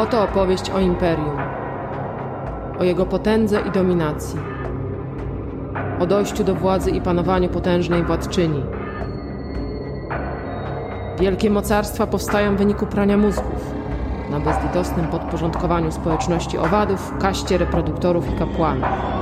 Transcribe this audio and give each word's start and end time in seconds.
Oto 0.00 0.22
opowieść 0.22 0.70
o 0.70 0.80
imperium, 0.80 1.36
o 2.78 2.84
jego 2.84 3.06
potędze 3.06 3.60
i 3.60 3.70
dominacji, 3.70 4.40
o 6.00 6.06
dojściu 6.06 6.44
do 6.44 6.54
władzy 6.54 6.90
i 6.90 7.00
panowaniu 7.00 7.48
potężnej 7.48 8.04
władczyni. 8.04 8.62
Wielkie 11.18 11.50
mocarstwa 11.50 12.06
powstają 12.06 12.54
w 12.54 12.58
wyniku 12.58 12.86
prania 12.86 13.16
mózgów, 13.16 13.74
na 14.30 14.40
bezlitosnym 14.40 15.06
podporządkowaniu 15.06 15.92
społeczności 15.92 16.58
owadów, 16.58 17.12
kaście 17.18 17.58
reproduktorów 17.58 18.34
i 18.34 18.38
kapłanów. 18.38 19.19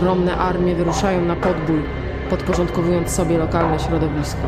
Ogromne 0.00 0.36
armie 0.36 0.74
wyruszają 0.74 1.20
na 1.20 1.36
podbój, 1.36 1.82
podporządkowując 2.30 3.10
sobie 3.10 3.38
lokalne 3.38 3.80
środowisko. 3.80 4.40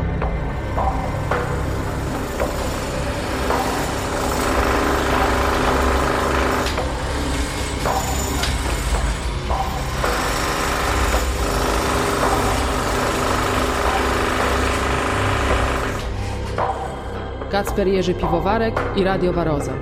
Kacper 17.51 17.89
Jerzy 17.89 18.15
Piwowarek 18.15 18.81
i 18.97 19.05
Radio 19.05 19.33
Waroza. 19.33 19.73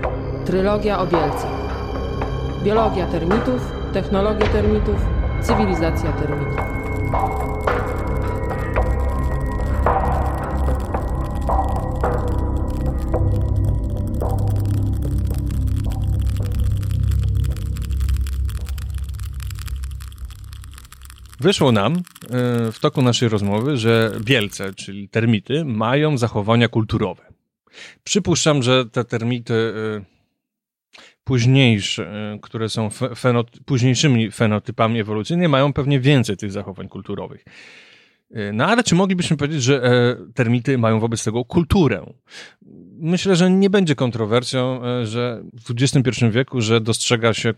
Trylogia 0.46 0.98
o 0.98 1.06
Bielce. 1.06 1.46
Biologia 2.64 3.06
termitów, 3.06 3.72
technologia 3.92 4.46
termitów, 4.46 5.19
cywilizacja 5.42 6.12
termitów. 6.12 6.80
Wyszło 21.40 21.72
nam 21.72 21.96
e, 21.96 22.00
w 22.72 22.78
toku 22.80 23.02
naszej 23.02 23.28
rozmowy, 23.28 23.76
że 23.76 24.12
Bielce, 24.20 24.74
czyli 24.74 25.08
termity, 25.08 25.64
mają 25.64 26.18
zachowania 26.18 26.68
kulturowe. 26.68 27.22
Przypuszczam, 28.04 28.62
że 28.62 28.86
te 28.86 29.04
termity 29.04 29.54
e, 29.54 30.09
późniejsze, 31.24 32.32
e, 32.34 32.38
które 32.42 32.68
są 32.68 32.90
fenot 33.16 33.50
późniejszymi 33.64 34.30
fenotypami 34.30 35.00
ewolucyjnymi, 35.00 35.48
mają 35.48 35.72
pewnie 35.72 36.00
więcej 36.00 36.36
tych 36.36 36.52
zachowań 36.52 36.88
kulturowych. 36.88 37.44
No 38.52 38.66
ale 38.66 38.82
czy 38.82 38.94
moglibyśmy 38.94 39.36
powiedzieć, 39.36 39.62
że 39.62 40.16
termity 40.34 40.78
mają 40.78 41.00
wobec 41.00 41.24
tego 41.24 41.44
kulturę? 41.44 42.06
Myślę, 42.98 43.36
że 43.36 43.50
nie 43.50 43.70
będzie 43.70 43.94
kontrowersją, 43.94 44.80
że 45.04 45.42
w 45.66 45.70
XXI 45.70 46.24
wieku, 46.30 46.60
że 46.60 46.80
dostrzega 46.80 47.34
się 47.34 47.54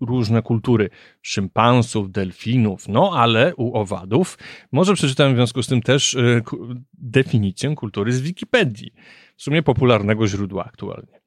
różne 0.00 0.42
kultury 0.42 0.90
szympansów, 1.22 2.12
delfinów, 2.12 2.88
no 2.88 3.12
ale 3.14 3.54
u 3.56 3.74
owadów. 3.74 4.38
Może 4.72 4.94
przeczytałem 4.94 5.32
w 5.32 5.36
związku 5.36 5.62
z 5.62 5.66
tym 5.66 5.82
też 5.82 6.14
y, 6.14 6.42
definicję 6.94 7.74
kultury 7.74 8.12
z 8.12 8.20
Wikipedii, 8.20 8.92
w 9.36 9.42
sumie 9.42 9.62
popularnego 9.62 10.26
źródła 10.26 10.64
aktualnie. 10.64 11.19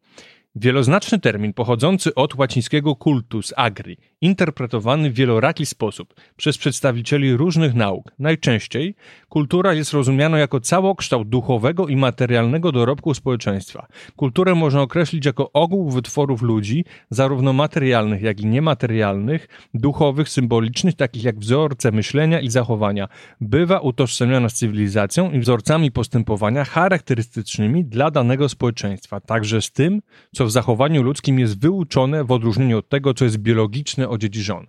Wieloznaczny 0.55 1.19
termin 1.19 1.53
pochodzący 1.53 2.15
od 2.15 2.35
łacińskiego 2.35 2.95
cultus 3.03 3.53
agri, 3.57 3.97
interpretowany 4.21 5.11
w 5.11 5.13
wieloraki 5.13 5.65
sposób 5.65 6.13
przez 6.37 6.57
przedstawicieli 6.57 7.33
różnych 7.33 7.73
nauk. 7.73 8.11
Najczęściej 8.19 8.95
kultura 9.29 9.73
jest 9.73 9.93
rozumiana 9.93 10.39
jako 10.39 10.59
całokształt 10.59 11.29
duchowego 11.29 11.87
i 11.87 11.95
materialnego 11.95 12.71
dorobku 12.71 13.13
społeczeństwa. 13.13 13.87
Kulturę 14.15 14.55
można 14.55 14.81
określić 14.81 15.25
jako 15.25 15.51
ogół 15.51 15.89
wytworów 15.89 16.41
ludzi, 16.41 16.85
zarówno 17.09 17.53
materialnych, 17.53 18.21
jak 18.21 18.41
i 18.41 18.45
niematerialnych, 18.45 19.47
duchowych, 19.73 20.29
symbolicznych, 20.29 20.95
takich 20.95 21.23
jak 21.23 21.39
wzorce 21.39 21.91
myślenia 21.91 22.39
i 22.39 22.49
zachowania. 22.49 23.07
Bywa 23.41 23.79
utożsamiana 23.79 24.49
z 24.49 24.53
cywilizacją 24.53 25.31
i 25.31 25.39
wzorcami 25.39 25.91
postępowania 25.91 26.65
charakterystycznymi 26.65 27.85
dla 27.85 28.11
danego 28.11 28.49
społeczeństwa, 28.49 29.19
także 29.19 29.61
z 29.61 29.71
tym, 29.71 30.01
co 30.31 30.42
w 30.45 30.51
zachowaniu 30.51 31.03
ludzkim 31.03 31.39
jest 31.39 31.59
wyuczone 31.59 32.23
w 32.23 32.31
odróżnieniu 32.31 32.77
od 32.77 32.89
tego, 32.89 33.13
co 33.13 33.25
jest 33.25 33.37
biologiczne 33.37 34.09
odziedziczony. 34.09 34.67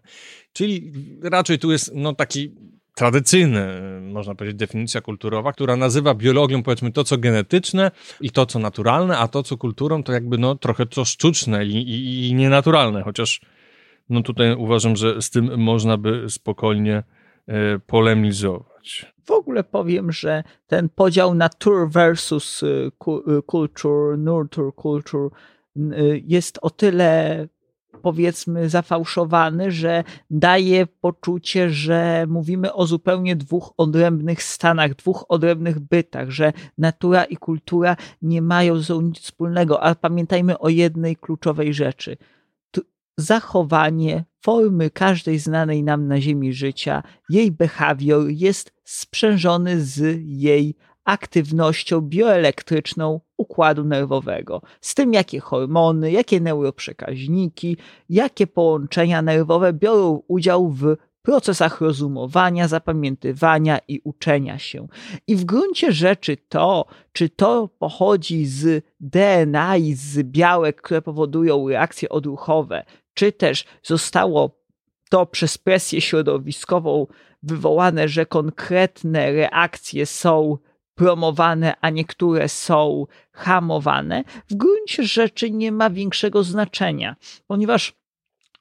Czyli 0.52 0.92
raczej 1.22 1.58
tu 1.58 1.72
jest 1.72 1.92
no, 1.94 2.14
taki 2.14 2.54
tradycyjny, 2.94 3.80
można 4.00 4.34
powiedzieć, 4.34 4.58
definicja 4.58 5.00
kulturowa, 5.00 5.52
która 5.52 5.76
nazywa 5.76 6.14
biologią, 6.14 6.62
powiedzmy, 6.62 6.92
to, 6.92 7.04
co 7.04 7.18
genetyczne 7.18 7.90
i 8.20 8.30
to, 8.30 8.46
co 8.46 8.58
naturalne, 8.58 9.18
a 9.18 9.28
to, 9.28 9.42
co 9.42 9.56
kulturą, 9.56 10.02
to 10.02 10.12
jakby, 10.12 10.38
no, 10.38 10.54
trochę 10.54 10.86
to 10.86 11.04
sztuczne 11.04 11.64
i, 11.66 11.76
i, 11.76 12.28
i 12.28 12.34
nienaturalne, 12.34 13.02
chociaż, 13.02 13.40
no, 14.08 14.22
tutaj 14.22 14.54
uważam, 14.54 14.96
że 14.96 15.22
z 15.22 15.30
tym 15.30 15.60
można 15.60 15.96
by 15.96 16.24
spokojnie 16.28 17.02
e, 17.46 17.78
polemizować. 17.78 19.14
W 19.24 19.30
ogóle 19.30 19.64
powiem, 19.64 20.12
że 20.12 20.44
ten 20.66 20.88
podział 20.88 21.34
nature 21.34 21.88
versus 21.88 22.62
e, 22.62 22.66
e, 22.66 23.42
culture, 23.50 24.18
nurture 24.18 24.70
culture 24.82 25.28
jest 26.24 26.58
o 26.62 26.70
tyle 26.70 27.46
powiedzmy 28.02 28.68
zafałszowany, 28.68 29.70
że 29.70 30.04
daje 30.30 30.86
poczucie, 30.86 31.70
że 31.70 32.26
mówimy 32.28 32.72
o 32.72 32.86
zupełnie 32.86 33.36
dwóch 33.36 33.74
odrębnych 33.76 34.42
stanach, 34.42 34.94
dwóch 34.94 35.24
odrębnych 35.28 35.80
bytach, 35.80 36.30
że 36.30 36.52
natura 36.78 37.24
i 37.24 37.36
kultura 37.36 37.96
nie 38.22 38.42
mają 38.42 38.78
ze 38.78 38.84
sobą 38.84 39.00
nic 39.00 39.18
wspólnego, 39.18 39.82
a 39.82 39.94
pamiętajmy 39.94 40.58
o 40.58 40.68
jednej 40.68 41.16
kluczowej 41.16 41.74
rzeczy. 41.74 42.16
Zachowanie 43.18 44.24
formy 44.40 44.90
każdej 44.90 45.38
znanej 45.38 45.82
nam 45.82 46.08
na 46.08 46.20
Ziemi 46.20 46.52
życia, 46.52 47.02
jej 47.28 47.52
behawior 47.52 48.28
jest 48.28 48.72
sprzężony 48.84 49.80
z 49.80 50.20
jej 50.24 50.74
aktywnością 51.04 52.00
bioelektryczną 52.00 53.20
układu 53.36 53.84
nerwowego, 53.84 54.62
z 54.80 54.94
tym 54.94 55.12
jakie 55.12 55.40
hormony, 55.40 56.12
jakie 56.12 56.40
neuroprzekaźniki, 56.40 57.76
jakie 58.08 58.46
połączenia 58.46 59.22
nerwowe 59.22 59.72
biorą 59.72 60.22
udział 60.28 60.68
w 60.68 60.96
procesach 61.22 61.80
rozumowania, 61.80 62.68
zapamiętywania 62.68 63.78
i 63.88 64.00
uczenia 64.04 64.58
się. 64.58 64.88
I 65.26 65.36
w 65.36 65.44
gruncie 65.44 65.92
rzeczy 65.92 66.36
to, 66.36 66.86
czy 67.12 67.28
to 67.28 67.68
pochodzi 67.78 68.46
z 68.46 68.84
DNA 69.00 69.76
i 69.76 69.94
z 69.94 70.22
białek, 70.22 70.82
które 70.82 71.02
powodują 71.02 71.68
reakcje 71.68 72.08
odruchowe, 72.08 72.84
czy 73.14 73.32
też 73.32 73.64
zostało 73.82 74.50
to 75.10 75.26
przez 75.26 75.58
presję 75.58 76.00
środowiskową 76.00 77.06
wywołane, 77.42 78.08
że 78.08 78.26
konkretne 78.26 79.32
reakcje 79.32 80.06
są 80.06 80.58
promowane, 80.94 81.74
a 81.80 81.90
niektóre 81.90 82.48
są 82.48 83.06
hamowane, 83.32 84.24
w 84.50 84.54
gruncie 84.54 85.04
rzeczy 85.04 85.50
nie 85.50 85.72
ma 85.72 85.90
większego 85.90 86.42
znaczenia, 86.42 87.16
ponieważ 87.46 87.92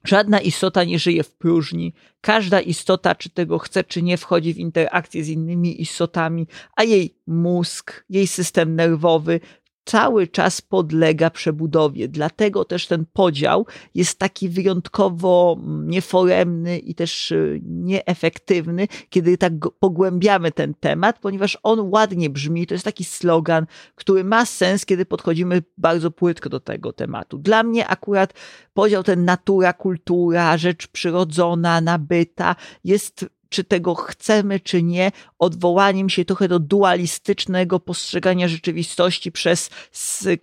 Żadna 0.04 0.40
istota 0.40 0.84
nie 0.84 1.00
żyje 1.00 1.24
w 1.24 1.36
próżni. 1.36 1.94
Każda 2.22 2.62
istota, 2.62 3.16
czy 3.16 3.30
tego 3.30 3.60
chce, 3.60 3.84
czy 3.84 4.02
nie, 4.02 4.18
wchodzi 4.18 4.54
w 4.54 4.58
interakcję 4.58 5.24
z 5.24 5.30
innymi 5.30 5.82
istotami, 5.82 6.48
a 6.76 6.84
jej 6.84 7.16
mózg, 7.28 8.06
jej 8.10 8.28
system 8.28 8.76
nerwowy 8.76 9.40
cały 9.86 10.28
czas 10.28 10.62
podlega 10.62 11.30
przebudowie. 11.30 12.08
Dlatego 12.08 12.66
też 12.66 12.88
ten 12.88 13.06
podział 13.14 13.66
jest 13.96 14.20
taki 14.20 14.50
wyjątkowo 14.50 15.58
mm, 15.60 15.90
nieforemny 15.90 16.80
i 16.80 16.96
też 16.96 17.32
y, 17.32 17.62
nieefektywny, 17.64 18.88
kiedy 19.10 19.38
tak 19.38 19.54
pogłębiamy 19.80 20.52
ten 20.52 20.74
temat, 20.74 21.20
ponieważ 21.20 21.58
on 21.64 21.80
ładnie 21.80 22.30
brzmi. 22.30 22.68
To 22.68 22.74
jest 22.74 22.86
taki 22.86 23.04
slogan, 23.04 23.66
który 23.96 24.24
ma 24.24 24.46
sens, 24.46 24.86
kiedy 24.86 25.06
podchodzimy 25.06 25.64
bardzo 25.78 26.12
płytko 26.12 26.50
do 26.50 26.60
tego 26.60 26.94
tematu. 26.94 27.38
Dla 27.38 27.64
mnie 27.64 27.88
akurat 27.88 28.34
podział 28.74 29.04
ten 29.04 29.26
natura, 29.26 29.74
kultura, 29.74 30.58
rzecz 30.58 30.88
przyrodzona, 30.88 31.82
nabyta 31.82 32.56
jest 32.84 33.26
czy 33.54 33.64
tego 33.64 33.96
chcemy, 33.96 34.60
czy 34.60 34.84
nie, 34.84 35.12
odwołaniem 35.40 36.10
się 36.10 36.26
trochę 36.26 36.48
do 36.48 36.60
dualistycznego 36.60 37.80
postrzegania 37.80 38.48
rzeczywistości 38.48 39.32
przez 39.32 39.70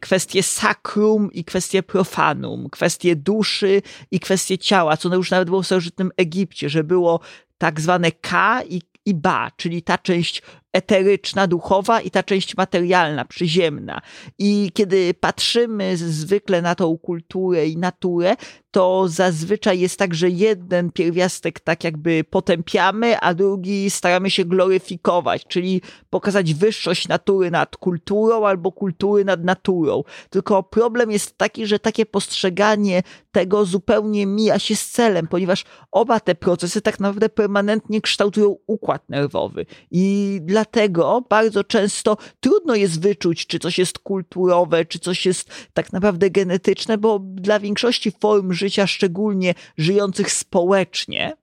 kwestie 0.01 0.43
sakrum 0.43 1.33
i 1.33 1.45
kwestie 1.45 1.83
profanum, 1.83 2.71
kwestie 2.71 3.17
duszy 3.17 3.83
i 4.11 4.21
kwestie 4.21 4.59
ciała, 4.59 4.97
co 4.97 5.15
już 5.15 5.31
nawet 5.31 5.49
było 5.49 5.63
w 5.63 5.67
starożytnym 5.67 6.11
Egipcie, 6.17 6.69
że 6.69 6.85
było 6.85 7.21
tak 7.59 7.81
zwane 7.81 8.13
K 8.13 8.63
i 8.69 8.83
i 9.07 9.15
ba, 9.15 9.51
czyli 9.57 9.83
ta 9.83 9.99
część 9.99 10.43
eteryczna, 10.73 11.47
duchowa 11.47 12.01
i 12.01 12.11
ta 12.11 12.23
część 12.23 12.57
materialna, 12.57 13.25
przyziemna. 13.25 14.01
I 14.39 14.71
kiedy 14.75 15.15
patrzymy 15.15 15.97
zwykle 15.97 16.63
na 16.63 16.75
tą 16.75 16.99
kulturę 16.99 17.67
i 17.67 17.77
naturę, 17.77 18.37
to 18.71 19.09
zazwyczaj 19.09 19.81
jest 19.81 19.99
tak, 19.99 20.15
że 20.15 20.31
jeden 20.31 20.93
pierwiastek 20.93 21.61
tak 21.61 21.85
jakby 21.85 22.25
potępiamy, 22.25 23.21
a 23.21 23.35
drugi 23.35 23.91
staramy 23.91 24.31
się 24.31 24.45
gloryfikować, 24.45 25.45
czyli 25.49 25.83
pokazać 26.11 26.55
wyższość 26.55 27.09
natury 27.09 27.51
nad 27.51 27.77
kulturą 27.77 28.47
albo 28.47 28.73
kultury 28.73 29.25
nad 29.25 29.45
naturą. 29.45 30.03
Tylko 30.31 30.63
problem 30.63 31.11
jest 31.11 31.39
taki, 31.39 31.67
że 31.67 31.79
takie 31.79 32.07
postrzeganie 32.07 33.03
tego 33.33 33.65
zupełnie 33.65 34.27
mija 34.27 34.59
się 34.59 34.77
z 34.77 34.89
celem, 34.89 35.27
ponieważ 35.27 35.65
oba 35.91 36.21
te 36.21 36.35
procesy 36.35 36.81
tak 36.81 37.01
naprawdę 37.01 37.29
permanentnie 37.29 38.01
kształtują 38.01 38.57
układ 38.67 39.09
nerwowy. 39.09 39.67
I 39.91 40.39
dlatego 40.43 41.25
bardzo 41.31 41.65
często 41.65 42.17
trudno 42.41 42.75
jest 42.75 43.03
wyczuć, 43.03 43.47
czy 43.47 43.59
coś 43.59 43.79
jest 43.79 43.99
kulturowe, 43.99 44.85
czy 44.85 44.99
coś 44.99 45.27
jest 45.27 45.51
tak 45.73 45.93
naprawdę 45.93 46.31
genetyczne, 46.31 46.99
bo 46.99 47.19
dla 47.19 47.61
większości 47.61 48.13
form 48.21 48.53
życia, 48.61 48.87
szczególnie 48.87 49.55
żyjących 49.77 50.33
społecznie, 50.33 51.37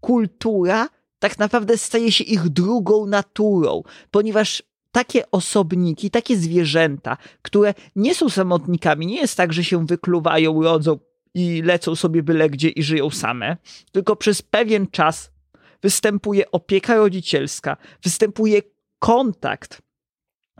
kultura 0.00 0.88
tak 1.18 1.38
naprawdę 1.38 1.78
staje 1.78 2.12
się 2.12 2.24
ich 2.24 2.48
drugą 2.48 3.06
naturą, 3.06 3.82
ponieważ 4.10 4.62
takie 4.92 5.30
osobniki, 5.30 6.10
takie 6.10 6.36
zwierzęta, 6.36 7.16
które 7.42 7.74
nie 7.96 8.14
są 8.14 8.28
samotnikami, 8.28 9.06
nie 9.06 9.20
jest 9.20 9.36
tak, 9.36 9.52
że 9.52 9.64
się 9.64 9.86
wykluwają, 9.86 10.62
rodzą 10.62 10.98
i 11.34 11.62
lecą 11.62 11.94
sobie 11.94 12.22
byle 12.22 12.50
gdzie 12.50 12.68
i 12.68 12.82
żyją 12.82 13.10
same, 13.10 13.56
tylko 13.92 14.16
przez 14.16 14.42
pewien 14.42 14.86
czas 14.86 15.30
występuje 15.82 16.50
opieka 16.50 16.96
rodzicielska, 16.96 17.76
występuje 18.02 18.62
kontakt 18.98 19.82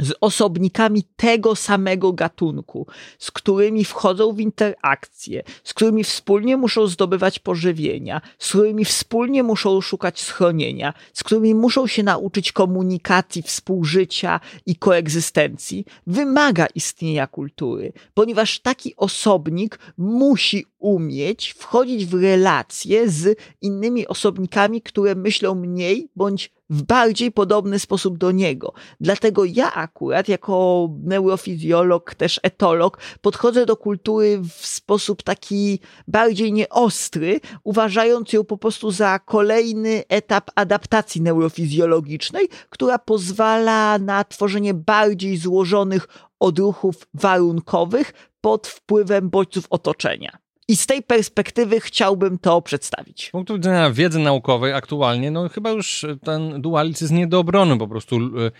z 0.00 0.12
osobnikami 0.20 1.04
tego 1.16 1.56
samego 1.56 2.12
gatunku, 2.12 2.86
z 3.18 3.30
którymi 3.30 3.84
wchodzą 3.84 4.32
w 4.32 4.40
interakcje, 4.40 5.42
z 5.64 5.74
którymi 5.74 6.04
wspólnie 6.04 6.56
muszą 6.56 6.86
zdobywać 6.86 7.38
pożywienia, 7.38 8.20
z 8.38 8.48
którymi 8.48 8.84
wspólnie 8.84 9.42
muszą 9.42 9.80
szukać 9.80 10.20
schronienia, 10.20 10.94
z 11.12 11.24
którymi 11.24 11.54
muszą 11.54 11.86
się 11.86 12.02
nauczyć 12.02 12.52
komunikacji, 12.52 13.42
współżycia 13.42 14.40
i 14.66 14.76
koegzystencji, 14.76 15.84
wymaga 16.06 16.66
istnienia 16.74 17.26
kultury, 17.26 17.92
ponieważ 18.14 18.60
taki 18.60 18.96
osobnik 18.96 19.78
musi 19.98 20.66
umieć 20.84 21.54
wchodzić 21.58 22.06
w 22.06 22.22
relacje 22.22 23.10
z 23.10 23.38
innymi 23.60 24.06
osobnikami, 24.06 24.82
które 24.82 25.14
myślą 25.14 25.54
mniej 25.54 26.08
bądź 26.16 26.52
w 26.70 26.82
bardziej 26.82 27.32
podobny 27.32 27.78
sposób 27.78 28.18
do 28.18 28.30
niego. 28.32 28.72
Dlatego 29.00 29.44
ja 29.44 29.74
akurat, 29.74 30.28
jako 30.28 30.88
neurofizjolog, 31.02 32.14
też 32.14 32.40
etolog, 32.42 32.98
podchodzę 33.20 33.66
do 33.66 33.76
kultury 33.76 34.40
w 34.58 34.66
sposób 34.66 35.22
taki 35.22 35.78
bardziej 36.08 36.52
nieostry, 36.52 37.40
uważając 37.64 38.32
ją 38.32 38.44
po 38.44 38.58
prostu 38.58 38.90
za 38.90 39.18
kolejny 39.18 40.02
etap 40.08 40.50
adaptacji 40.54 41.20
neurofizjologicznej, 41.20 42.48
która 42.70 42.98
pozwala 42.98 43.98
na 43.98 44.24
tworzenie 44.24 44.74
bardziej 44.74 45.36
złożonych 45.36 46.08
odruchów 46.40 46.94
warunkowych 47.14 48.12
pod 48.40 48.66
wpływem 48.66 49.30
bodźców 49.30 49.66
otoczenia. 49.70 50.43
I 50.68 50.76
z 50.76 50.86
tej 50.86 51.02
perspektywy 51.02 51.80
chciałbym 51.80 52.38
to 52.38 52.62
przedstawić. 52.62 53.26
Z 53.28 53.30
punktu 53.30 53.54
widzenia 53.54 53.90
wiedzy 53.90 54.18
naukowej 54.18 54.72
aktualnie, 54.72 55.30
no 55.30 55.48
chyba 55.48 55.70
już 55.70 56.06
ten 56.24 56.62
dualizm 56.62 57.04
jest 57.04 57.12
nie 57.12 57.26
do 57.26 57.38
obrony, 57.38 57.78
po 57.78 57.88
prostu 57.88 58.16
e, 58.16 58.50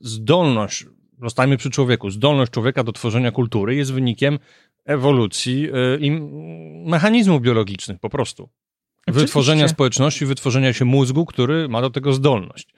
zdolność, 0.00 0.86
zostajmy 1.22 1.56
przy 1.56 1.70
człowieku, 1.70 2.10
zdolność 2.10 2.52
człowieka 2.52 2.84
do 2.84 2.92
tworzenia 2.92 3.30
kultury 3.30 3.74
jest 3.74 3.92
wynikiem 3.92 4.38
ewolucji 4.84 5.68
e, 5.68 5.98
i 6.00 6.10
mechanizmów 6.86 7.42
biologicznych 7.42 7.98
po 8.00 8.10
prostu. 8.10 8.48
Oczywiście. 9.06 9.26
Wytworzenia 9.26 9.68
społeczności, 9.68 10.26
wytworzenia 10.26 10.72
się 10.72 10.84
mózgu, 10.84 11.26
który 11.26 11.68
ma 11.68 11.82
do 11.82 11.90
tego 11.90 12.12
zdolność. 12.12 12.68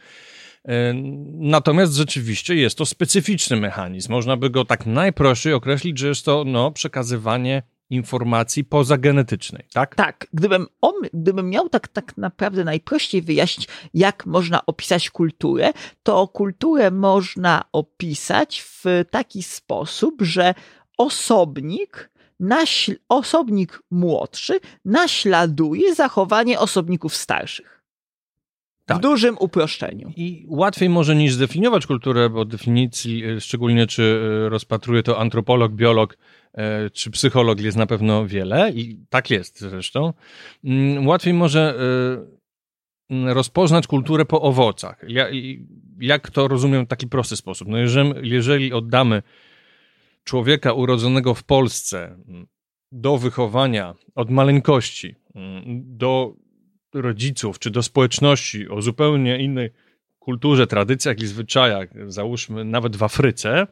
E, 0.68 0.94
natomiast 1.34 1.94
rzeczywiście 1.94 2.54
jest 2.54 2.78
to 2.78 2.86
specyficzny 2.86 3.56
mechanizm. 3.56 4.12
Można 4.12 4.36
by 4.36 4.50
go 4.50 4.64
tak 4.64 4.86
najprościej 4.86 5.52
określić, 5.52 5.98
że 5.98 6.08
jest 6.08 6.24
to 6.24 6.44
no, 6.46 6.70
przekazywanie 6.70 7.62
informacji 7.90 8.64
pozagenetycznej, 8.64 9.64
tak? 9.72 9.94
Tak. 9.94 10.26
Gdybym, 10.32 10.66
on, 10.80 10.94
gdybym 11.14 11.50
miał 11.50 11.68
tak, 11.68 11.88
tak 11.88 12.16
naprawdę 12.16 12.64
najprościej 12.64 13.22
wyjaśnić, 13.22 13.68
jak 13.94 14.26
można 14.26 14.66
opisać 14.66 15.10
kulturę, 15.10 15.72
to 16.02 16.28
kulturę 16.28 16.90
można 16.90 17.64
opisać 17.72 18.62
w 18.62 18.84
taki 19.10 19.42
sposób, 19.42 20.14
że 20.20 20.54
osobnik, 20.98 22.10
naśl, 22.40 22.94
osobnik 23.08 23.82
młodszy 23.90 24.60
naśladuje 24.84 25.94
zachowanie 25.94 26.58
osobników 26.58 27.16
starszych. 27.16 27.80
Tak. 28.90 28.98
W 28.98 29.00
dużym 29.00 29.36
uproszczeniu. 29.38 30.12
I 30.16 30.46
łatwiej 30.48 30.88
może 30.88 31.16
niż 31.16 31.34
zdefiniować 31.34 31.86
kulturę, 31.86 32.30
bo 32.30 32.44
definicji, 32.44 33.24
e, 33.24 33.40
szczególnie 33.40 33.86
czy 33.86 34.02
e, 34.02 34.48
rozpatruje 34.48 35.02
to 35.02 35.18
antropolog, 35.18 35.72
biolog, 35.72 36.16
czy 36.92 37.10
psycholog, 37.10 37.60
jest 37.60 37.76
na 37.76 37.86
pewno 37.86 38.26
wiele 38.26 38.70
i 38.70 38.98
tak 39.10 39.30
jest 39.30 39.60
zresztą. 39.60 40.12
Mm, 40.64 41.06
łatwiej 41.06 41.34
może 41.34 41.74
rozpoznać 43.10 43.86
kulturę 43.86 44.24
po 44.24 44.40
owocach. 44.40 45.04
Ja, 45.08 45.26
jak 46.00 46.30
to 46.30 46.48
rozumiem 46.48 46.84
w 46.84 46.88
taki 46.88 47.06
prosty 47.06 47.36
sposób? 47.36 47.68
No 47.68 47.78
jeżeli, 47.78 48.30
jeżeli 48.30 48.72
oddamy 48.72 49.22
człowieka 50.24 50.72
urodzonego 50.72 51.34
w 51.34 51.44
Polsce 51.44 52.16
do 52.92 53.18
wychowania 53.18 53.94
od 54.14 54.30
maleńkości, 54.30 55.14
do 55.74 56.34
rodziców 56.94 57.58
czy 57.58 57.70
do 57.70 57.82
społeczności 57.82 58.68
o 58.68 58.82
zupełnie 58.82 59.38
innej 59.38 59.70
kulturze, 60.20 60.66
tradycjach 60.66 61.20
i 61.20 61.26
zwyczajach, 61.26 61.88
załóżmy 62.06 62.64
nawet 62.64 62.96
w 62.96 63.02
Afryce, 63.02 63.66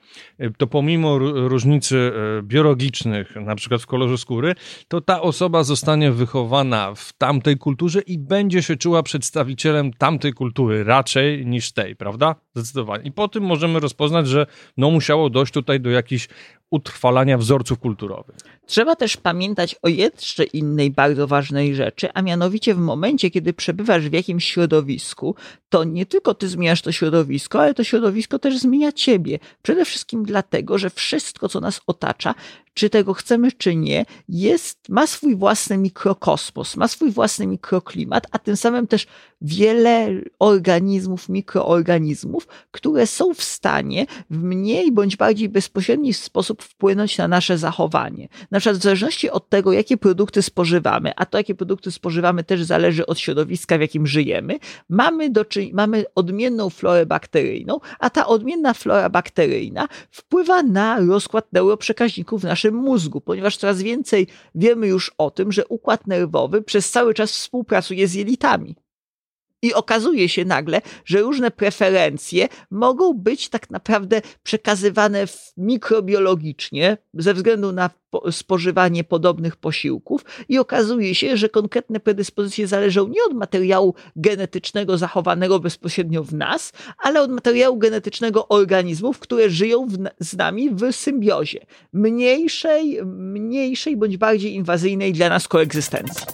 to 0.56 0.66
pomimo 0.66 1.18
różnicy 1.18 2.12
e, 2.38 2.42
biologicznych, 2.42 3.36
na 3.36 3.54
przykład 3.54 3.82
w 3.82 3.86
kolorze 3.86 4.18
skóry, 4.18 4.54
to 4.88 5.00
ta 5.00 5.22
osoba 5.22 5.62
zostanie 5.64 6.12
wychowana 6.12 6.94
w 6.94 7.12
tamtej 7.12 7.56
kulturze 7.56 8.00
i 8.00 8.18
będzie 8.18 8.62
się 8.62 8.76
czuła 8.76 9.02
przedstawicielem 9.02 9.92
tamtej 9.92 10.32
kultury 10.32 10.84
raczej 10.84 11.46
niż 11.46 11.72
tej, 11.72 11.96
prawda? 11.96 12.34
Zdecydowanie. 12.54 13.04
I 13.04 13.12
po 13.12 13.28
tym 13.28 13.42
możemy 13.42 13.80
rozpoznać, 13.80 14.28
że 14.28 14.46
no 14.76 14.90
musiało 14.90 15.30
dojść 15.30 15.52
tutaj 15.52 15.80
do 15.80 15.90
jakichś 15.90 16.28
utrwalania 16.70 17.38
wzorców 17.38 17.78
kulturowych. 17.78 18.36
Trzeba 18.66 18.96
też 18.96 19.16
pamiętać 19.16 19.76
o 19.82 19.88
jeszcze 19.88 20.44
innej 20.44 20.90
bardzo 20.90 21.26
ważnej 21.26 21.74
rzeczy, 21.74 22.08
a 22.14 22.22
mianowicie 22.22 22.74
w 22.74 22.78
momencie, 22.78 23.30
kiedy 23.30 23.52
przebywasz 23.52 24.08
w 24.08 24.12
jakimś 24.12 24.44
środowisku, 24.44 25.34
to 25.68 25.84
nie 25.84 26.06
tylko 26.06 26.34
ty 26.38 26.48
zmieniasz 26.48 26.82
to 26.82 26.92
środowisko, 26.92 27.60
ale 27.60 27.74
to 27.74 27.84
środowisko 27.84 28.38
też 28.38 28.58
zmienia 28.58 28.92
ciebie. 28.92 29.38
Przede 29.62 29.84
wszystkim 29.84 30.24
dlatego, 30.24 30.78
że 30.78 30.90
wszystko, 30.90 31.48
co 31.48 31.60
nas 31.60 31.80
otacza, 31.86 32.34
czy 32.78 32.90
tego 32.90 33.14
chcemy, 33.14 33.52
czy 33.52 33.76
nie, 33.76 34.04
jest, 34.28 34.88
ma 34.88 35.06
swój 35.06 35.36
własny 35.36 35.78
mikrokosmos, 35.78 36.76
ma 36.76 36.88
swój 36.88 37.10
własny 37.10 37.46
mikroklimat, 37.46 38.26
a 38.30 38.38
tym 38.38 38.56
samym 38.56 38.86
też 38.86 39.06
wiele 39.40 40.08
organizmów, 40.38 41.28
mikroorganizmów, 41.28 42.48
które 42.70 43.06
są 43.06 43.34
w 43.34 43.42
stanie 43.42 44.06
w 44.30 44.42
mniej 44.42 44.92
bądź 44.92 45.16
bardziej 45.16 45.48
bezpośredni 45.48 46.14
sposób 46.14 46.62
wpłynąć 46.62 47.18
na 47.18 47.28
nasze 47.28 47.58
zachowanie. 47.58 48.28
Na 48.50 48.60
przykład 48.60 48.78
w 48.80 48.82
zależności 48.82 49.30
od 49.30 49.48
tego, 49.48 49.72
jakie 49.72 49.96
produkty 49.96 50.42
spożywamy, 50.42 51.12
a 51.16 51.26
to, 51.26 51.38
jakie 51.38 51.54
produkty 51.54 51.90
spożywamy, 51.90 52.44
też 52.44 52.62
zależy 52.62 53.06
od 53.06 53.18
środowiska, 53.18 53.78
w 53.78 53.80
jakim 53.80 54.06
żyjemy, 54.06 54.58
mamy, 54.88 55.30
do, 55.30 55.44
mamy 55.72 56.04
odmienną 56.14 56.70
florę 56.70 57.06
bakteryjną, 57.06 57.80
a 57.98 58.10
ta 58.10 58.26
odmienna 58.26 58.74
flora 58.74 59.10
bakteryjna 59.10 59.88
wpływa 60.10 60.62
na 60.62 61.00
rozkład 61.00 61.52
neuroprzekaźników 61.52 62.40
w 62.40 62.44
naszym 62.44 62.67
naszym 62.70 62.84
mózgu, 62.84 63.20
ponieważ 63.20 63.56
coraz 63.56 63.82
więcej 63.82 64.26
wiemy 64.54 64.86
już 64.86 65.12
o 65.18 65.30
tym, 65.30 65.52
że 65.52 65.66
układ 65.66 66.06
nerwowy 66.06 66.62
przez 66.62 66.90
cały 66.90 67.14
czas 67.14 67.32
współpracuje 67.32 68.08
z 68.08 68.14
jelitami. 68.14 68.76
I 69.62 69.74
okazuje 69.74 70.28
się 70.28 70.44
nagle, 70.44 70.82
że 71.04 71.20
różne 71.20 71.50
preferencje 71.50 72.48
mogą 72.70 73.14
być 73.14 73.48
tak 73.48 73.70
naprawdę 73.70 74.22
przekazywane 74.42 75.24
mikrobiologicznie 75.56 76.96
ze 77.14 77.34
względu 77.34 77.72
na 77.72 77.90
spożywanie 78.30 79.04
podobnych 79.04 79.56
posiłków, 79.56 80.24
i 80.48 80.58
okazuje 80.58 81.14
się, 81.14 81.36
że 81.36 81.48
konkretne 81.48 82.00
predyspozycje 82.00 82.66
zależą 82.66 83.08
nie 83.08 83.24
od 83.24 83.34
materiału 83.34 83.94
genetycznego 84.16 84.98
zachowanego 84.98 85.60
bezpośrednio 85.60 86.24
w 86.24 86.34
nas, 86.34 86.72
ale 86.98 87.22
od 87.22 87.30
materiału 87.30 87.78
genetycznego 87.78 88.48
organizmów, 88.48 89.18
które 89.18 89.50
żyją 89.50 89.86
w, 89.86 89.96
z 90.20 90.36
nami 90.36 90.70
w 90.70 90.92
symbiozie 90.92 91.66
mniejszej, 91.92 93.00
mniejszej 93.06 93.96
bądź 93.96 94.16
bardziej 94.16 94.54
inwazyjnej 94.54 95.12
dla 95.12 95.28
nas 95.28 95.48
koegzystencji. 95.48 96.26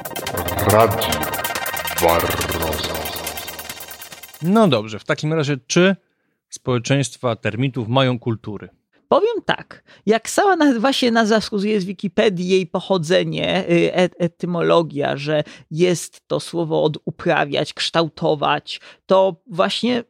Barroso. 2.03 2.54
No 4.45 4.69
dobrze, 4.69 4.99
w 4.99 5.05
takim 5.05 5.33
razie, 5.33 5.57
czy 5.67 5.97
społeczeństwa 6.49 7.37
termitów 7.37 7.89
mają 7.89 8.19
kultury? 8.19 8.69
Powiem 9.09 9.43
tak, 9.45 9.85
jak 10.07 10.31
sama 10.31 10.57
nazwa 10.57 10.93
się 10.93 11.11
nazwa 11.11 11.41
wskazuje 11.41 11.81
z 11.81 11.85
Wikipedii, 11.85 12.49
jej 12.49 12.67
pochodzenie, 12.67 13.69
y, 13.71 13.95
e 13.95 14.09
etymologia, 14.19 15.17
że 15.17 15.45
jest 15.71 16.29
to 16.29 16.41
słowo 16.41 16.83
od 16.83 16.99
uprawiać, 17.05 17.75
kształtować, 17.75 18.81
to 19.07 19.43
właśnie 19.47 20.05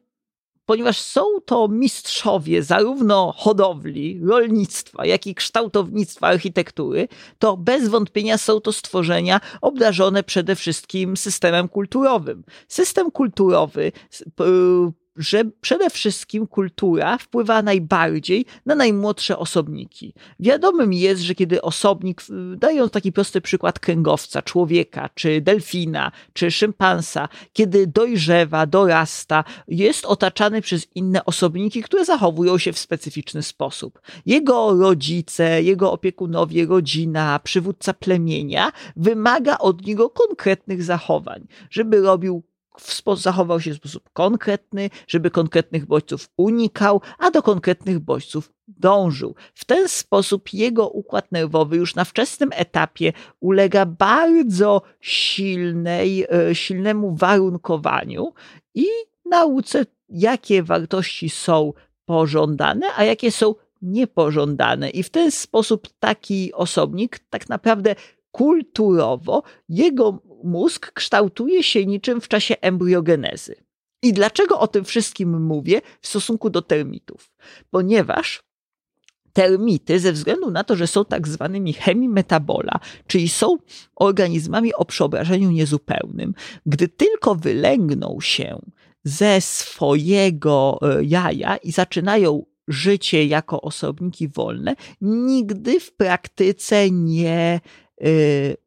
ponieważ 0.65 0.99
są 0.99 1.25
to 1.45 1.67
mistrzowie 1.67 2.63
zarówno 2.63 3.33
hodowli, 3.37 4.21
rolnictwa, 4.23 5.05
jak 5.05 5.27
i 5.27 5.35
kształtownictwa 5.35 6.27
architektury, 6.27 7.07
to 7.39 7.57
bez 7.57 7.87
wątpienia 7.87 8.37
są 8.37 8.61
to 8.61 8.73
stworzenia 8.73 9.41
obdarzone 9.61 10.23
przede 10.23 10.55
wszystkim 10.55 11.17
systemem 11.17 11.67
kulturowym. 11.67 12.43
System 12.67 13.11
kulturowy 13.11 13.91
że 15.15 15.43
przede 15.61 15.89
wszystkim 15.89 16.47
kultura 16.47 17.17
wpływa 17.17 17.61
najbardziej 17.61 18.45
na 18.65 18.75
najmłodsze 18.75 19.37
osobniki. 19.37 20.13
Wiadomym 20.39 20.93
jest, 20.93 21.21
że 21.21 21.35
kiedy 21.35 21.61
osobnik, 21.61 22.21
dając 22.57 22.91
taki 22.91 23.11
prosty 23.11 23.41
przykład 23.41 23.79
kręgowca, 23.79 24.41
człowieka, 24.41 25.09
czy 25.15 25.41
delfina, 25.41 26.11
czy 26.33 26.51
szympansa, 26.51 27.29
kiedy 27.53 27.87
dojrzewa, 27.87 28.65
dorasta, 28.65 29.43
jest 29.67 30.05
otaczany 30.05 30.61
przez 30.61 30.87
inne 30.95 31.25
osobniki, 31.25 31.83
które 31.83 32.05
zachowują 32.05 32.57
się 32.57 32.73
w 32.73 32.79
specyficzny 32.79 33.43
sposób. 33.43 34.01
Jego 34.25 34.77
rodzice, 34.79 35.63
jego 35.63 35.91
opiekunowie, 35.91 36.65
rodzina, 36.65 37.39
przywódca 37.39 37.93
plemienia 37.93 38.71
wymaga 38.95 39.57
od 39.57 39.85
niego 39.85 40.09
konkretnych 40.09 40.83
zachowań, 40.83 41.47
żeby 41.69 42.01
robił 42.01 42.43
zachował 43.15 43.61
się 43.61 43.73
w 43.73 43.77
sposób 43.77 44.09
konkretny, 44.13 44.89
żeby 45.07 45.31
konkretnych 45.31 45.85
bodźców 45.85 46.29
unikał, 46.37 47.01
a 47.19 47.31
do 47.31 47.43
konkretnych 47.43 47.99
bodźców 47.99 48.51
dążył. 48.67 49.35
W 49.53 49.65
ten 49.65 49.89
sposób 49.89 50.53
jego 50.53 50.89
układ 50.89 51.31
nerwowy 51.31 51.77
już 51.77 51.95
na 51.95 52.05
wczesnym 52.05 52.49
etapie 52.53 53.13
ulega 53.39 53.85
bardzo 53.85 54.81
silnej, 54.99 56.25
e, 56.29 56.55
silnemu 56.55 57.15
warunkowaniu 57.15 58.33
i 58.75 58.85
nauce, 59.25 59.85
jakie 60.09 60.63
wartości 60.63 61.29
są 61.29 61.73
pożądane, 62.05 62.87
a 62.95 63.03
jakie 63.03 63.31
są 63.31 63.55
niepożądane. 63.81 64.89
I 64.89 65.03
w 65.03 65.09
ten 65.09 65.31
sposób 65.31 65.87
taki 65.99 66.53
osobnik 66.53 67.19
tak 67.29 67.49
naprawdę 67.49 67.95
kulturowo 68.31 69.43
jego 69.69 70.19
mózg 70.43 70.91
kształtuje 70.91 71.63
się 71.63 71.85
niczym 71.85 72.21
w 72.21 72.27
czasie 72.27 72.55
embriogenezy. 72.61 73.55
I 74.03 74.13
dlaczego 74.13 74.59
o 74.59 74.67
tym 74.67 74.85
wszystkim 74.85 75.41
mówię 75.41 75.81
w 76.01 76.07
stosunku 76.07 76.49
do 76.49 76.61
termitów? 76.61 77.31
Ponieważ 77.69 78.43
termity, 79.33 79.99
ze 79.99 80.11
względu 80.11 80.51
na 80.51 80.63
to, 80.63 80.75
że 80.75 80.87
są 80.87 81.05
tak 81.05 81.27
zwanymi 81.27 81.73
hemimetabola, 81.73 82.79
czyli 83.07 83.29
są 83.29 83.57
organizmami 83.95 84.73
o 84.73 84.85
przeobrażeniu 84.85 85.51
niezupełnym, 85.51 86.33
gdy 86.65 86.87
tylko 86.87 87.35
wylęgną 87.35 88.17
się 88.21 88.61
ze 89.03 89.41
swojego 89.41 90.79
e, 90.81 91.03
jaja 91.03 91.57
i 91.57 91.71
zaczynają 91.71 92.45
życie 92.67 93.25
jako 93.25 93.61
osobniki 93.61 94.27
wolne, 94.27 94.75
nigdy 95.01 95.79
w 95.79 95.93
praktyce 95.93 96.91
nie 96.91 97.59
Y, 98.03 98.57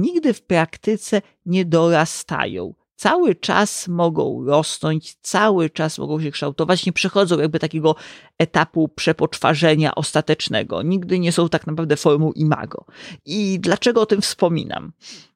nigdy 0.00 0.34
w 0.34 0.42
praktyce 0.42 1.22
nie 1.46 1.64
dorastają. 1.64 2.74
Cały 2.96 3.34
czas 3.34 3.88
mogą 3.88 4.44
rosnąć, 4.44 5.14
cały 5.14 5.70
czas 5.70 5.98
mogą 5.98 6.20
się 6.20 6.30
kształtować, 6.30 6.86
nie 6.86 6.92
przechodzą 6.92 7.38
jakby 7.38 7.58
takiego 7.58 7.96
etapu 8.38 8.88
przepoczwarzenia 8.88 9.94
ostatecznego. 9.94 10.82
Nigdy 10.82 11.18
nie 11.18 11.32
są 11.32 11.48
tak 11.48 11.66
naprawdę 11.66 11.96
formą 11.96 12.32
imago. 12.32 12.84
I 13.24 13.60
dlaczego 13.60 14.00
o 14.00 14.06
tym 14.06 14.20
wspominam? 14.20 14.92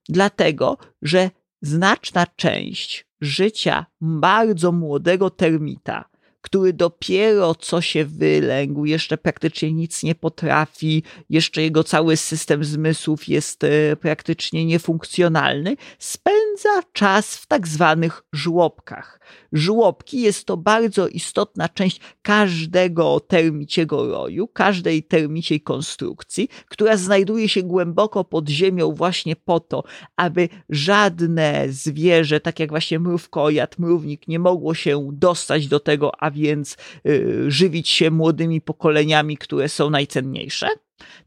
Dlatego, 0.08 0.78
że 1.02 1.30
znaczna 1.62 2.26
część 2.36 3.06
życia 3.20 3.86
bardzo 4.00 4.72
młodego 4.72 5.30
termita 5.30 6.09
który 6.40 6.72
dopiero 6.72 7.54
co 7.54 7.80
się 7.80 8.04
wylęgł, 8.04 8.84
jeszcze 8.84 9.18
praktycznie 9.18 9.72
nic 9.72 10.02
nie 10.02 10.14
potrafi, 10.14 11.02
jeszcze 11.30 11.62
jego 11.62 11.84
cały 11.84 12.16
system 12.16 12.64
zmysłów 12.64 13.28
jest 13.28 13.64
e, 13.64 13.96
praktycznie 13.96 14.66
niefunkcjonalny, 14.66 15.76
spędza 15.98 16.82
czas 16.92 17.36
w 17.36 17.46
tak 17.46 17.68
zwanych 17.68 18.22
żłobkach. 18.32 19.20
Żłobki 19.52 20.20
jest 20.20 20.44
to 20.44 20.56
bardzo 20.56 21.08
istotna 21.08 21.68
część 21.68 22.00
każdego 22.22 23.20
termiciego 23.20 24.08
roju, 24.08 24.48
każdej 24.48 25.02
termiciej 25.02 25.60
konstrukcji, 25.60 26.48
która 26.68 26.96
znajduje 26.96 27.48
się 27.48 27.62
głęboko 27.62 28.24
pod 28.24 28.48
ziemią 28.48 28.92
właśnie 28.92 29.36
po 29.36 29.60
to, 29.60 29.84
aby 30.16 30.48
żadne 30.68 31.64
zwierzę, 31.68 32.40
tak 32.40 32.60
jak 32.60 32.70
właśnie 32.70 32.98
mrówkojad, 32.98 33.78
mrównik, 33.78 34.28
nie 34.28 34.38
mogło 34.38 34.74
się 34.74 35.08
dostać 35.12 35.68
do 35.68 35.80
tego, 35.80 36.22
a 36.30 36.32
więc 36.32 36.76
y, 37.06 37.44
żywić 37.48 37.88
się 37.88 38.10
młodymi 38.10 38.60
pokoleniami, 38.60 39.36
które 39.36 39.68
są 39.68 39.90
najcenniejsze. 39.90 40.68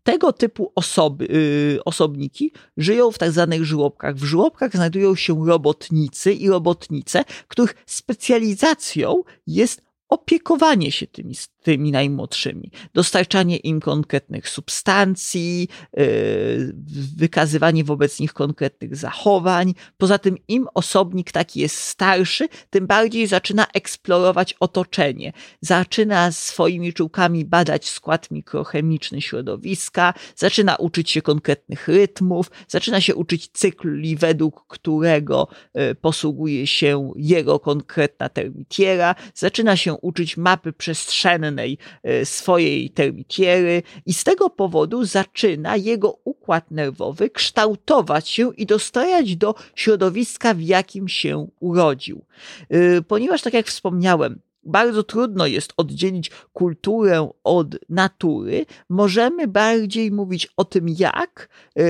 Tego 0.03 0.33
typu 0.33 0.71
osoby, 0.75 1.25
y, 1.25 1.83
osobniki 1.85 2.51
żyją 2.77 3.11
w 3.11 3.17
tak 3.17 3.31
zwanych 3.31 3.65
żłobkach. 3.65 4.15
W 4.15 4.23
żłobkach 4.23 4.71
znajdują 4.71 5.15
się 5.15 5.45
robotnicy 5.45 6.33
i 6.33 6.49
robotnice, 6.49 7.23
których 7.47 7.75
specjalizacją 7.85 9.23
jest 9.47 9.81
opiekowanie 10.09 10.91
się 10.91 11.07
tymi, 11.07 11.35
tymi 11.63 11.91
najmłodszymi, 11.91 12.71
dostarczanie 12.93 13.57
im 13.57 13.79
konkretnych 13.79 14.49
substancji, 14.49 15.67
yy, 15.97 16.73
wykazywanie 17.17 17.83
wobec 17.83 18.19
nich 18.19 18.33
konkretnych 18.33 18.95
zachowań. 18.95 19.73
Poza 19.97 20.17
tym, 20.17 20.37
im 20.47 20.67
osobnik 20.73 21.31
taki 21.31 21.59
jest 21.59 21.75
starszy, 21.75 22.47
tym 22.69 22.87
bardziej 22.87 23.27
zaczyna 23.27 23.67
eksplorować 23.73 24.55
otoczenie. 24.59 25.33
Zaczyna 25.61 26.31
swoimi 26.31 26.93
czułkami 26.93 27.45
badać 27.45 27.89
skład 27.89 28.31
mikrochemiczny 28.31 29.21
środowiska, 29.21 30.13
zaczyna 30.35 30.75
uczyć 30.75 31.11
się 31.11 31.21
konkretnych 31.21 31.87
rytmów, 31.87 32.51
zaczyna 32.67 33.01
się 33.01 33.15
uczyć 33.15 33.47
cykli, 33.47 34.15
według 34.15 34.67
którego 34.67 35.47
yy, 35.75 35.95
posługuje 35.95 36.67
się 36.67 37.11
jego 37.15 37.59
konkretna 37.59 38.29
termitiera, 38.29 39.15
zaczyna 39.33 39.77
się 39.77 39.93
uczyć 39.93 40.37
mapy 40.37 40.73
przestrzennej 40.73 41.52
e, 41.59 42.25
swojej 42.25 42.89
termitiery 42.89 43.83
i 44.05 44.13
z 44.13 44.23
tego 44.23 44.49
powodu 44.49 45.05
zaczyna 45.05 45.75
jego 45.75 46.19
układ 46.23 46.71
nerwowy 46.71 47.29
kształtować 47.29 48.29
się 48.29 48.53
i 48.53 48.65
dostajać 48.65 49.35
do 49.35 49.55
środowiska, 49.75 50.53
w 50.53 50.61
jakim 50.61 51.07
się 51.07 51.47
urodził. 51.59 52.25
E, 52.69 53.01
ponieważ, 53.01 53.41
tak 53.41 53.53
jak 53.53 53.67
wspomniałem, 53.67 54.39
bardzo 54.65 55.03
trudno 55.03 55.47
jest 55.47 55.73
oddzielić 55.77 56.31
kulturę 56.53 57.29
od 57.43 57.67
natury, 57.89 58.65
możemy 58.89 59.47
bardziej 59.47 60.11
mówić 60.11 60.47
o 60.57 60.65
tym, 60.65 60.85
jak 60.89 61.49
e, 61.77 61.83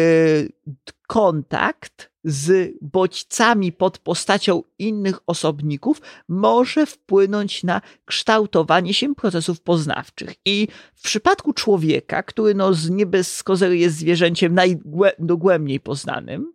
kontakt 1.13 2.12
z 2.24 2.74
bodźcami 2.82 3.72
pod 3.72 3.98
postacią 3.98 4.63
innych 4.79 5.20
osobników 5.27 6.01
może 6.27 6.86
wpłynąć 6.86 7.63
na 7.63 7.82
kształtowanie 8.05 8.93
się 8.93 9.15
procesów 9.15 9.62
poznawczych. 9.62 10.36
I 10.46 10.67
w 10.96 11.01
przypadku 11.01 11.53
człowieka, 11.53 12.24
który 12.24 12.55
no 12.55 12.74
z 12.74 12.89
nie 12.89 13.05
bez 13.05 13.43
kozery 13.43 13.77
jest 13.77 13.98
zwierzęciem 13.98 14.55
najdogłębniej 14.55 15.79
poznanym, 15.79 16.53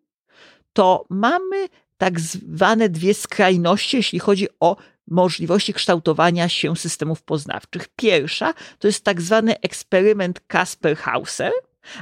to 0.72 1.06
mamy 1.08 1.68
tak 1.98 2.20
zwane 2.20 2.88
dwie 2.88 3.14
skrajności, 3.14 3.96
jeśli 3.96 4.18
chodzi 4.18 4.48
o 4.60 4.76
możliwości 5.06 5.72
kształtowania 5.72 6.48
się 6.48 6.76
systemów 6.76 7.22
poznawczych. 7.22 7.88
Pierwsza 7.96 8.54
to 8.78 8.88
jest 8.88 9.04
tak 9.04 9.20
zwany 9.20 9.60
eksperyment 9.60 10.40
Kasper-Hauser, 10.48 11.50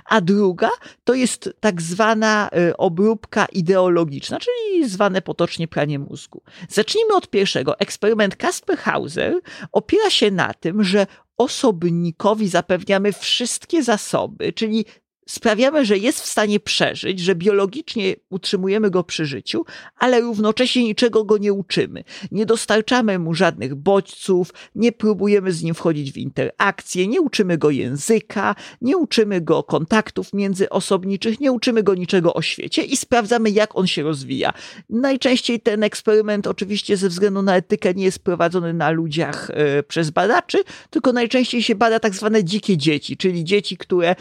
a 0.04 0.20
druga 0.20 0.70
to 1.04 1.14
jest 1.14 1.50
tak 1.60 1.82
zwana 1.82 2.50
y, 2.68 2.76
obróbka 2.76 3.46
ideologiczna, 3.46 4.38
czyli 4.38 4.88
zwane 4.88 5.22
potocznie 5.22 5.68
pranie 5.68 5.98
mózgu. 5.98 6.42
Zacznijmy 6.68 7.14
od 7.14 7.30
pierwszego. 7.30 7.78
Eksperyment 7.78 8.36
Kasper 8.36 8.78
Hauser 8.78 9.40
opiera 9.72 10.10
się 10.10 10.30
na 10.30 10.54
tym, 10.54 10.84
że 10.84 11.06
osobnikowi 11.36 12.48
zapewniamy 12.48 13.12
wszystkie 13.12 13.82
zasoby, 13.82 14.52
czyli 14.52 14.84
sprawiamy, 15.28 15.84
że 15.84 15.98
jest 15.98 16.20
w 16.20 16.26
stanie 16.26 16.60
przeżyć, 16.60 17.20
że 17.20 17.34
biologicznie 17.34 18.16
utrzymujemy 18.30 18.90
go 18.90 19.04
przy 19.04 19.26
życiu, 19.26 19.64
ale 19.98 20.20
równocześnie 20.20 20.84
niczego 20.84 21.24
go 21.24 21.38
nie 21.38 21.52
uczymy. 21.52 22.04
Nie 22.32 22.46
dostarczamy 22.46 23.18
mu 23.18 23.34
żadnych 23.34 23.74
bodźców, 23.74 24.54
nie 24.74 24.92
próbujemy 24.92 25.52
z 25.52 25.62
nim 25.62 25.74
wchodzić 25.74 26.12
w 26.12 26.16
interakcje, 26.16 27.06
nie 27.06 27.20
uczymy 27.20 27.58
go 27.58 27.70
języka, 27.70 28.54
nie 28.80 28.96
uczymy 28.96 29.40
go 29.40 29.62
kontaktów 29.62 30.32
międzyosobniczych, 30.32 31.40
nie 31.40 31.52
uczymy 31.52 31.82
go 31.82 31.94
niczego 31.94 32.34
o 32.34 32.42
świecie 32.42 32.82
i 32.82 32.96
sprawdzamy, 32.96 33.50
jak 33.50 33.76
on 33.76 33.86
się 33.86 34.02
rozwija. 34.02 34.52
Najczęściej 34.90 35.60
ten 35.60 35.82
eksperyment, 35.82 36.46
oczywiście 36.46 36.96
ze 36.96 37.08
względu 37.08 37.42
na 37.42 37.56
etykę, 37.56 37.94
nie 37.94 38.04
jest 38.04 38.18
prowadzony 38.18 38.74
na 38.74 38.90
ludziach 38.90 39.50
e, 39.50 39.82
przez 39.82 40.10
badaczy, 40.10 40.58
tylko 40.90 41.12
najczęściej 41.12 41.62
się 41.62 41.74
bada 41.74 42.00
tak 42.00 42.14
zwane 42.14 42.44
dzikie 42.44 42.76
dzieci, 42.76 43.16
czyli 43.16 43.44
dzieci, 43.44 43.76
które 43.76 44.10
e, 44.10 44.16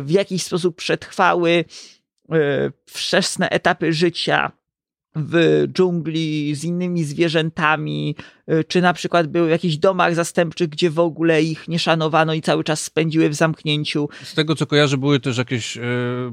w 0.00 0.10
jakiś 0.10 0.27
jakiś 0.30 0.42
sposób 0.42 0.76
przetrwały 0.76 1.64
e, 2.32 2.70
wczesne 2.86 3.50
etapy 3.50 3.92
życia 3.92 4.52
w 5.16 5.64
dżungli 5.72 6.54
z 6.54 6.64
innymi 6.64 7.04
zwierzętami, 7.04 8.16
e, 8.46 8.64
czy 8.64 8.80
na 8.80 8.92
przykład 8.92 9.26
były 9.26 9.46
w 9.46 9.50
jakichś 9.50 9.76
domach 9.76 10.14
zastępczych, 10.14 10.68
gdzie 10.68 10.90
w 10.90 10.98
ogóle 10.98 11.42
ich 11.42 11.68
nie 11.68 11.78
szanowano 11.78 12.34
i 12.34 12.42
cały 12.42 12.64
czas 12.64 12.82
spędziły 12.82 13.28
w 13.28 13.34
zamknięciu. 13.34 14.08
Z 14.22 14.34
tego 14.34 14.54
co 14.54 14.66
kojarzę, 14.66 14.96
były 14.96 15.20
też 15.20 15.38
jakieś 15.38 15.76
y, 15.76 15.80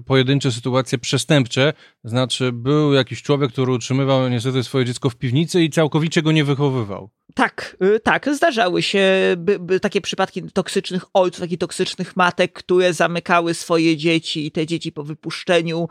pojedyncze 0.06 0.52
sytuacje 0.52 0.98
przestępcze, 0.98 1.74
znaczy 2.04 2.52
był 2.52 2.94
jakiś 2.94 3.22
człowiek, 3.22 3.52
który 3.52 3.72
utrzymywał 3.72 4.30
niestety 4.30 4.64
swoje 4.64 4.86
dziecko 4.86 5.10
w 5.10 5.16
piwnicy 5.16 5.64
i 5.64 5.70
całkowicie 5.70 6.22
go 6.22 6.32
nie 6.32 6.44
wychowywał. 6.44 7.10
Tak, 7.36 7.78
y, 7.84 8.00
tak, 8.00 8.36
zdarzały 8.36 8.82
się 8.82 9.04
by, 9.38 9.60
by 9.60 9.80
takie 9.80 10.02
przypadki 10.02 10.44
toksycznych 10.44 11.06
ojców, 11.14 11.40
takich 11.40 11.60
toksycznych 11.60 12.16
matek, 12.16 12.54
które 12.54 12.94
zamykały 12.94 13.54
swoje 13.54 13.98
dzieci 13.98 14.46
i 14.46 14.52
te 14.52 14.66
dzieci 14.66 14.92
po 14.92 15.04
wypuszczeniu 15.04 15.88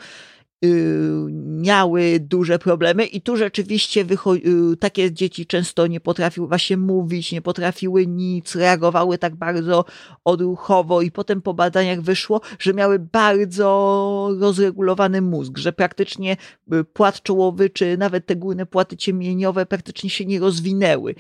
miały 1.65 2.21
duże 2.21 2.59
problemy 2.59 3.07
i 3.07 3.21
tu 3.21 3.37
rzeczywiście 3.37 4.05
y, 4.05 4.77
takie 4.77 5.13
dzieci 5.13 5.47
często 5.47 5.87
nie 5.87 6.01
potrafiły 6.01 6.49
właśnie 6.49 6.77
mówić, 6.77 7.33
nie 7.33 7.43
potrafiły 7.43 8.07
nic, 8.07 8.57
reagowały 8.57 9.19
tak 9.19 9.37
bardzo 9.37 9.85
odruchowo 10.25 11.03
i 11.03 11.11
potem 11.11 11.43
po 11.43 11.55
badaniach 11.55 12.01
wyszło, 12.01 12.41
że 12.59 12.75
miały 12.75 12.99
bardzo 12.99 14.31
rozregulowany 14.41 15.23
mózg, 15.23 15.59
że 15.59 15.73
praktycznie 15.73 16.37
y, 16.73 16.85
płat 16.85 17.23
czołowy 17.23 17.71
czy 17.71 17.99
nawet 17.99 18.27
te 18.27 18.37
górne 18.37 18.67
płaty 18.67 18.97
ciemieniowe 18.97 19.67
praktycznie 19.67 20.11
się 20.11 20.25
nie 20.25 20.41
rozwinęły. 20.41 21.15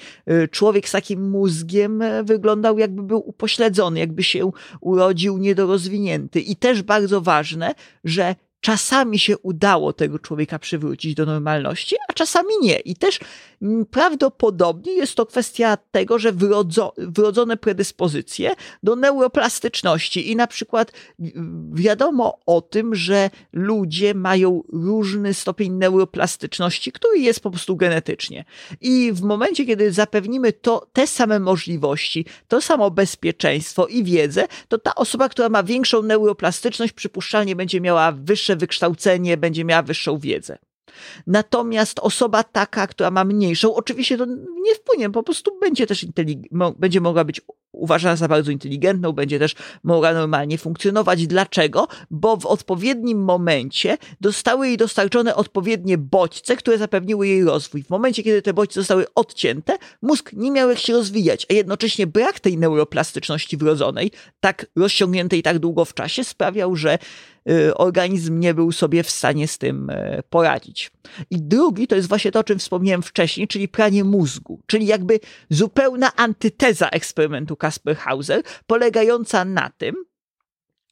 Człowiek 0.51 0.89
z 0.89 0.93
takim 0.93 1.31
mózgiem 1.31 2.03
wyglądał 2.25 2.79
jakby 2.79 3.03
był 3.03 3.29
upośledzony, 3.29 4.01
jakby 4.01 4.23
się 4.23 4.51
urodził 4.81 5.39
niedorozwinięty 5.39 6.41
i 6.41 6.57
też 6.57 6.83
bardzo 6.83 7.21
ważne, 7.21 7.75
że 8.05 8.35
czasami 8.65 9.19
się 9.19 9.39
udało 9.39 9.93
tego 9.93 10.19
człowieka 10.19 10.59
przywrócić 10.59 11.15
do 11.15 11.27
normalności, 11.27 11.97
a 12.09 12.13
czasami 12.13 12.49
nie. 12.63 12.79
I 12.79 12.97
też 12.97 13.21
prawdopodobnie 13.91 14.93
jest 14.93 15.15
to 15.15 15.27
kwestia 15.27 15.77
tego, 15.77 16.19
że 16.19 16.33
wrodzo, 16.33 16.93
wrodzone 16.99 17.57
predyspozycje 17.57 18.51
do 18.83 18.97
neuroplastyczności 18.97 20.31
i 20.31 20.37
na 20.37 20.47
przykład 20.47 20.93
wiadomo 21.73 22.39
o 22.47 22.61
tym, 22.61 22.95
że 22.95 23.31
ludzie 23.53 24.15
mają 24.15 24.63
różny 24.73 25.35
stopień 25.35 25.73
neuroplastyczności, 25.73 26.93
który 26.93 27.19
jest 27.19 27.41
po 27.41 27.51
prostu 27.51 27.77
genetycznie. 27.77 28.45
I 28.81 29.13
w 29.13 29.23
momencie, 29.23 29.67
kiedy 29.67 29.93
zapewnimy 29.93 30.53
to, 30.53 30.87
te 30.93 31.07
same 31.07 31.41
możliwości, 31.41 32.27
to 32.49 32.61
samo 32.61 32.91
bezpieczeństwo 32.91 33.87
i 33.87 34.05
wiedzę, 34.05 34.49
to 34.69 34.79
ta 34.79 34.95
osoba, 34.95 35.29
która 35.29 35.49
ma 35.49 35.63
większą 35.63 36.03
neuroplastyczność, 36.03 36.93
przypuszczalnie 36.93 37.57
będzie 37.57 37.81
miała 37.81 38.13
wyższe 38.13 38.54
wykształcenie, 38.57 39.37
będzie 39.37 39.65
miała 39.65 39.83
wyższą 39.83 40.19
wiedzę. 40.19 40.59
Natomiast 41.27 41.99
osoba 41.99 42.43
taka, 42.43 42.87
która 42.87 43.11
ma 43.11 43.25
mniejszą, 43.25 43.75
oczywiście 43.75 44.19
to 44.19 44.27
nie 44.63 44.75
wpłynie, 44.75 45.11
po 45.11 45.23
prostu 45.23 45.59
będzie 45.61 45.87
też 45.87 46.07
będzie 46.79 47.01
mogła 47.01 47.25
być 47.25 47.41
uważana 47.73 48.17
za 48.17 48.29
bardzo 48.29 48.51
inteligentną, 48.51 49.13
będzie 49.13 49.39
też 49.39 49.55
mogła 49.85 50.13
normalnie 50.13 50.59
funkcjonować. 50.59 51.27
Dlaczego? 51.27 51.89
Bo 52.11 52.37
w 52.37 52.47
odpowiednim 52.47 53.25
momencie 53.25 53.99
dostały 54.21 54.67
jej 54.69 54.77
dostarczone 54.77 55.37
odpowiednie 55.37 55.99
bodźce, 55.99 56.57
które 56.57 56.79
zapewniły 56.79 57.29
jej 57.29 57.45
rozwój. 57.45 57.83
W 57.83 57.91
momencie, 57.91 58.23
kiedy 58.23 58.43
te 58.43 58.55
bodźce 58.55 58.81
zostały 58.81 59.07
odcięte, 59.15 59.79
mózg 60.03 60.33
nie 60.33 60.51
miał 60.51 60.71
jak 60.71 60.79
się 60.79 60.93
rozwijać, 60.93 61.47
a 61.51 61.55
jednocześnie 61.55 62.07
brak 62.07 62.41
tej 62.41 62.59
neuroplastyczności 62.59 63.57
wrodzonej, 63.57 64.11
tak 64.41 64.67
rozciągniętej 64.77 65.43
tak 65.43 65.59
długo 65.59 65.85
w 65.85 65.95
czasie, 65.95 66.25
sprawiał, 66.25 66.77
że 66.77 66.99
organizm 67.75 68.41
nie 68.41 68.55
był 68.55 68.73
sobie 68.73 69.03
w 69.03 69.11
stanie 69.11 69.49
z 69.49 69.59
tym 69.59 69.91
y, 69.91 70.23
poradzić. 70.31 70.91
I 71.31 71.43
drugi 71.43 71.87
to 71.87 71.97
jest 71.97 72.09
właśnie 72.09 72.33
to, 72.33 72.41
o 72.41 72.45
czym 72.45 72.59
wspomniałem 72.59 73.03
wcześniej, 73.03 73.49
czyli 73.49 73.69
pranie 73.69 74.05
mózgu, 74.05 74.61
czyli 74.67 74.87
jakby 74.87 75.21
zupełna 75.51 76.17
antyteza 76.17 76.89
eksperymentu 76.89 77.57
Kasper 77.57 77.97
Hauser, 77.97 78.43
polegająca 78.67 79.45
na 79.45 79.71
tym, 79.79 79.95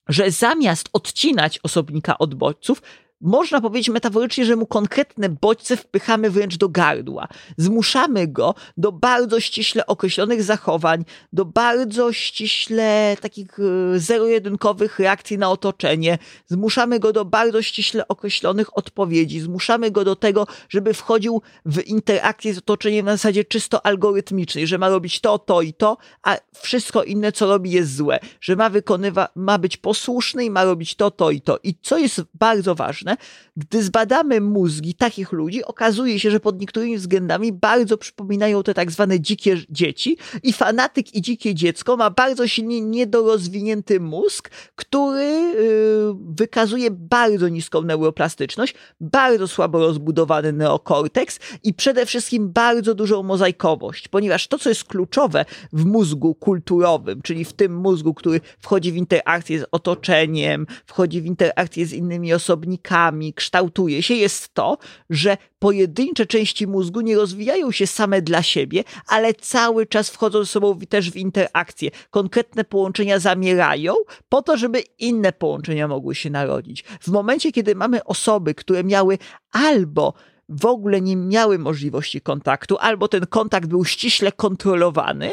że 0.09 0.31
zamiast 0.31 0.88
odcinać 0.93 1.61
osobnika 1.62 2.19
od 2.19 2.35
bodźców, 2.35 2.83
można 3.22 3.61
powiedzieć 3.61 3.88
metaforycznie, 3.88 4.44
że 4.44 4.56
mu 4.56 4.66
konkretne 4.66 5.28
bodźce 5.28 5.76
wpychamy 5.76 6.30
wręcz 6.30 6.56
do 6.56 6.68
gardła. 6.68 7.28
Zmuszamy 7.56 8.28
go 8.28 8.54
do 8.76 8.92
bardzo 8.92 9.40
ściśle 9.40 9.87
określonych 9.87 10.42
zachowań, 10.42 11.04
do 11.32 11.44
bardzo 11.44 12.12
ściśle 12.12 13.16
takich 13.20 13.58
e, 13.58 13.98
zero-jedynkowych 13.98 14.98
reakcji 14.98 15.38
na 15.38 15.50
otoczenie. 15.50 16.18
Zmuszamy 16.46 16.98
go 16.98 17.12
do 17.12 17.24
bardzo 17.24 17.62
ściśle 17.62 18.08
określonych 18.08 18.78
odpowiedzi. 18.78 19.40
Zmuszamy 19.40 19.90
go 19.90 20.04
do 20.04 20.16
tego, 20.16 20.46
żeby 20.68 20.94
wchodził 20.94 21.42
w 21.66 21.87
interakcję 21.87 22.54
z 22.54 22.58
otoczeniem 22.58 23.06
na 23.06 23.12
zasadzie 23.12 23.44
czysto 23.44 23.87
algorytmicznej, 23.87 24.66
że 24.66 24.78
ma 24.78 24.88
robić 24.88 25.20
to, 25.20 25.38
to 25.38 25.62
i 25.62 25.74
to, 25.74 25.96
a 26.22 26.37
wszystko 26.62 27.04
inne, 27.04 27.32
co 27.32 27.46
robi, 27.46 27.70
jest 27.70 27.96
złe. 27.96 28.18
Że 28.40 28.56
ma 28.56 28.70
wykonywać, 28.70 29.30
ma 29.35 29.58
być 29.58 29.76
posłuszny 29.76 30.44
i 30.44 30.50
ma 30.50 30.64
robić 30.64 30.94
to, 30.94 31.11
to 31.11 31.30
i 31.30 31.40
to. 31.40 31.58
I 31.62 31.74
co 31.82 31.98
jest 31.98 32.22
bardzo 32.35 32.74
ważne, 32.74 33.12
gdy 33.57 33.83
zbadamy 33.83 34.40
mózgi 34.40 34.94
takich 34.94 35.33
ludzi, 35.33 35.64
okazuje 35.64 36.20
się, 36.20 36.31
że 36.31 36.40
pod 36.40 36.61
niektórymi 36.61 36.98
względami 36.98 37.53
bardzo 37.53 37.98
przypominają 37.98 38.62
te 38.62 38.75
tak 38.75 38.90
zwane 38.90 39.20
dzikie 39.20 39.57
dzieci 39.70 40.16
i 40.42 40.53
fanatyk 40.53 41.14
i 41.14 41.22
dzikie 41.22 41.55
dziecko 41.55 41.96
ma 41.96 42.11
bardzo 42.11 42.48
silnie 42.48 42.81
niedorozwinięty 42.81 44.01
mózg, 44.01 44.51
który 44.75 45.25
yy, 45.25 46.14
wykazuje 46.38 46.90
bardzo 46.90 47.48
niską 47.48 47.83
neuroplastyczność, 47.83 48.75
bardzo 49.01 49.48
słabo 49.48 49.79
rozbudowany 49.79 50.53
neokorteks 50.53 51.38
i 51.62 51.75
przede 51.75 52.07
wszystkim 52.07 52.53
bardzo 52.53 52.94
dużą 52.94 53.22
mozaikowość, 53.22 54.09
ponieważ 54.09 54.48
to, 54.48 54.59
co 54.59 54.68
jest 54.68 54.85
kluczowe 54.85 55.44
w 55.72 55.85
mózgu 55.85 56.35
kulturowym, 56.35 57.22
czyli 57.22 57.44
w 57.44 57.53
tym 57.53 57.77
mózgu, 57.77 58.14
który 58.14 58.40
wchodzi 58.59 58.92
w 58.92 58.96
interakcję 58.96 59.61
z 59.61 59.66
otoczeniem, 59.72 60.66
wchodzi 60.87 61.20
w 61.20 61.27
interakcję 61.27 61.87
z 61.87 61.92
innymi 61.92 62.35
osobnikami, 62.35 63.02
kształtuje 63.35 64.03
się, 64.03 64.15
jest 64.15 64.55
to, 64.55 64.79
że 65.11 65.37
pojedyncze 65.59 66.27
części 66.27 66.67
mózgu 66.67 67.01
nie 67.01 67.17
rozwijają 67.17 67.71
się 67.71 67.87
same 67.87 68.23
dla 68.23 68.43
siebie, 68.43 68.85
ale 69.07 69.35
cały 69.35 69.87
czas 69.87 70.11
wchodzą 70.11 70.38
ze 70.38 70.47
sobą 70.47 70.79
też 70.88 71.11
w 71.11 71.17
interakcję. 71.17 71.91
Konkretne 72.11 72.65
połączenia 72.65 73.19
zamierają 73.19 73.95
po 74.29 74.43
to, 74.43 74.57
żeby 74.57 74.81
inne 74.99 75.33
połączenia 75.33 75.88
mogły 75.88 76.15
się 76.15 76.31
narodzić. 76.31 76.85
W 77.01 77.09
momencie, 77.09 77.53
kiedy 77.53 77.75
mamy 77.75 78.05
osoby, 78.05 78.55
które 78.55 78.85
miały 78.85 79.19
albo 79.53 80.15
w 80.49 80.67
ogóle 80.67 81.01
nie 81.01 81.17
miały 81.17 81.59
możliwości 81.59 82.21
kontaktu, 82.21 82.77
albo 82.81 83.09
ten 83.09 83.27
kontakt 83.27 83.69
był 83.69 83.85
ściśle 83.85 84.33
kontrolowany, 84.33 85.33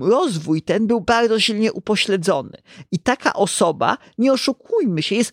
rozwój 0.00 0.62
ten 0.62 0.86
był 0.86 1.00
bardzo 1.00 1.40
silnie 1.40 1.72
upośledzony. 1.72 2.58
I 2.92 2.98
taka 2.98 3.32
osoba, 3.32 3.98
nie 4.18 4.32
oszukujmy 4.32 5.02
się, 5.02 5.14
jest 5.14 5.32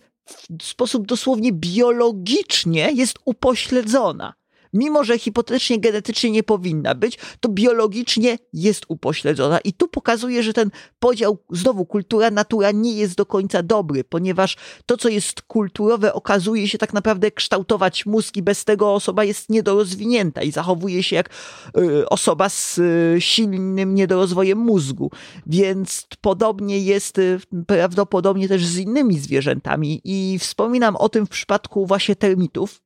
w 0.60 0.64
sposób 0.64 1.06
dosłownie 1.06 1.52
biologicznie 1.52 2.92
jest 2.92 3.18
upośledzona 3.24 4.34
mimo 4.72 5.04
że 5.04 5.18
hipotetycznie 5.18 5.80
genetycznie 5.80 6.30
nie 6.30 6.42
powinna 6.42 6.94
być, 6.94 7.18
to 7.40 7.48
biologicznie 7.48 8.38
jest 8.52 8.84
upośledzona. 8.88 9.58
I 9.58 9.72
tu 9.72 9.88
pokazuje, 9.88 10.42
że 10.42 10.52
ten 10.52 10.70
podział, 10.98 11.38
znowu 11.50 11.86
kultura, 11.86 12.30
natura 12.30 12.70
nie 12.70 12.92
jest 12.92 13.14
do 13.14 13.26
końca 13.26 13.62
dobry, 13.62 14.04
ponieważ 14.04 14.56
to, 14.86 14.96
co 14.96 15.08
jest 15.08 15.42
kulturowe, 15.42 16.12
okazuje 16.12 16.68
się 16.68 16.78
tak 16.78 16.92
naprawdę 16.92 17.30
kształtować 17.30 18.06
mózg 18.06 18.36
i 18.36 18.42
bez 18.42 18.64
tego 18.64 18.94
osoba 18.94 19.24
jest 19.24 19.50
niedorozwinięta 19.50 20.42
i 20.42 20.52
zachowuje 20.52 21.02
się 21.02 21.16
jak 21.16 21.30
y, 21.78 22.08
osoba 22.08 22.48
z 22.48 22.78
y, 22.78 23.16
silnym 23.20 23.94
niedorozwojem 23.94 24.58
mózgu. 24.58 25.10
Więc 25.46 26.06
podobnie 26.20 26.78
jest 26.78 27.18
y, 27.18 27.40
prawdopodobnie 27.66 28.48
też 28.48 28.66
z 28.66 28.78
innymi 28.78 29.18
zwierzętami. 29.18 30.00
I 30.04 30.38
wspominam 30.38 30.96
o 30.96 31.08
tym 31.08 31.26
w 31.26 31.30
przypadku 31.30 31.86
właśnie 31.86 32.16
termitów, 32.16 32.80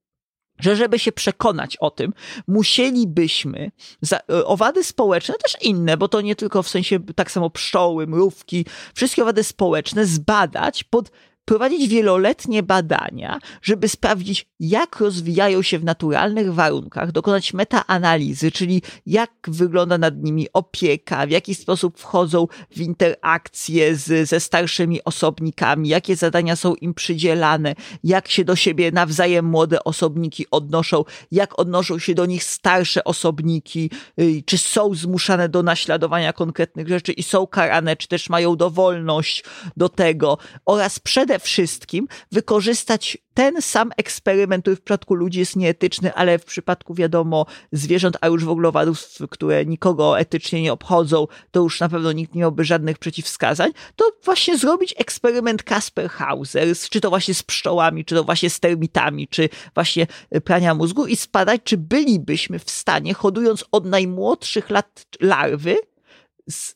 że 0.63 0.77
żeby 0.77 0.99
się 0.99 1.13
przekonać 1.13 1.77
o 1.77 1.91
tym, 1.91 2.13
musielibyśmy 2.49 3.71
za, 4.01 4.17
e, 4.17 4.45
owady 4.45 4.85
społeczne, 4.85 5.35
też 5.35 5.57
inne, 5.61 5.97
bo 5.97 6.09
to 6.09 6.21
nie 6.21 6.37
tylko 6.37 6.63
w 6.63 6.69
sensie 6.69 7.01
tak 7.17 7.31
samo 7.31 7.51
pszczoły, 7.51 8.07
mrówki, 8.07 8.67
wszystkie 8.95 9.23
owady 9.23 9.45
społeczne 9.45 10.07
zbadać 10.07 10.85
pod 10.85 11.11
prowadzić 11.45 11.89
wieloletnie 11.89 12.63
badania, 12.63 13.39
żeby 13.63 13.89
sprawdzić, 13.89 14.47
jak 14.61 15.01
rozwijają 15.01 15.63
się 15.63 15.79
w 15.79 15.85
naturalnych 15.85 16.55
warunkach, 16.55 17.13
dokonać 17.13 17.55
metaanalizy, 17.55 18.51
czyli 18.53 18.83
jak 19.07 19.31
wygląda 19.49 19.99
nad 19.99 20.23
nimi 20.23 20.49
opieka, 20.53 21.27
w 21.27 21.31
jaki 21.31 21.55
sposób 21.55 21.99
wchodzą 21.99 22.47
w 22.71 22.81
interakcje 22.81 23.97
z, 23.97 24.29
ze 24.29 24.41
starszymi 24.41 25.05
osobnikami, 25.05 25.89
jakie 25.89 26.17
zadania 26.17 26.57
są 26.57 26.75
im 26.75 26.95
przydzielane, 26.95 27.75
jak 28.05 28.29
się 28.29 28.45
do 28.45 28.57
siebie 28.57 28.91
nawzajem 28.93 29.45
młode 29.45 29.85
osobniki 29.85 30.47
odnoszą, 30.51 31.05
jak 31.31 31.59
odnoszą 31.59 31.99
się 31.99 32.15
do 32.15 32.27
nich 32.27 32.45
starsze 32.45 33.05
osobniki, 33.05 33.91
y, 34.21 34.43
czy 34.47 34.59
są 34.59 34.95
zmuszane 34.95 35.49
do 35.49 35.63
naśladowania 35.63 36.33
konkretnych 36.33 36.89
rzeczy 36.89 37.13
i 37.13 37.23
są 37.23 37.47
karane, 37.47 37.97
czy 37.97 38.09
też 38.09 38.31
mają 38.31 38.57
dowolność 38.57 39.45
do 39.77 39.89
tego 39.89 40.39
oraz 40.67 40.99
przede 40.99 41.32
wszystkim 41.39 42.09
wykorzystać 42.33 43.19
ten 43.35 43.63
sam 43.63 43.91
eksperyment, 43.97 44.65
który 44.65 44.77
w 44.77 44.81
przypadku 44.81 45.15
ludzi 45.15 45.39
jest 45.39 45.57
nieetyczny, 45.57 46.15
ale 46.15 46.39
w 46.39 46.45
przypadku, 46.45 46.95
wiadomo, 46.95 47.47
zwierząt, 47.73 48.17
a 48.21 48.27
już 48.27 48.45
w 48.45 48.49
ogóle 48.49 48.69
owadów, 48.69 49.09
które 49.31 49.67
nikogo 49.67 50.19
etycznie 50.19 50.63
nie 50.63 50.73
obchodzą, 50.73 51.27
to 51.51 51.61
już 51.61 51.81
na 51.81 51.89
pewno 51.89 52.13
nikt 52.13 52.35
nie 52.35 52.41
miałby 52.41 52.65
żadnych 52.65 52.99
przeciwwskazań, 52.99 53.71
to 53.97 54.05
właśnie 54.25 54.59
zrobić 54.59 54.95
eksperyment 54.99 55.63
Kasper 55.63 56.11
Hauser, 56.11 56.69
czy 56.91 57.01
to 57.01 57.09
właśnie 57.09 57.35
z 57.35 57.43
pszczołami, 57.43 58.05
czy 58.05 58.15
to 58.15 58.25
właśnie 58.25 58.51
z 58.51 58.61
termitami, 58.61 59.29
czy 59.29 59.49
właśnie 59.75 60.07
prania 60.45 60.75
mózgu 60.75 61.07
i 61.07 61.17
spadać, 61.17 61.61
czy 61.65 61.77
bylibyśmy 61.79 62.59
w 62.59 62.71
stanie, 62.71 63.15
hodując 63.15 63.65
od 63.73 63.87
najmłodszych 63.87 64.71
lat 64.71 65.07
larwy, 65.21 65.77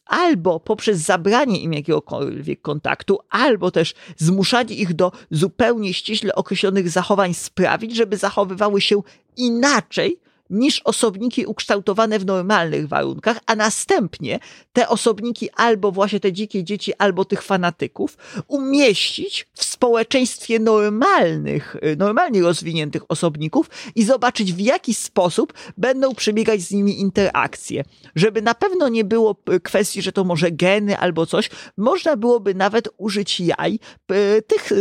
albo 0.07 0.61
poprzez 0.61 0.99
zabranie 0.99 1.61
im 1.61 1.73
jakiegokolwiek 1.73 2.63
kontaktu, 2.63 3.19
albo 3.31 3.71
też 3.71 3.95
zmuszanie 4.17 4.75
ich 4.75 4.95
do 4.95 5.13
zupełnie 5.31 5.95
ściśle 5.95 6.35
określonych 6.35 6.91
zachowań 6.91 7.35
sprawić, 7.35 7.97
żeby 7.97 8.17
zachowywały 8.17 8.81
się 8.81 9.03
inaczej 9.37 10.21
niż 10.51 10.81
osobniki 10.85 11.47
ukształtowane 11.47 12.19
w 12.19 12.27
normalnych 12.27 12.89
warunkach, 12.89 13.39
a 13.47 13.57
następnie 13.57 14.39
te 14.73 14.89
osobniki 14.89 15.51
albo 15.51 15.93
właśnie 15.93 16.21
te 16.21 16.33
dzikie 16.33 16.65
dzieci, 16.65 16.93
albo 16.99 17.25
tych 17.25 17.43
fanatyków 17.43 18.17
umieścić 18.49 19.47
w 19.55 19.65
społeczeństwie 19.65 20.59
normalnych, 20.59 21.77
y, 21.77 21.97
normalnie 21.97 22.43
rozwiniętych 22.43 23.03
osobników 23.09 23.71
i 23.95 24.05
zobaczyć 24.05 24.53
w 24.53 24.61
jaki 24.61 24.95
sposób 24.95 25.53
będą 25.77 26.15
przebiegać 26.15 26.61
z 26.61 26.71
nimi 26.71 27.01
interakcje. 27.01 27.85
Żeby 28.15 28.43
na 28.43 28.55
pewno 28.55 28.89
nie 28.89 29.05
było 29.05 29.37
y, 29.55 29.61
kwestii, 29.61 30.03
że 30.03 30.13
to 30.13 30.25
może 30.25 30.51
geny 30.51 30.99
albo 30.99 31.27
coś, 31.27 31.51
można 31.77 32.17
byłoby 32.17 32.55
nawet 32.55 32.89
użyć 32.97 33.41
jaj 33.41 33.79
y, 34.13 34.43
tych 34.43 34.73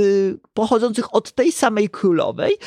pochodzących 0.54 1.16
od 1.16 1.32
tej 1.32 1.52
samej 1.52 1.90
królowej 1.90 2.58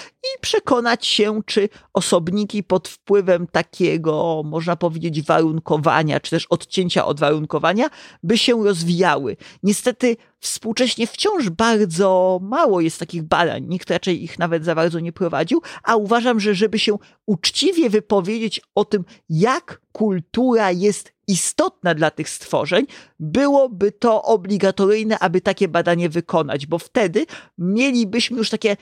przekonać 0.40 1.06
się, 1.06 1.40
czy 1.46 1.68
osobniki 1.92 2.62
pod 2.62 2.88
wpływem 2.88 3.46
takiego, 3.46 4.42
można 4.44 4.76
powiedzieć, 4.76 5.22
warunkowania, 5.22 6.20
czy 6.20 6.30
też 6.30 6.46
odcięcia 6.46 7.06
od 7.06 7.20
warunkowania, 7.20 7.90
by 8.22 8.38
się 8.38 8.64
rozwijały. 8.64 9.36
Niestety 9.62 10.16
współcześnie 10.40 11.06
wciąż 11.06 11.50
bardzo 11.50 12.40
mało 12.42 12.80
jest 12.80 12.98
takich 12.98 13.22
badań, 13.22 13.66
nikt 13.68 13.90
raczej 13.90 14.24
ich 14.24 14.38
nawet 14.38 14.64
za 14.64 14.74
bardzo 14.74 15.00
nie 15.00 15.12
prowadził, 15.12 15.62
a 15.82 15.96
uważam, 15.96 16.40
że 16.40 16.54
żeby 16.54 16.78
się 16.78 16.96
uczciwie 17.26 17.90
wypowiedzieć 17.90 18.60
o 18.74 18.84
tym, 18.84 19.04
jak 19.28 19.80
kultura 19.92 20.70
jest 20.70 21.12
istotna 21.28 21.94
dla 21.94 22.10
tych 22.10 22.28
stworzeń, 22.28 22.86
byłoby 23.20 23.92
to 23.92 24.22
obligatoryjne, 24.22 25.18
aby 25.18 25.40
takie 25.40 25.68
badanie 25.68 26.08
wykonać, 26.08 26.66
bo 26.66 26.78
wtedy 26.78 27.26
mielibyśmy 27.58 28.38
już 28.38 28.50
takie 28.50 28.76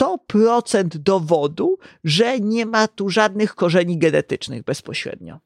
100% 0.00 0.86
dowodu, 0.86 1.78
że 2.04 2.40
nie 2.40 2.66
ma 2.66 2.88
tu 2.88 3.08
żadnych 3.08 3.54
korzeni 3.54 3.98
genetycznych 3.98 4.64
bezpośrednio. 4.64 5.45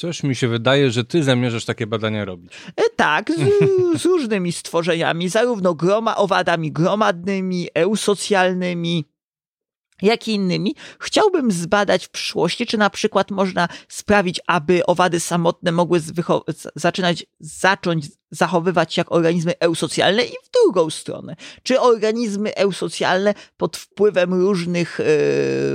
Coś 0.00 0.22
mi 0.22 0.36
się 0.36 0.48
wydaje, 0.48 0.90
że 0.90 1.04
ty 1.04 1.22
zamierzasz 1.22 1.64
takie 1.64 1.86
badania 1.86 2.24
robić. 2.24 2.52
E, 2.76 2.82
tak, 2.96 3.32
z, 3.32 3.40
z, 4.02 4.04
różnymi 4.04 4.52
stworzeniami, 4.52 5.28
zarówno 5.28 5.74
groma, 5.74 6.16
owadami 6.16 6.72
gromadnymi, 6.72 7.68
eusocjalnymi, 7.74 9.04
jak 10.02 10.28
i 10.28 10.32
innymi. 10.32 10.74
Chciałbym 11.00 11.52
zbadać 11.52 12.06
w 12.06 12.10
przyszłości, 12.10 12.66
czy 12.66 12.78
na 12.78 12.90
przykład 12.90 13.30
można 13.30 13.68
sprawić, 13.88 14.40
aby 14.46 14.86
owady 14.86 15.20
samotne 15.20 15.72
mogły 15.72 16.00
zaczynać, 16.74 17.26
zacząć 17.40 18.06
zachowywać 18.30 18.96
jak 18.96 19.12
organizmy 19.12 19.58
eusocjalne 19.58 20.22
i 20.22 20.32
w 20.44 20.50
drugą 20.50 20.90
stronę. 20.90 21.36
Czy 21.62 21.80
organizmy 21.80 22.54
eusocjalne 22.54 23.34
pod 23.56 23.76
wpływem 23.76 24.34
różnych 24.34 25.00
y, 25.00 25.04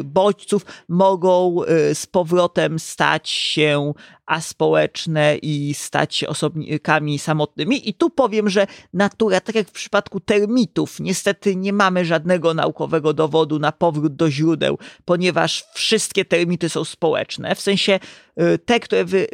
bodźców 0.03 0.65
mogą 0.89 1.63
y, 1.63 1.95
z 1.95 2.05
powrotem 2.05 2.79
stać 2.79 3.29
się 3.29 3.93
aspołeczne 4.25 5.37
i 5.37 5.73
stać 5.73 6.15
się 6.15 6.27
osobnikami 6.27 7.19
samotnymi. 7.19 7.89
I 7.89 7.93
tu 7.93 8.09
powiem, 8.09 8.49
że 8.49 8.67
natura, 8.93 9.41
tak 9.41 9.55
jak 9.55 9.67
w 9.67 9.71
przypadku 9.71 10.19
termitów, 10.19 10.99
niestety 10.99 11.55
nie 11.55 11.73
mamy 11.73 12.05
żadnego 12.05 12.53
naukowego 12.53 13.13
dowodu 13.13 13.59
na 13.59 13.71
powrót 13.71 14.15
do 14.15 14.31
źródeł, 14.31 14.77
ponieważ 15.05 15.65
wszystkie 15.73 16.25
termity 16.25 16.69
są 16.69 16.83
społeczne. 16.83 17.55
W 17.55 17.61
sensie 17.61 17.99
y, 18.41 18.57
te, 18.57 18.79
które 18.79 19.05
wy, 19.05 19.27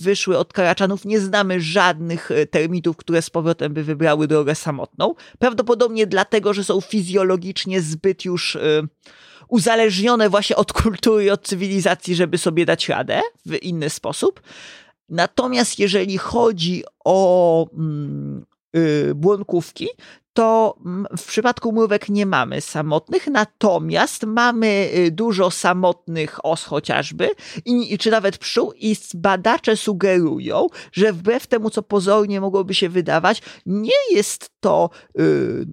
wyszły 0.00 0.38
od 0.38 0.52
karaczanów, 0.52 1.04
nie 1.04 1.20
znamy 1.20 1.60
żadnych 1.60 2.30
termitów, 2.50 2.67
termitów, 2.68 2.96
które 2.96 3.22
z 3.22 3.30
powrotem 3.30 3.74
by 3.74 3.84
wybrały 3.84 4.28
drogę 4.28 4.54
samotną. 4.54 5.14
Prawdopodobnie 5.38 6.06
dlatego, 6.06 6.54
że 6.54 6.64
są 6.64 6.80
fizjologicznie 6.80 7.80
zbyt 7.80 8.24
już 8.24 8.54
y, 8.54 8.88
uzależnione 9.48 10.28
właśnie 10.28 10.56
od 10.56 10.72
kultury 10.72 11.32
od 11.32 11.42
cywilizacji, 11.42 12.14
żeby 12.14 12.38
sobie 12.38 12.66
dać 12.66 12.88
radę 12.88 13.20
w 13.46 13.62
inny 13.62 13.90
sposób. 13.90 14.40
Natomiast 15.08 15.78
jeżeli 15.78 16.18
chodzi 16.18 16.84
o 17.04 17.66
mm, 17.72 18.44
błonkówki, 19.14 19.88
to 20.38 20.78
w 21.18 21.26
przypadku 21.26 21.72
mrówek 21.72 22.08
nie 22.08 22.26
mamy 22.26 22.60
samotnych, 22.60 23.26
natomiast 23.26 24.24
mamy 24.24 24.90
y, 24.94 25.10
dużo 25.10 25.50
samotnych 25.50 26.44
os 26.44 26.64
chociażby, 26.64 27.30
i, 27.64 27.98
czy 27.98 28.10
nawet 28.10 28.38
pszczół 28.38 28.72
i 28.76 28.96
badacze 29.14 29.76
sugerują, 29.76 30.66
że 30.92 31.12
wbrew 31.12 31.46
temu, 31.46 31.70
co 31.70 31.82
pozornie 31.82 32.40
mogłoby 32.40 32.74
się 32.74 32.88
wydawać, 32.88 33.42
nie 33.66 34.14
jest 34.14 34.50
to 34.60 34.90
y, 35.20 35.66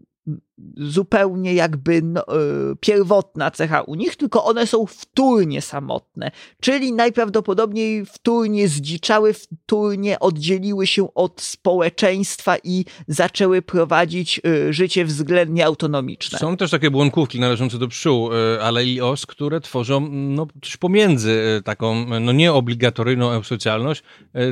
zupełnie 0.77 1.53
jakby 1.53 2.01
no, 2.01 2.27
e, 2.27 2.33
pierwotna 2.79 3.51
cecha 3.51 3.81
u 3.81 3.95
nich, 3.95 4.15
tylko 4.15 4.45
one 4.45 4.67
są 4.67 4.85
wtórnie 4.85 5.61
samotne, 5.61 6.31
czyli 6.59 6.93
najprawdopodobniej 6.93 8.05
wtórnie 8.05 8.67
zdziczały, 8.67 9.33
wtórnie 9.33 10.19
oddzieliły 10.19 10.87
się 10.87 11.13
od 11.13 11.41
społeczeństwa 11.41 12.55
i 12.63 12.85
zaczęły 13.07 13.61
prowadzić 13.61 14.41
e, 14.45 14.73
życie 14.73 15.05
względnie 15.05 15.65
autonomiczne. 15.65 16.39
Są 16.39 16.57
też 16.57 16.71
takie 16.71 16.91
błonkówki 16.91 17.39
należące 17.39 17.77
do 17.77 17.87
pszczół, 17.87 18.29
e, 18.33 18.63
ale 18.63 18.85
i 18.85 19.01
os, 19.01 19.25
które 19.25 19.61
tworzą 19.61 20.09
no, 20.11 20.47
coś 20.61 20.77
pomiędzy 20.77 21.61
taką, 21.65 22.05
no 22.19 22.31
nie 22.31 22.53
obligatoryjną 22.53 23.31
eusocjalność, 23.31 24.03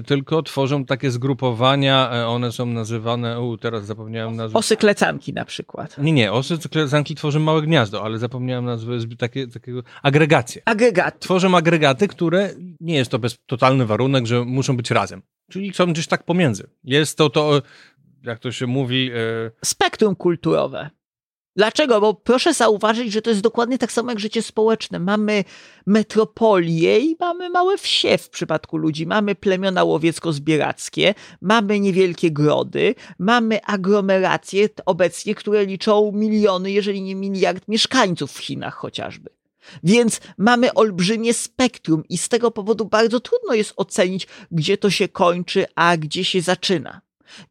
tylko 0.05 0.43
tworzą 0.43 0.85
takie 0.85 1.11
zgrupowania, 1.11 2.25
one 2.27 2.51
są 2.51 2.65
nazywane, 2.65 3.41
u, 3.41 3.57
teraz 3.57 3.85
zapomniałem 3.85 4.35
nazwy. 4.35 4.57
Osy 4.57 4.77
klecanki 4.77 5.33
na 5.33 5.45
przykład. 5.45 5.92
Nie, 5.97 6.11
nie, 6.11 6.31
osy 6.31 6.57
klesanki 6.71 7.15
tworzą 7.15 7.39
małe 7.39 7.61
gniazdo, 7.61 8.03
ale 8.03 8.17
zapomniałem 8.19 8.65
nazwy 8.65 9.15
takie, 9.17 9.47
takiego 9.47 9.83
agregacje. 10.03 10.61
Agregat. 10.65 11.19
Tworzą 11.19 11.57
agregaty, 11.57 12.07
które 12.07 12.49
nie 12.79 12.95
jest 12.95 13.11
to 13.11 13.19
bez 13.19 13.37
totalny 13.45 13.85
warunek, 13.85 14.25
że 14.25 14.45
muszą 14.45 14.77
być 14.77 14.91
razem. 14.91 15.21
Czyli 15.51 15.73
są 15.73 15.93
gdzieś 15.93 16.07
tak 16.07 16.23
pomiędzy. 16.23 16.69
Jest 16.83 17.17
to 17.17 17.29
to, 17.29 17.61
jak 18.23 18.39
to 18.39 18.51
się 18.51 18.67
mówi... 18.67 19.11
E... 19.13 19.51
Spektrum 19.65 20.15
kulturowe. 20.15 20.89
Dlaczego? 21.55 22.01
Bo 22.01 22.13
proszę 22.13 22.53
zauważyć, 22.53 23.13
że 23.13 23.21
to 23.21 23.29
jest 23.29 23.41
dokładnie 23.41 23.77
tak 23.77 23.91
samo 23.91 24.09
jak 24.11 24.19
życie 24.19 24.41
społeczne. 24.41 24.99
Mamy 24.99 25.43
metropolię 25.85 26.99
i 26.99 27.15
mamy 27.19 27.49
małe 27.49 27.77
wsie 27.77 28.17
w 28.17 28.29
przypadku 28.29 28.77
ludzi. 28.77 29.07
Mamy 29.07 29.35
plemiona 29.35 29.83
łowiecko-zbierackie, 29.83 31.15
mamy 31.41 31.79
niewielkie 31.79 32.31
grody, 32.31 32.95
mamy 33.19 33.63
aglomeracje 33.63 34.69
obecnie, 34.85 35.35
które 35.35 35.65
liczą 35.65 36.11
miliony, 36.13 36.71
jeżeli 36.71 37.01
nie 37.01 37.15
miliard 37.15 37.67
mieszkańców 37.67 38.31
w 38.31 38.37
Chinach 38.37 38.75
chociażby. 38.75 39.29
Więc 39.83 40.21
mamy 40.37 40.73
olbrzymie 40.73 41.33
spektrum 41.33 42.03
i 42.09 42.17
z 42.17 42.29
tego 42.29 42.51
powodu 42.51 42.85
bardzo 42.85 43.19
trudno 43.19 43.53
jest 43.53 43.73
ocenić, 43.75 44.27
gdzie 44.51 44.77
to 44.77 44.89
się 44.89 45.07
kończy, 45.07 45.65
a 45.75 45.97
gdzie 45.97 46.25
się 46.25 46.41
zaczyna. 46.41 47.01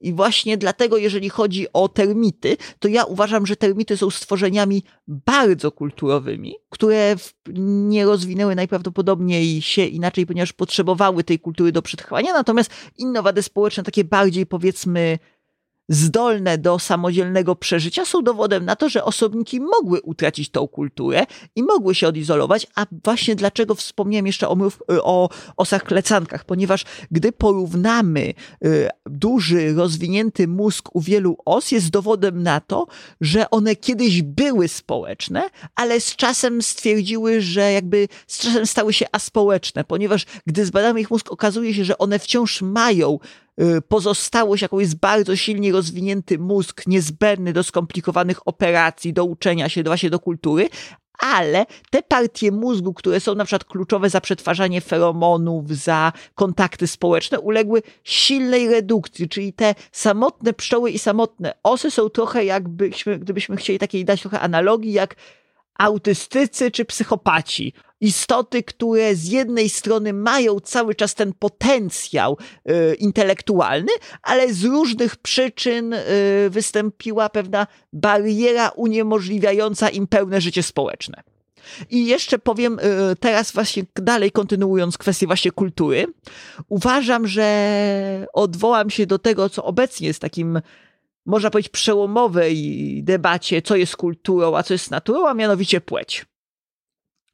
I 0.01 0.13
właśnie 0.13 0.57
dlatego, 0.57 0.97
jeżeli 0.97 1.29
chodzi 1.29 1.67
o 1.73 1.89
termity, 1.89 2.57
to 2.79 2.89
ja 2.89 3.05
uważam, 3.05 3.47
że 3.47 3.57
termity 3.57 3.97
są 3.97 4.11
stworzeniami 4.11 4.83
bardzo 5.09 5.73
kulturowymi, 5.73 6.55
które 6.71 7.17
nie 7.59 8.05
rozwinęły 8.05 8.55
najprawdopodobniej 8.55 9.63
się 9.63 9.85
inaczej, 9.85 10.27
ponieważ 10.27 10.53
potrzebowały 10.53 11.25
tej 11.25 11.39
kultury 11.39 11.73
do 11.73 11.83
przetrwania, 11.83 12.33
natomiast 12.33 12.71
inne 12.99 13.23
wady 13.23 13.43
społeczne, 13.43 13.83
takie 13.83 14.05
bardziej 14.05 14.47
powiedzmy 14.47 15.19
zdolne 15.89 16.59
do 16.59 16.79
samodzielnego 16.79 17.57
przeżycia, 17.57 18.05
są 18.05 18.23
dowodem 18.23 18.65
na 18.65 18.77
to, 18.77 18.89
że 18.89 19.05
osobniki 19.05 19.61
mogły 19.61 20.01
utracić 20.03 20.51
tą 20.51 20.69
kulturę 20.69 21.27
i 21.57 21.63
mogły 21.63 21.95
się 21.95 22.09
odizolować. 22.09 22.67
A 22.75 22.87
właśnie 23.05 23.37
dlaczego 23.37 23.75
wspomniałem 23.75 24.27
jeszcze 24.27 24.49
o, 24.49 24.57
o 24.89 25.29
osach 25.57 25.85
klecankach? 25.85 26.45
Ponieważ 26.45 26.85
gdy 27.11 27.33
porównamy 27.33 28.35
y, 28.65 28.89
duży, 29.07 29.75
rozwinięty 29.75 30.49
mózg 30.49 30.89
u 30.93 31.01
wielu 31.01 31.37
os, 31.45 31.73
jest 31.73 31.91
dowodem 31.91 32.43
na 32.43 32.61
to, 32.61 32.87
że 33.21 33.51
one 33.51 33.77
kiedyś 33.77 34.23
były 34.23 34.69
społeczne, 34.69 35.51
ale 35.75 36.01
z 36.01 36.17
czasem 36.17 36.63
stwierdziły, 36.63 37.41
że 37.41 37.73
jakby 37.73 38.09
z 38.27 38.39
czasem 38.39 38.67
stały 38.67 38.93
się 38.93 39.07
aspołeczne, 39.13 39.85
ponieważ 39.85 40.27
gdy 40.47 40.65
zbadamy 40.67 41.01
ich 41.01 41.11
mózg, 41.11 41.33
okazuje 41.33 41.75
się, 41.75 41.85
że 41.85 41.99
one 41.99 42.19
wciąż 42.19 42.63
mają 42.63 43.19
pozostałość, 43.89 44.63
jaką 44.63 44.79
jest 44.79 44.97
bardzo 44.97 45.37
silnie 45.37 45.73
rozwinięty 45.73 46.39
mózg, 46.39 46.83
niezbędny 46.87 47.53
do 47.53 47.63
skomplikowanych 47.63 48.49
operacji, 48.49 49.13
do 49.13 49.25
uczenia 49.25 49.69
się, 49.69 49.83
do 49.83 49.91
właśnie 49.91 50.11
do 50.11 50.19
kultury, 50.19 50.69
ale 51.19 51.67
te 51.91 52.03
partie 52.03 52.53
mózgu, 52.53 52.95
które 52.95 53.21
są 53.21 53.35
na 53.35 53.45
przykład 53.45 53.65
kluczowe 53.65 54.11
za 54.11 54.21
przetwarzanie 54.21 54.81
feromonów, 54.81 55.71
za 55.71 56.13
kontakty 56.35 56.87
społeczne, 56.87 57.41
uległy 57.41 57.83
silnej 58.05 58.69
redukcji, 58.69 59.29
czyli 59.29 59.53
te 59.53 59.75
samotne 59.93 60.53
pszczoły 60.53 60.91
i 60.91 60.99
samotne 60.99 61.55
osy 61.63 61.91
są 61.91 62.11
trochę 62.11 62.45
jakbyśmy, 62.45 63.19
gdybyśmy 63.19 63.57
chcieli 63.57 63.79
takiej 63.79 64.05
dać 64.05 64.21
trochę 64.21 64.41
analogii, 64.41 64.93
jak 64.93 65.17
autystycy 65.79 66.71
czy 66.71 66.85
psychopaci 66.85 67.73
istoty, 68.03 68.63
które 68.63 69.15
z 69.15 69.29
jednej 69.29 69.69
strony 69.69 70.13
mają 70.13 70.61
cały 70.61 70.95
czas 70.95 71.15
ten 71.15 71.33
potencjał 71.33 72.39
y, 72.71 72.95
intelektualny, 72.95 73.93
ale 74.23 74.55
z 74.55 74.65
różnych 74.65 75.17
przyczyn 75.17 75.93
y, 75.93 76.01
wystąpiła 76.51 77.29
pewna 77.29 77.67
bariera 77.93 78.69
uniemożliwiająca 78.69 79.89
im 79.89 80.07
pełne 80.07 80.41
życie 80.41 80.63
społeczne. 80.63 81.23
I 81.91 82.07
jeszcze 82.07 82.39
powiem 82.39 82.79
y, 82.79 83.17
teraz 83.17 83.53
właśnie 83.53 83.83
dalej 83.97 84.33
kontynuując 84.33 84.99
kwestię 84.99 85.27
właśnie 85.27 85.51
kultury, 85.51 86.07
uważam, 86.69 87.27
że 87.27 88.27
odwołam 88.33 88.91
się 88.91 89.07
do 89.07 89.19
tego, 89.19 89.49
co 89.49 89.65
obecnie 89.65 90.07
jest 90.07 90.21
takim 90.21 90.61
można 91.27 91.51
powiedzieć 91.51 91.73
przełomowej 91.73 93.01
debacie, 93.05 93.63
co 93.63 93.77
jest 93.77 93.97
kulturą, 93.97 94.57
a 94.57 94.63
co 94.63 94.75
jest 94.75 94.91
naturą, 94.91 95.29
a 95.29 95.35
mianowicie 95.35 95.81
płeć. 95.81 96.27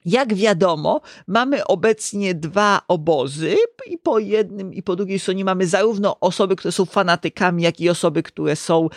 Jak 0.05 0.35
wiadomo, 0.35 1.01
mamy 1.27 1.67
obecnie 1.67 2.35
dwa 2.35 2.81
obozy 2.89 3.57
i 3.87 3.99
po 3.99 4.19
jednym 4.19 4.75
i 4.75 4.83
po 4.83 4.97
drugiej 4.97 5.19
stronie 5.19 5.45
mamy 5.45 5.67
zarówno 5.67 6.21
osoby, 6.21 6.57
które 6.57 6.73
są 6.73 6.85
fanatykami, 6.85 7.63
jak 7.63 7.81
i 7.81 7.89
osoby, 7.91 8.23
które 8.23 8.57
są 8.57 8.89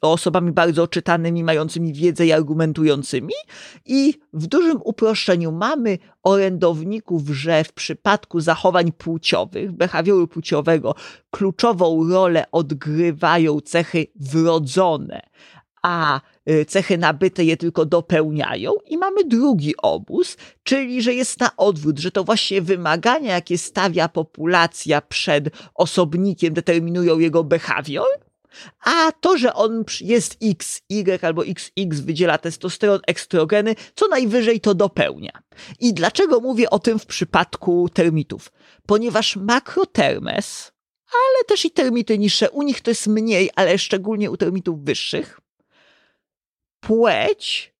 osobami 0.00 0.52
bardzo 0.52 0.88
czytanymi, 0.88 1.44
mającymi 1.44 1.92
wiedzę 1.92 2.26
i 2.26 2.32
argumentującymi. 2.32 3.34
I 3.86 4.14
w 4.32 4.46
dużym 4.46 4.80
uproszczeniu 4.84 5.52
mamy 5.52 5.98
orędowników, 6.22 7.28
że 7.28 7.64
w 7.64 7.72
przypadku 7.72 8.40
zachowań 8.40 8.92
płciowych, 8.92 9.72
behawioru 9.72 10.28
płciowego, 10.28 10.94
kluczową 11.30 12.08
rolę 12.10 12.44
odgrywają 12.52 13.60
cechy 13.60 14.06
wrodzone, 14.16 15.22
a 15.84 16.20
y, 16.50 16.64
cechy 16.64 16.98
nabyte 16.98 17.44
je 17.44 17.56
tylko 17.56 17.84
dopełniają. 17.86 18.72
I 18.86 18.98
mamy 18.98 19.24
drugi 19.24 19.74
obóz, 19.76 20.36
czyli 20.62 21.02
że 21.02 21.14
jest 21.14 21.40
na 21.40 21.56
odwrót, 21.56 21.98
że 21.98 22.10
to 22.10 22.24
właśnie 22.24 22.62
wymagania, 22.62 23.34
jakie 23.34 23.58
stawia 23.58 24.08
populacja 24.08 25.00
przed 25.00 25.44
osobnikiem, 25.74 26.54
determinują 26.54 27.18
jego 27.18 27.44
behawior. 27.44 28.06
A 28.84 29.12
to, 29.12 29.38
że 29.38 29.54
on 29.54 29.84
jest 30.00 30.36
XY 30.42 31.18
albo 31.22 31.42
XX, 31.46 32.00
wydziela 32.00 32.38
testosteron, 32.38 33.00
ekstrogeny, 33.06 33.74
co 33.94 34.08
najwyżej 34.08 34.60
to 34.60 34.74
dopełnia. 34.74 35.32
I 35.80 35.94
dlaczego 35.94 36.40
mówię 36.40 36.70
o 36.70 36.78
tym 36.78 36.98
w 36.98 37.06
przypadku 37.06 37.88
termitów? 37.88 38.52
Ponieważ 38.86 39.36
makrotermes, 39.36 40.72
ale 41.14 41.44
też 41.44 41.64
i 41.64 41.70
termity 41.70 42.18
niższe, 42.18 42.50
u 42.50 42.62
nich 42.62 42.80
to 42.80 42.90
jest 42.90 43.06
mniej, 43.06 43.50
ale 43.56 43.78
szczególnie 43.78 44.30
u 44.30 44.36
termitów 44.36 44.84
wyższych, 44.84 45.40
płeć 46.86 47.74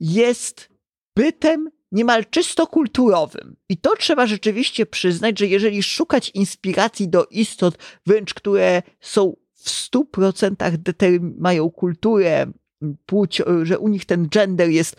jest 0.00 0.68
bytem 1.16 1.70
niemal 1.92 2.26
czysto 2.26 2.66
kulturowym. 2.66 3.56
I 3.68 3.76
to 3.76 3.96
trzeba 3.96 4.26
rzeczywiście 4.26 4.86
przyznać, 4.86 5.38
że 5.38 5.46
jeżeli 5.46 5.82
szukać 5.82 6.30
inspiracji 6.34 7.08
do 7.08 7.24
istot, 7.24 7.78
wręcz 8.06 8.34
które 8.34 8.82
są 9.00 9.36
w 9.54 9.70
stu 9.70 10.04
procentach 10.04 10.74
mają 11.38 11.70
kulturę, 11.70 12.46
płeć, 13.06 13.42
że 13.62 13.78
u 13.78 13.88
nich 13.88 14.04
ten 14.04 14.28
gender 14.28 14.70
jest 14.70 14.96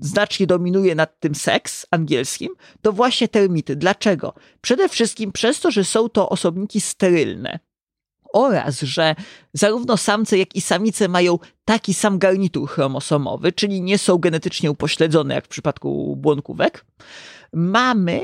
znacznie 0.00 0.46
dominuje 0.46 0.94
nad 0.94 1.20
tym 1.20 1.34
seks 1.34 1.86
angielskim, 1.90 2.48
to 2.82 2.92
właśnie 2.92 3.28
termity. 3.28 3.76
Dlaczego? 3.76 4.34
Przede 4.60 4.88
wszystkim 4.88 5.32
przez 5.32 5.60
to, 5.60 5.70
że 5.70 5.84
są 5.84 6.08
to 6.08 6.28
osobniki 6.28 6.80
sterylne 6.80 7.58
oraz 8.36 8.80
że 8.80 9.14
zarówno 9.52 9.96
samce, 9.96 10.38
jak 10.38 10.56
i 10.56 10.60
samice 10.60 11.08
mają 11.08 11.38
taki 11.64 11.94
sam 11.94 12.18
garnitur 12.18 12.68
chromosomowy, 12.68 13.52
czyli 13.52 13.82
nie 13.82 13.98
są 13.98 14.18
genetycznie 14.18 14.70
upośledzone, 14.70 15.34
jak 15.34 15.44
w 15.44 15.48
przypadku 15.48 16.16
błonkówek, 16.16 16.84
mamy 17.52 18.22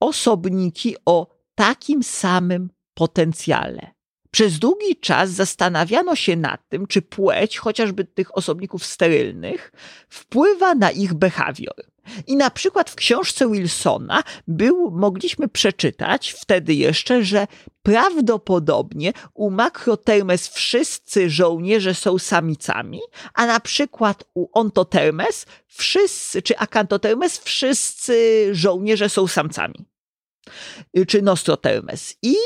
osobniki 0.00 0.96
o 1.06 1.26
takim 1.54 2.02
samym 2.02 2.70
potencjale. 2.94 3.92
Przez 4.30 4.58
długi 4.58 4.96
czas 4.96 5.30
zastanawiano 5.30 6.16
się 6.16 6.36
nad 6.36 6.68
tym, 6.68 6.86
czy 6.86 7.02
płeć 7.02 7.58
chociażby 7.58 8.04
tych 8.04 8.36
osobników 8.36 8.86
sterylnych 8.86 9.72
wpływa 10.08 10.74
na 10.74 10.90
ich 10.90 11.14
behawior. 11.14 11.91
I 12.26 12.36
na 12.36 12.50
przykład 12.50 12.90
w 12.90 12.94
książce 12.94 13.50
Wilsona 13.50 14.22
był, 14.48 14.90
mogliśmy 14.90 15.48
przeczytać 15.48 16.30
wtedy 16.30 16.74
jeszcze, 16.74 17.24
że 17.24 17.46
prawdopodobnie 17.82 19.12
u 19.34 19.50
Makrotermes 19.50 20.48
wszyscy 20.48 21.30
żołnierze 21.30 21.94
są 21.94 22.18
samicami, 22.18 23.00
a 23.34 23.46
na 23.46 23.60
przykład 23.60 24.24
u 24.34 24.48
Ontotermes 24.52 25.46
wszyscy, 25.66 26.42
czy 26.42 26.58
Akantotermes 26.58 27.38
wszyscy 27.38 28.48
żołnierze 28.52 29.08
są 29.08 29.26
samcami. 29.26 29.84
Czy 31.08 31.22
Nostrotermes. 31.22 32.16
I 32.22 32.36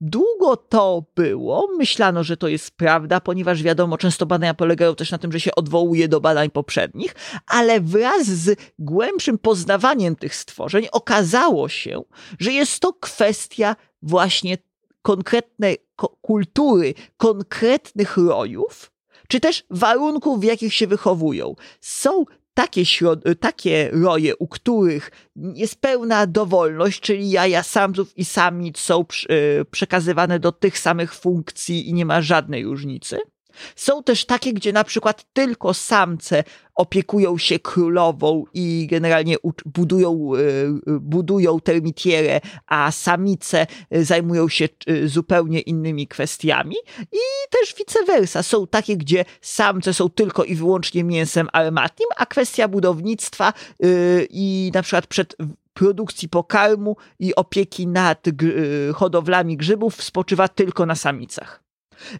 Długo 0.00 0.56
to 0.56 1.04
było, 1.14 1.68
myślano, 1.78 2.24
że 2.24 2.36
to 2.36 2.48
jest 2.48 2.70
prawda, 2.70 3.20
ponieważ 3.20 3.62
wiadomo, 3.62 3.98
często 3.98 4.26
badania 4.26 4.54
polegają 4.54 4.94
też 4.94 5.10
na 5.10 5.18
tym, 5.18 5.32
że 5.32 5.40
się 5.40 5.54
odwołuje 5.54 6.08
do 6.08 6.20
badań 6.20 6.50
poprzednich, 6.50 7.14
ale 7.46 7.80
wraz 7.80 8.26
z 8.26 8.60
głębszym 8.78 9.38
poznawaniem 9.38 10.16
tych 10.16 10.34
stworzeń 10.34 10.86
okazało 10.92 11.68
się, 11.68 12.02
że 12.38 12.52
jest 12.52 12.80
to 12.80 12.92
kwestia 12.92 13.76
właśnie 14.02 14.58
konkretnej 15.02 15.78
kultury, 16.20 16.94
konkretnych 17.16 18.16
rojów, 18.16 18.92
czy 19.28 19.40
też 19.40 19.64
warunków, 19.70 20.40
w 20.40 20.44
jakich 20.44 20.74
się 20.74 20.86
wychowują. 20.86 21.54
Są 21.80 22.24
takie, 22.56 22.84
takie 23.40 23.90
roje, 23.92 24.36
u 24.36 24.48
których 24.48 25.10
jest 25.36 25.80
pełna 25.80 26.26
dowolność, 26.26 27.00
czyli 27.00 27.30
jaja 27.30 27.62
samców 27.62 28.18
i 28.18 28.24
samic 28.24 28.78
są 28.78 29.00
e, 29.00 29.64
przekazywane 29.64 30.40
do 30.40 30.52
tych 30.52 30.78
samych 30.78 31.14
funkcji 31.14 31.88
i 31.88 31.94
nie 31.94 32.06
ma 32.06 32.22
żadnej 32.22 32.64
różnicy. 32.64 33.18
Są 33.76 34.02
też 34.02 34.24
takie, 34.24 34.52
gdzie 34.52 34.72
na 34.72 34.84
przykład 34.84 35.24
tylko 35.32 35.74
samce 35.74 36.44
opiekują 36.76 37.38
się 37.38 37.58
królową 37.58 38.44
i 38.54 38.86
generalnie 38.90 39.36
budują, 39.64 40.30
e, 40.86 41.00
budują 41.00 41.60
termitierę, 41.60 42.40
a 42.66 42.92
samice 42.92 43.66
e, 43.90 44.04
zajmują 44.04 44.48
się 44.48 44.68
e, 44.86 45.08
zupełnie 45.08 45.60
innymi 45.60 46.06
kwestiami. 46.06 46.76
I 47.12 47.18
też 47.50 47.74
vice 47.78 48.04
versa. 48.04 48.42
Są 48.42 48.66
takie, 48.66 48.96
gdzie 48.96 49.24
samce 49.40 49.94
są 49.94 50.08
tylko 50.08 50.44
i 50.44 50.54
wyłącznie 50.54 51.04
mięsem 51.04 51.48
armatnim, 51.52 52.08
a 52.16 52.26
kwestia 52.26 52.68
budownictwa 52.68 53.52
i 54.30 54.70
na 54.74 54.82
przykład 54.82 55.06
przed 55.06 55.36
produkcji 55.74 56.28
pokarmu 56.28 56.96
i 57.18 57.34
opieki 57.34 57.86
nad 57.86 58.24
hodowlami 58.94 59.56
grzybów 59.56 60.02
spoczywa 60.02 60.48
tylko 60.48 60.86
na 60.86 60.94
samicach. 60.94 61.65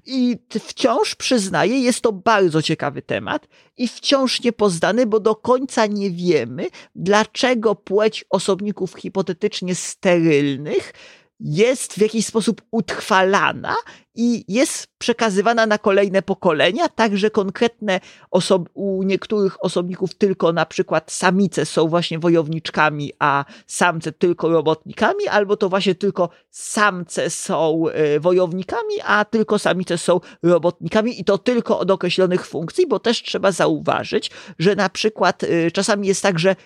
I 0.06 0.38
wciąż 0.60 1.14
przyznaję, 1.14 1.80
jest 1.80 2.00
to 2.00 2.12
bardzo 2.12 2.62
ciekawy 2.62 3.02
temat 3.02 3.48
i 3.76 3.88
wciąż 3.88 4.42
niepoznany, 4.42 5.06
bo 5.06 5.20
do 5.20 5.34
końca 5.34 5.86
nie 5.86 6.10
wiemy, 6.10 6.66
dlaczego 6.94 7.74
płeć 7.74 8.24
osobników 8.30 8.94
hipotetycznie 8.94 9.74
sterylnych 9.74 10.92
jest 11.40 11.92
w 11.92 11.98
jakiś 11.98 12.26
sposób 12.26 12.62
utrwalana 12.70 13.74
i 14.14 14.44
jest 14.48 14.86
przekazywana 14.98 15.66
na 15.66 15.78
kolejne 15.78 16.22
pokolenia, 16.22 16.88
także 16.88 17.30
konkretne 17.30 18.00
osob 18.30 18.68
u 18.74 19.02
niektórych 19.02 19.64
osobników 19.64 20.14
tylko 20.14 20.52
na 20.52 20.66
przykład 20.66 21.12
samice 21.12 21.66
są 21.66 21.88
właśnie 21.88 22.18
wojowniczkami, 22.18 23.12
a 23.18 23.44
samce 23.66 24.12
tylko 24.12 24.48
robotnikami, 24.48 25.28
albo 25.28 25.56
to 25.56 25.68
właśnie 25.68 25.94
tylko 25.94 26.28
samce 26.50 27.30
są 27.30 27.84
y, 28.16 28.20
wojownikami, 28.20 28.94
a 29.04 29.24
tylko 29.24 29.58
samice 29.58 29.98
są 29.98 30.20
robotnikami 30.42 31.20
i 31.20 31.24
to 31.24 31.38
tylko 31.38 31.78
od 31.78 31.90
określonych 31.90 32.46
funkcji, 32.46 32.86
bo 32.86 32.98
też 32.98 33.22
trzeba 33.22 33.52
zauważyć, 33.52 34.30
że 34.58 34.76
na 34.76 34.88
przykład 34.88 35.42
y, 35.42 35.70
czasami 35.72 36.08
jest 36.08 36.22
tak, 36.22 36.38
że 36.38 36.56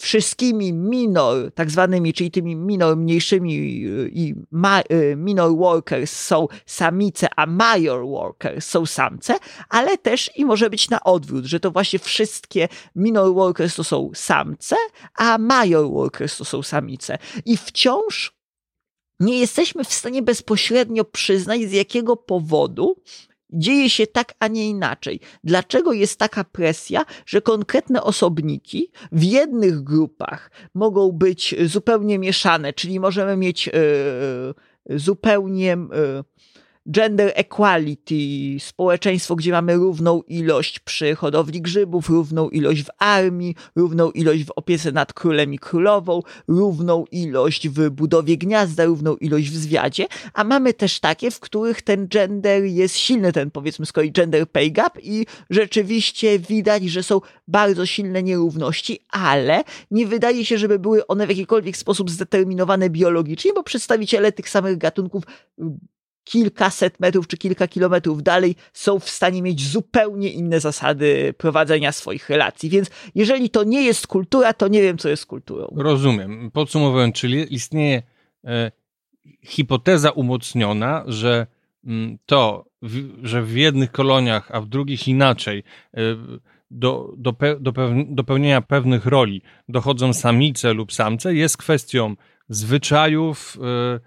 wszystkimi 0.00 0.72
minor, 0.72 1.52
tak 1.54 1.70
zwanymi, 1.70 2.12
czyli 2.12 2.30
tymi 2.30 2.56
minor 2.56 2.96
mniejszymi 2.96 3.54
y, 3.86 4.10
i 4.12 4.34
ma, 4.50 4.80
y, 4.80 5.16
minor 5.16 5.56
workers 5.56 6.12
są 6.12 6.48
samice, 6.66 7.28
a 7.36 7.46
major 7.46 8.06
workers 8.06 8.66
są 8.66 8.86
samce, 8.86 9.38
ale 9.68 9.98
też 9.98 10.30
i 10.36 10.44
może 10.44 10.70
być 10.70 10.90
na 10.90 11.00
odwrót, 11.00 11.44
że 11.44 11.60
to 11.60 11.70
właśnie 11.70 11.98
wszystkie 11.98 12.68
minor 12.96 13.34
workers 13.34 13.76
to 13.76 13.84
są 13.84 14.10
samce, 14.14 14.76
a 15.14 15.38
major 15.38 15.90
workers 15.90 16.36
to 16.36 16.44
są 16.44 16.62
samice. 16.62 17.18
I 17.44 17.56
wciąż 17.56 18.40
nie 19.20 19.38
jesteśmy 19.38 19.84
w 19.84 19.92
stanie 19.92 20.22
bezpośrednio 20.22 21.04
przyznać, 21.04 21.60
z 21.60 21.72
jakiego 21.72 22.16
powodu 22.16 22.96
dzieje 23.52 23.90
się 23.90 24.06
tak, 24.06 24.34
a 24.38 24.48
nie 24.48 24.68
inaczej. 24.68 25.20
Dlaczego 25.44 25.92
jest 25.92 26.18
taka 26.18 26.44
presja, 26.44 27.04
że 27.26 27.42
konkretne 27.42 28.02
osobniki 28.02 28.90
w 29.12 29.22
jednych 29.22 29.82
grupach 29.82 30.50
mogą 30.74 31.12
być 31.12 31.54
zupełnie 31.64 32.18
mieszane, 32.18 32.72
czyli 32.72 33.00
możemy 33.00 33.36
mieć 33.36 33.66
yy, 33.66 34.98
zupełnie 34.98 35.76
yy, 35.92 36.24
gender 36.86 37.32
equality, 37.34 38.14
społeczeństwo, 38.60 39.36
gdzie 39.36 39.52
mamy 39.52 39.74
równą 39.74 40.22
ilość 40.22 40.78
przy 40.78 41.14
hodowli 41.14 41.62
grzybów, 41.62 42.08
równą 42.08 42.48
ilość 42.48 42.82
w 42.82 42.88
armii, 42.98 43.54
równą 43.76 44.10
ilość 44.10 44.44
w 44.44 44.50
opiece 44.56 44.92
nad 44.92 45.12
królem 45.12 45.54
i 45.54 45.58
królową, 45.58 46.22
równą 46.48 47.04
ilość 47.10 47.68
w 47.68 47.90
budowie 47.90 48.36
gniazda, 48.36 48.84
równą 48.84 49.16
ilość 49.16 49.50
w 49.50 49.56
zwiadzie, 49.56 50.06
a 50.34 50.44
mamy 50.44 50.74
też 50.74 51.00
takie, 51.00 51.30
w 51.30 51.40
których 51.40 51.82
ten 51.82 52.08
gender 52.08 52.64
jest 52.64 52.96
silny, 52.96 53.32
ten 53.32 53.50
powiedzmy 53.50 53.86
z 53.86 53.92
kolei 53.92 54.12
gender 54.12 54.50
pay 54.50 54.70
gap 54.70 54.98
i 55.02 55.26
rzeczywiście 55.50 56.38
widać, 56.38 56.82
że 56.82 57.02
są 57.02 57.20
bardzo 57.48 57.86
silne 57.86 58.22
nierówności, 58.22 58.98
ale 59.10 59.64
nie 59.90 60.06
wydaje 60.06 60.44
się, 60.44 60.58
żeby 60.58 60.78
były 60.78 61.06
one 61.06 61.26
w 61.26 61.30
jakikolwiek 61.30 61.76
sposób 61.76 62.10
zdeterminowane 62.10 62.90
biologicznie, 62.90 63.52
bo 63.52 63.62
przedstawiciele 63.62 64.32
tych 64.32 64.48
samych 64.48 64.78
gatunków 64.78 65.24
kilkaset 66.24 67.00
metrów 67.00 67.26
czy 67.26 67.36
kilka 67.36 67.68
kilometrów 67.68 68.22
dalej 68.22 68.54
są 68.72 68.98
w 68.98 69.10
stanie 69.10 69.42
mieć 69.42 69.68
zupełnie 69.68 70.30
inne 70.30 70.60
zasady 70.60 71.34
prowadzenia 71.38 71.92
swoich 71.92 72.28
relacji. 72.28 72.70
Więc 72.70 72.90
jeżeli 73.14 73.50
to 73.50 73.64
nie 73.64 73.82
jest 73.82 74.06
kultura, 74.06 74.52
to 74.52 74.68
nie 74.68 74.82
wiem, 74.82 74.98
co 74.98 75.08
jest 75.08 75.26
kulturą. 75.26 75.66
Rozumiem. 75.76 76.50
Podsumowując, 76.50 77.14
czyli 77.14 77.54
istnieje 77.54 78.02
e, 78.44 78.72
hipoteza 79.44 80.10
umocniona, 80.10 81.04
że 81.06 81.46
m, 81.84 81.92
mm, 81.92 82.18
to, 82.26 82.64
w, 82.82 83.10
że 83.22 83.42
w 83.42 83.56
jednych 83.56 83.92
koloniach, 83.92 84.50
a 84.50 84.60
w 84.60 84.68
drugich 84.68 85.08
inaczej, 85.08 85.62
e, 85.94 86.00
do, 86.70 87.12
do, 87.16 87.32
pe, 87.32 87.60
do, 87.60 87.72
do 88.08 88.24
pełnienia 88.24 88.60
pewnych 88.60 89.06
roli 89.06 89.42
dochodzą 89.68 90.12
samice 90.12 90.74
lub 90.74 90.92
samce, 90.92 91.34
jest 91.34 91.56
kwestią 91.56 92.16
zwyczajów, 92.48 93.58
e, 93.62 94.00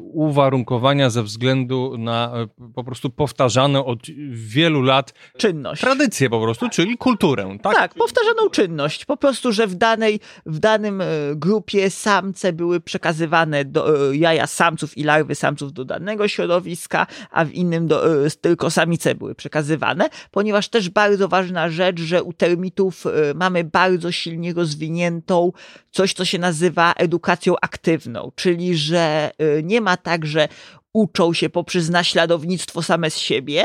uwarunkowania 0.00 1.10
ze 1.10 1.22
względu 1.22 1.98
na 1.98 2.32
y, 2.42 2.72
po 2.74 2.84
prostu 2.84 3.10
powtarzane 3.10 3.84
od 3.84 3.98
wielu 4.30 4.82
lat 4.82 5.14
czynność. 5.36 5.80
Tradycję 5.80 6.30
po 6.30 6.40
prostu, 6.40 6.68
czyli 6.68 6.98
kulturę. 6.98 7.58
Tak? 7.62 7.74
tak, 7.74 7.94
powtarzaną 7.94 8.50
czynność. 8.50 9.04
Po 9.04 9.16
prostu, 9.16 9.52
że 9.52 9.66
w 9.66 9.74
danej, 9.74 10.20
w 10.46 10.58
danym 10.58 11.00
y, 11.00 11.04
grupie 11.36 11.90
samce 11.90 12.52
były 12.52 12.80
przekazywane 12.80 13.64
do, 13.64 14.12
jaja 14.12 14.46
samców 14.46 14.98
i 14.98 15.04
larwy 15.04 15.34
samców 15.34 15.72
do 15.72 15.84
danego 15.84 16.28
środowiska, 16.28 17.06
a 17.30 17.44
w 17.44 17.52
innym 17.52 17.86
do, 17.86 18.04
tylko 18.40 18.70
samice 18.70 19.14
były 19.14 19.34
przekazywane, 19.34 20.08
ponieważ 20.30 20.68
też 20.68 20.90
bardzo 20.90 21.28
ważna 21.28 21.68
rzecz, 21.68 22.00
że 22.00 22.22
u 22.22 22.32
termitów 22.32 23.04
mamy 23.34 23.64
bardzo 23.64 24.12
silnie 24.12 24.54
rozwiniętą 24.54 25.52
coś, 25.90 26.12
co 26.12 26.24
się 26.24 26.38
nazywa 26.38 26.92
edukacją 26.96 27.54
aktywną, 27.60 28.32
czyli 28.34 28.76
że 28.76 29.30
nie 29.62 29.80
ma 29.80 29.96
tak, 29.96 30.26
że 30.26 30.48
uczą 30.92 31.32
się 31.32 31.50
poprzez 31.50 31.90
naśladownictwo 31.90 32.82
same 32.82 33.10
z 33.10 33.18
siebie, 33.18 33.64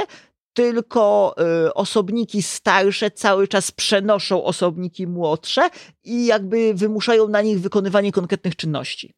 tylko 0.54 1.36
y, 1.68 1.74
osobniki 1.74 2.44
starsze 2.44 3.12
cały 3.12 3.48
czas 3.48 3.72
przenoszą 3.72 4.44
osobniki 4.44 5.08
młodsze 5.08 5.70
i 6.04 6.26
jakby 6.26 6.74
wymuszają 6.74 7.28
na 7.28 7.42
nich 7.42 7.62
wykonywanie 7.62 8.12
konkretnych 8.12 8.56
czynności. 8.56 9.14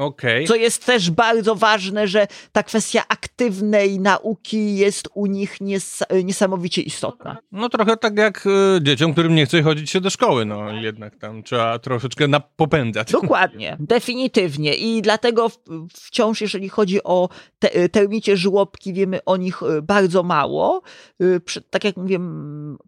Okay. 0.00 0.44
Co 0.44 0.54
jest 0.54 0.86
też 0.86 1.10
bardzo 1.10 1.54
ważne, 1.54 2.08
że 2.08 2.26
ta 2.52 2.62
kwestia 2.62 3.04
aktywnej 3.08 4.00
nauki 4.00 4.76
jest 4.76 5.08
u 5.14 5.26
nich 5.26 5.60
nies 5.60 6.02
niesamowicie 6.24 6.82
istotna. 6.82 7.36
No 7.52 7.68
trochę 7.68 7.96
tak 7.96 8.18
jak 8.18 8.46
y, 8.46 8.82
dzieciom, 8.82 9.12
którym 9.12 9.34
nie 9.34 9.46
chce 9.46 9.62
chodzić 9.62 9.90
się 9.90 10.00
do 10.00 10.10
szkoły, 10.10 10.44
no 10.44 10.72
jednak 10.72 11.16
tam 11.16 11.42
trzeba 11.42 11.78
troszeczkę 11.78 12.26
popędzać. 12.56 13.12
Dokładnie, 13.12 13.76
definitywnie 13.80 14.74
i 14.74 15.02
dlatego 15.02 15.50
wciąż 15.92 16.40
jeżeli 16.40 16.68
chodzi 16.68 17.02
o 17.02 17.28
te, 17.58 17.76
y, 17.76 17.88
termicie 17.88 18.36
żłobki, 18.36 18.92
wiemy 18.92 19.24
o 19.24 19.36
nich 19.36 19.62
y, 19.62 19.82
bardzo 19.82 20.22
mało. 20.22 20.82
Y, 21.22 21.40
tak 21.70 21.84
jak 21.84 21.96
mówię, 21.96 22.20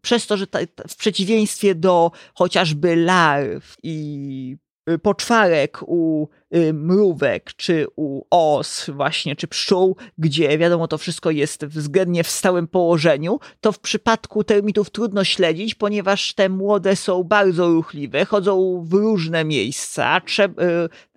przez 0.02 0.26
to, 0.26 0.36
że 0.36 0.46
ta, 0.46 0.58
w 0.88 0.96
przeciwieństwie 0.96 1.74
do 1.74 2.10
chociażby 2.34 2.96
larw 2.96 3.76
i 3.82 4.56
poczwarek 5.02 5.78
u 5.86 6.28
y, 6.54 6.72
mrówek, 6.72 7.54
czy 7.56 7.86
u 7.96 8.22
os 8.30 8.90
właśnie, 8.94 9.36
czy 9.36 9.48
pszczół, 9.48 9.96
gdzie 10.18 10.58
wiadomo 10.58 10.88
to 10.88 10.98
wszystko 10.98 11.30
jest 11.30 11.64
względnie 11.64 12.24
w 12.24 12.30
stałym 12.30 12.68
położeniu, 12.68 13.40
to 13.60 13.72
w 13.72 13.78
przypadku 13.78 14.44
termitów 14.44 14.90
trudno 14.90 15.24
śledzić, 15.24 15.74
ponieważ 15.74 16.34
te 16.34 16.48
młode 16.48 16.96
są 16.96 17.24
bardzo 17.24 17.68
ruchliwe, 17.68 18.24
chodzą 18.24 18.84
w 18.84 18.92
różne 18.92 19.44
miejsca, 19.44 20.20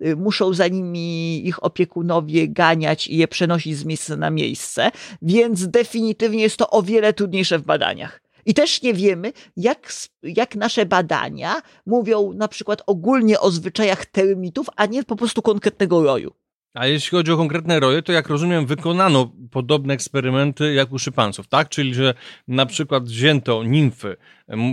y, 0.02 0.16
muszą 0.16 0.52
za 0.52 0.68
nimi 0.68 1.46
ich 1.48 1.64
opiekunowie 1.64 2.48
ganiać 2.48 3.08
i 3.08 3.16
je 3.16 3.28
przenosić 3.28 3.76
z 3.76 3.84
miejsca 3.84 4.16
na 4.16 4.30
miejsce, 4.30 4.90
więc 5.22 5.68
definitywnie 5.68 6.42
jest 6.42 6.56
to 6.56 6.70
o 6.70 6.82
wiele 6.82 7.12
trudniejsze 7.12 7.58
w 7.58 7.62
badaniach. 7.62 8.25
I 8.46 8.54
też 8.54 8.82
nie 8.82 8.94
wiemy, 8.94 9.32
jak, 9.56 9.92
jak 10.22 10.56
nasze 10.56 10.86
badania 10.86 11.62
mówią 11.86 12.32
na 12.32 12.48
przykład 12.48 12.82
ogólnie 12.86 13.40
o 13.40 13.50
zwyczajach 13.50 14.06
termitów, 14.06 14.66
a 14.76 14.86
nie 14.86 15.04
po 15.04 15.16
prostu 15.16 15.42
konkretnego 15.42 16.02
roju. 16.02 16.32
A 16.74 16.86
jeśli 16.86 17.10
chodzi 17.10 17.32
o 17.32 17.36
konkretne 17.36 17.80
roje, 17.80 18.02
to 18.02 18.12
jak 18.12 18.28
rozumiem, 18.28 18.66
wykonano 18.66 19.32
podobne 19.50 19.94
eksperymenty 19.94 20.74
jak 20.74 20.92
u 20.92 20.98
szympansów, 20.98 21.48
tak? 21.48 21.68
Czyli, 21.68 21.94
że 21.94 22.14
na 22.48 22.66
przykład 22.66 23.04
wzięto 23.04 23.64
nimfy, 23.64 24.16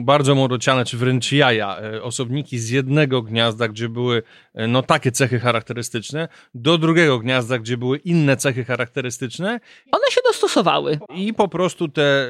bardzo 0.04 0.36
młodociane, 0.36 0.86
czy 0.86 0.98
wręcz 0.98 1.32
jaja, 1.32 1.78
e, 1.78 2.04
osobniki 2.04 2.60
z 2.60 2.70
jednego 2.70 3.22
gniazda, 3.22 3.68
gdzie 3.68 3.90
były 3.90 4.24
e, 4.54 4.68
no 4.68 4.84
takie 4.84 5.12
cechy 5.12 5.40
charakterystyczne, 5.40 6.28
do 6.54 6.78
drugiego 6.78 7.20
gniazda, 7.20 7.60
gdzie 7.60 7.78
były 7.78 7.98
inne 7.98 8.38
cechy 8.38 8.66
charakterystyczne. 8.66 9.60
One 9.92 10.12
się 10.12 10.22
dostosowały. 10.26 11.00
I 11.16 11.34
po 11.34 11.48
prostu 11.48 11.88
te 11.88 12.04
e, 12.04 12.30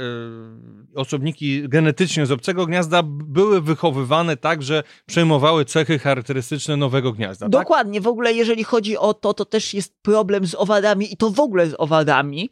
osobniki 0.96 1.70
genetycznie 1.70 2.26
z 2.26 2.32
obcego 2.32 2.66
gniazda 2.66 3.02
były 3.06 3.62
wychowywane 3.62 4.38
tak, 4.38 4.64
że 4.64 4.84
przejmowały 5.06 5.66
cechy 5.66 6.00
charakterystyczne 6.00 6.78
nowego 6.78 7.12
gniazda. 7.12 7.46
Tak? 7.46 7.52
Dokładnie. 7.52 8.02
W 8.02 8.08
ogóle 8.08 8.34
jeżeli 8.34 8.64
chodzi 8.64 8.98
o 8.98 9.14
to, 9.14 9.34
to 9.34 9.46
też 9.46 9.74
jest 9.74 10.02
problem 10.02 10.48
z 10.48 10.56
owadami 10.56 11.14
i 11.14 11.18
to 11.18 11.30
w 11.30 11.40
ogóle 11.40 11.68
z 11.68 11.76
owadami, 11.78 12.50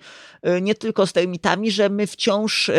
nie 0.61 0.75
tylko 0.75 1.07
z 1.07 1.13
termitami, 1.13 1.71
że 1.71 1.89
my 1.89 2.07
wciąż 2.07 2.71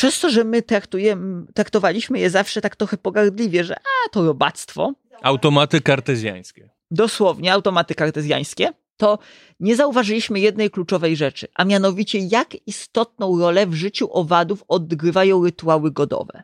przez 0.00 0.20
to, 0.20 0.30
że 0.30 0.44
my 0.44 0.62
traktujemy, 0.62 1.46
traktowaliśmy 1.54 2.18
je 2.18 2.30
zawsze 2.30 2.60
tak 2.60 2.76
trochę 2.76 2.96
pogardliwie, 2.96 3.64
że 3.64 3.76
a, 3.76 4.08
to 4.10 4.24
robactwo. 4.24 4.92
Automaty 5.22 5.80
kartezjańskie. 5.80 6.70
Dosłownie, 6.90 7.52
automaty 7.52 7.94
kartezjańskie. 7.94 8.72
To 8.96 9.18
nie 9.60 9.76
zauważyliśmy 9.76 10.40
jednej 10.40 10.70
kluczowej 10.70 11.16
rzeczy, 11.16 11.48
a 11.54 11.64
mianowicie 11.64 12.18
jak 12.18 12.68
istotną 12.68 13.38
rolę 13.38 13.66
w 13.66 13.74
życiu 13.74 14.08
owadów 14.12 14.64
odgrywają 14.68 15.44
rytuały 15.44 15.90
godowe. 15.90 16.42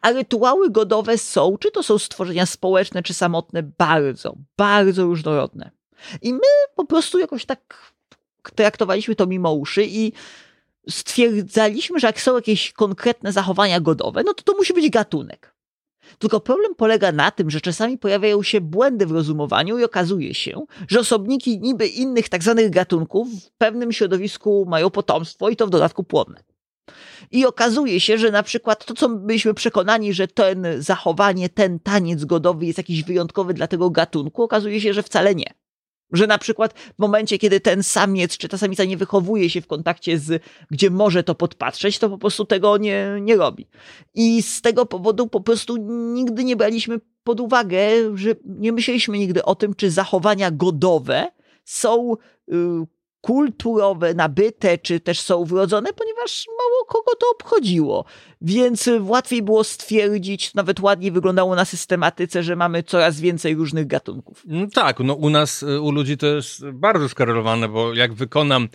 A 0.00 0.12
rytuały 0.12 0.70
godowe 0.70 1.18
są, 1.18 1.56
czy 1.58 1.70
to 1.70 1.82
są 1.82 1.98
stworzenia 1.98 2.46
społeczne, 2.46 3.02
czy 3.02 3.14
samotne, 3.14 3.62
bardzo, 3.62 4.36
bardzo 4.56 5.04
różnorodne. 5.04 5.70
I 6.22 6.32
my 6.32 6.48
po 6.76 6.84
prostu 6.84 7.18
jakoś 7.18 7.44
tak 7.44 7.92
traktowaliśmy 8.54 9.14
to 9.14 9.26
mimo 9.26 9.52
uszy 9.52 9.84
i 9.86 10.12
stwierdzaliśmy, 10.88 12.00
że 12.00 12.06
jak 12.06 12.20
są 12.20 12.34
jakieś 12.34 12.72
konkretne 12.72 13.32
zachowania 13.32 13.80
godowe, 13.80 14.22
no 14.26 14.34
to 14.34 14.42
to 14.42 14.56
musi 14.56 14.74
być 14.74 14.90
gatunek. 14.90 15.56
Tylko 16.18 16.40
problem 16.40 16.74
polega 16.74 17.12
na 17.12 17.30
tym, 17.30 17.50
że 17.50 17.60
czasami 17.60 17.98
pojawiają 17.98 18.42
się 18.42 18.60
błędy 18.60 19.06
w 19.06 19.10
rozumowaniu 19.10 19.78
i 19.78 19.84
okazuje 19.84 20.34
się, 20.34 20.64
że 20.88 21.00
osobniki 21.00 21.60
niby 21.60 21.86
innych 21.86 22.28
tak 22.28 22.42
zwanych 22.42 22.70
gatunków 22.70 23.28
w 23.28 23.50
pewnym 23.58 23.92
środowisku 23.92 24.66
mają 24.68 24.90
potomstwo 24.90 25.48
i 25.48 25.56
to 25.56 25.66
w 25.66 25.70
dodatku 25.70 26.04
płodne. 26.04 26.42
I 27.30 27.46
okazuje 27.46 28.00
się, 28.00 28.18
że 28.18 28.30
na 28.30 28.42
przykład 28.42 28.84
to, 28.84 28.94
co 28.94 29.08
byliśmy 29.08 29.54
przekonani, 29.54 30.14
że 30.14 30.28
ten 30.28 30.66
zachowanie, 30.78 31.48
ten 31.48 31.80
taniec 31.80 32.24
godowy 32.24 32.66
jest 32.66 32.78
jakiś 32.78 33.02
wyjątkowy 33.04 33.54
dla 33.54 33.66
tego 33.66 33.90
gatunku, 33.90 34.42
okazuje 34.42 34.80
się, 34.80 34.94
że 34.94 35.02
wcale 35.02 35.34
nie. 35.34 35.54
Że 36.12 36.26
na 36.26 36.38
przykład 36.38 36.74
w 36.78 36.98
momencie, 36.98 37.38
kiedy 37.38 37.60
ten 37.60 37.82
samiec 37.82 38.36
czy 38.36 38.48
ta 38.48 38.58
samica 38.58 38.84
nie 38.84 38.96
wychowuje 38.96 39.50
się 39.50 39.60
w 39.60 39.66
kontakcie 39.66 40.18
z, 40.18 40.42
gdzie 40.70 40.90
może 40.90 41.22
to 41.22 41.34
podpatrzeć, 41.34 41.98
to 41.98 42.10
po 42.10 42.18
prostu 42.18 42.44
tego 42.44 42.76
nie, 42.76 43.08
nie 43.20 43.36
robi. 43.36 43.66
I 44.14 44.42
z 44.42 44.62
tego 44.62 44.86
powodu 44.86 45.26
po 45.26 45.40
prostu 45.40 45.76
nigdy 46.12 46.44
nie 46.44 46.56
braliśmy 46.56 47.00
pod 47.24 47.40
uwagę, 47.40 47.78
że 48.14 48.30
nie 48.44 48.72
myśleliśmy 48.72 49.18
nigdy 49.18 49.44
o 49.44 49.54
tym, 49.54 49.74
czy 49.74 49.90
zachowania 49.90 50.50
godowe 50.50 51.28
są 51.64 52.14
y, 52.52 52.54
kulturowe, 53.20 54.14
nabyte, 54.14 54.78
czy 54.78 55.00
też 55.00 55.20
są 55.20 55.44
wrodzone, 55.44 55.92
ponieważ 55.92 56.46
mało 56.58 56.84
kogo 56.84 57.16
to 57.20 57.26
obchodziło. 57.32 58.04
Więc 58.40 58.90
łatwiej 59.00 59.42
było 59.42 59.64
stwierdzić, 59.64 60.54
nawet 60.54 60.80
ładniej 60.80 61.12
wyglądało 61.12 61.54
na 61.54 61.64
systematyce, 61.64 62.42
że 62.42 62.56
mamy 62.56 62.82
coraz 62.82 63.20
więcej 63.20 63.54
różnych 63.54 63.86
gatunków. 63.86 64.42
No 64.46 64.66
tak, 64.74 65.00
no 65.00 65.14
u 65.14 65.30
nas, 65.30 65.62
u 65.62 65.92
ludzi 65.92 66.16
to 66.16 66.26
jest 66.26 66.70
bardzo 66.70 67.08
skorelowane, 67.08 67.68
bo 67.68 67.94
jak 67.94 68.14
wykonam 68.14 68.68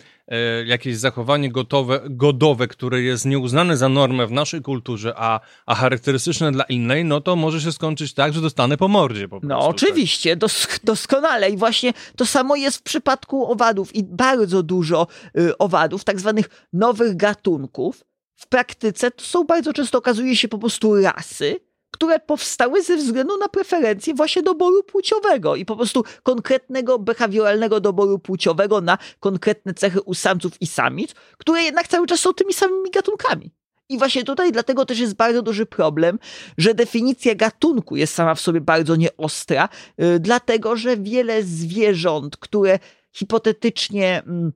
jakieś 0.66 0.96
zachowanie 0.96 1.52
gotowe, 1.52 2.00
godowe, 2.10 2.68
które 2.68 3.02
jest 3.02 3.24
nieuznane 3.24 3.76
za 3.76 3.88
normę 3.88 4.26
w 4.26 4.30
naszej 4.30 4.62
kulturze, 4.62 5.14
a, 5.16 5.40
a 5.66 5.74
charakterystyczne 5.74 6.52
dla 6.52 6.64
innej, 6.64 7.04
no 7.04 7.20
to 7.20 7.36
może 7.36 7.60
się 7.60 7.72
skończyć 7.72 8.14
tak, 8.14 8.32
że 8.32 8.40
dostanę 8.40 8.76
po 8.76 8.88
mordzie 8.88 9.28
po 9.28 9.36
no, 9.36 9.40
prostu. 9.40 9.62
No 9.62 9.68
oczywiście, 9.68 10.30
tak. 10.30 10.38
dos 10.38 10.68
doskonale 10.84 11.50
i 11.50 11.56
właśnie 11.56 11.92
to 12.16 12.26
samo 12.26 12.56
jest 12.56 12.76
w 12.76 12.82
przypadku 12.82 13.52
owadów 13.52 13.94
i 13.94 14.04
bardzo 14.04 14.62
dużo 14.62 15.06
y, 15.38 15.58
owadów, 15.58 16.04
tak 16.04 16.20
zwanych 16.20 16.66
nowych 16.72 17.16
gatunków, 17.16 18.04
w 18.36 18.46
praktyce 18.46 19.10
to 19.10 19.24
są 19.24 19.44
bardzo 19.44 19.72
często 19.72 19.98
okazuje 19.98 20.36
się 20.36 20.48
po 20.48 20.58
prostu 20.58 21.02
rasy, 21.02 21.60
które 21.92 22.18
powstały 22.20 22.82
ze 22.82 22.96
względu 22.96 23.38
na 23.38 23.48
preferencje 23.48 24.14
właśnie 24.14 24.42
doboru 24.42 24.82
płciowego 24.82 25.56
i 25.56 25.64
po 25.64 25.76
prostu 25.76 26.04
konkretnego 26.22 26.98
behawioralnego 26.98 27.80
doboru 27.80 28.18
płciowego 28.18 28.80
na 28.80 28.98
konkretne 29.20 29.74
cechy 29.74 30.02
u 30.02 30.14
samców 30.14 30.52
i 30.60 30.66
samic, 30.66 31.14
które 31.38 31.62
jednak 31.62 31.88
cały 31.88 32.06
czas 32.06 32.20
są 32.20 32.34
tymi 32.34 32.52
samymi 32.52 32.90
gatunkami. 32.90 33.50
I 33.88 33.98
właśnie 33.98 34.24
tutaj 34.24 34.52
dlatego 34.52 34.86
też 34.86 34.98
jest 34.98 35.14
bardzo 35.14 35.42
duży 35.42 35.66
problem, 35.66 36.18
że 36.58 36.74
definicja 36.74 37.34
gatunku 37.34 37.96
jest 37.96 38.14
sama 38.14 38.34
w 38.34 38.40
sobie 38.40 38.60
bardzo 38.60 38.96
nieostra, 38.96 39.68
yy, 39.98 40.20
dlatego 40.20 40.76
że 40.76 40.96
wiele 40.96 41.42
zwierząt, 41.42 42.36
które 42.36 42.78
hipotetycznie 43.12 44.22
yy, 44.26 44.52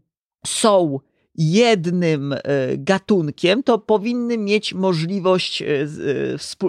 są 0.46 1.00
jednym 1.38 2.32
e, 2.32 2.38
gatunkiem, 2.76 3.62
to 3.62 3.78
powinny 3.78 4.38
mieć 4.38 4.74
możliwość 4.74 5.62
e, 5.62 5.66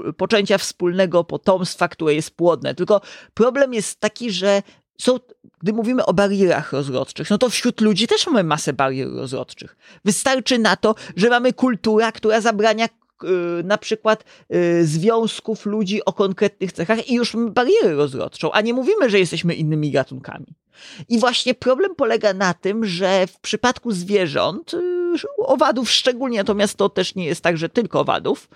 e, 0.08 0.14
poczęcia 0.14 0.58
wspólnego 0.58 1.24
potomstwa, 1.24 1.88
które 1.88 2.14
jest 2.14 2.32
płodne. 2.32 2.76
Tylko 2.76 3.02
problem 3.34 3.74
jest 3.74 4.00
taki, 4.00 4.32
że 4.32 4.62
są, 5.02 5.20
gdy 5.62 5.74
mówimy 5.74 6.06
o 6.06 6.14
barierach 6.14 6.74
rozrodczych, 6.74 7.30
no 7.30 7.38
to 7.38 7.50
wśród 7.50 7.82
ludzi 7.82 8.08
też 8.08 8.28
mamy 8.28 8.44
masę 8.44 8.74
barier 8.74 9.10
rozrodczych. 9.10 9.76
Wystarczy 10.06 10.60
na 10.60 10.76
to, 10.76 10.96
że 11.16 11.30
mamy 11.30 11.54
kultura, 11.54 12.12
która 12.12 12.42
zabrania 12.42 12.88
na 13.64 13.78
przykład 13.78 14.24
związków 14.82 15.66
ludzi 15.66 16.06
o 16.06 16.14
konkretnych 16.14 16.72
cechach 16.72 17.10
i 17.10 17.14
już 17.14 17.34
mamy 17.34 17.52
barierę 17.52 17.94
rozrodczą, 17.94 18.52
a 18.52 18.62
nie 18.62 18.74
mówimy, 18.74 19.10
że 19.10 19.20
jesteśmy 19.20 19.54
innymi 19.54 19.92
gatunkami. 19.92 20.56
I 21.10 21.20
właśnie 21.20 21.54
problem 21.54 21.96
polega 21.96 22.34
na 22.34 22.54
tym, 22.54 22.86
że 22.86 23.28
w 23.28 23.40
przypadku 23.40 23.92
zwierząt, 23.92 24.74
y, 24.74 24.78
owadów 25.38 25.92
szczególnie, 25.92 26.38
natomiast 26.38 26.78
to 26.78 26.90
też 26.90 27.16
nie 27.16 27.26
jest 27.26 27.42
tak, 27.42 27.58
że 27.58 27.70
tylko 27.70 28.00
owadów, 28.00 28.50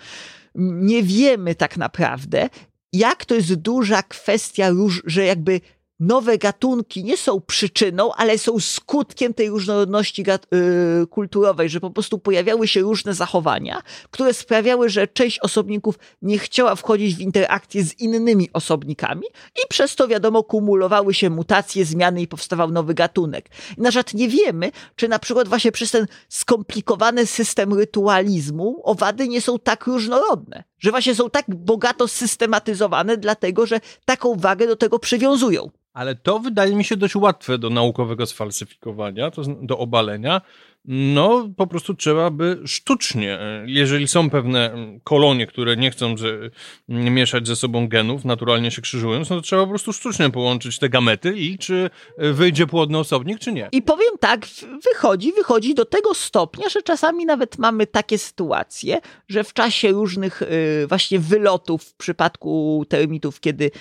nie 0.56 1.04
wiemy 1.04 1.56
tak 1.56 1.78
naprawdę, 1.78 2.50
jak 2.94 3.26
to 3.26 3.36
jest 3.36 3.54
duża 3.54 4.04
kwestia, 4.04 4.72
że 5.06 5.26
jakby 5.26 5.62
nowe 6.02 6.38
gatunki 6.38 7.04
nie 7.04 7.18
są 7.18 7.42
przyczyną, 7.42 8.14
ale 8.14 8.38
są 8.38 8.60
skutkiem 8.60 9.34
tej 9.34 9.50
różnorodności 9.50 10.26
yy, 10.52 11.08
kulturowej, 11.08 11.70
że 11.70 11.80
po 11.80 11.90
prostu 11.90 12.20
pojawiały 12.20 12.68
się 12.68 12.82
różne 12.82 13.14
zachowania, 13.14 13.82
które 14.12 14.34
sprawiały, 14.34 14.90
że 14.90 15.08
część 15.08 15.40
osobników 15.40 16.00
nie 16.22 16.40
chciała 16.40 16.76
wchodzić 16.76 17.16
w 17.16 17.20
interakcję 17.20 17.84
z 17.84 18.00
innymi 18.00 18.50
osobnikami 18.54 19.24
i 19.56 19.68
przez 19.70 19.96
to, 19.96 20.08
wiadomo, 20.08 20.44
kumulowały 20.44 21.14
się 21.14 21.30
mutacje, 21.30 21.86
zmiany 21.86 22.22
i 22.22 22.28
powstawał 22.28 22.72
nowy 22.72 22.94
gatunek. 22.94 23.50
Na 23.78 23.90
przykład 23.90 24.14
nie 24.14 24.28
wiemy, 24.28 24.72
czy 24.96 25.08
na 25.08 25.20
przykład 25.20 25.48
właśnie 25.48 25.72
przez 25.72 25.92
ten 25.92 26.08
skomplikowany 26.30 27.26
system 27.26 27.74
rytualizmu 27.74 28.82
owady 28.84 29.28
nie 29.28 29.42
są 29.42 29.60
tak 29.60 29.88
różnorodne, 29.88 30.64
że 30.82 30.92
właśnie 30.92 31.16
są 31.16 31.30
tak 31.30 31.46
bogato 31.56 32.08
systematyzowane, 32.08 33.18
dlatego 33.18 33.66
że 33.66 33.80
taką 34.06 34.36
wagę 34.36 34.68
do 34.68 34.76
tego 34.76 35.00
przywiązują. 35.00 35.70
Ale 35.94 36.16
to 36.16 36.40
wydaje 36.40 36.76
mi 36.76 36.84
się 36.84 36.98
dość 36.98 37.16
łatwe 37.16 37.58
do 37.58 37.70
naukowego 37.70 38.26
sfalsyfikowania, 38.26 39.32
do 39.62 39.78
obalenia. 39.78 40.42
No, 40.86 41.50
po 41.58 41.68
prostu 41.68 41.94
trzeba 41.94 42.30
by 42.30 42.62
sztucznie, 42.66 43.40
e, 43.40 43.64
jeżeli 43.68 44.08
są 44.08 44.30
pewne 44.30 44.72
mm, 44.72 45.00
kolonie, 45.00 45.48
które 45.48 45.78
nie 45.78 45.92
chcą 45.92 46.18
że, 46.18 46.50
mm, 46.90 47.14
mieszać 47.14 47.48
ze 47.48 47.56
sobą 47.56 47.88
genów, 47.88 48.26
naturalnie 48.26 48.72
się 48.72 48.82
krzyżując, 48.82 49.30
no 49.30 49.36
to 49.36 49.42
trzeba 49.42 49.64
po 49.64 49.70
prostu 49.70 49.94
sztucznie 49.94 50.30
połączyć 50.30 50.80
te 50.80 50.90
gamety 50.90 51.34
i 51.38 51.58
czy 51.58 51.90
e, 52.18 52.34
wyjdzie 52.34 52.68
płodny 52.68 52.98
osobnik, 52.98 53.40
czy 53.40 53.52
nie. 53.52 53.70
I 53.72 53.82
powiem 53.82 54.14
tak, 54.20 54.46
wychodzi, 54.94 55.34
wychodzi 55.34 55.76
do 55.76 55.86
tego 55.86 56.14
stopnia, 56.14 56.70
że 56.70 56.82
czasami 56.82 57.26
nawet 57.26 57.58
mamy 57.58 57.88
takie 57.88 58.18
sytuacje, 58.18 59.02
że 59.28 59.44
w 59.44 59.54
czasie 59.54 59.92
różnych 59.92 60.42
e, 60.42 60.48
właśnie 60.88 61.20
wylotów 61.20 61.84
w 61.84 61.96
przypadku 61.96 62.86
termitów, 62.90 63.40
kiedy 63.40 63.72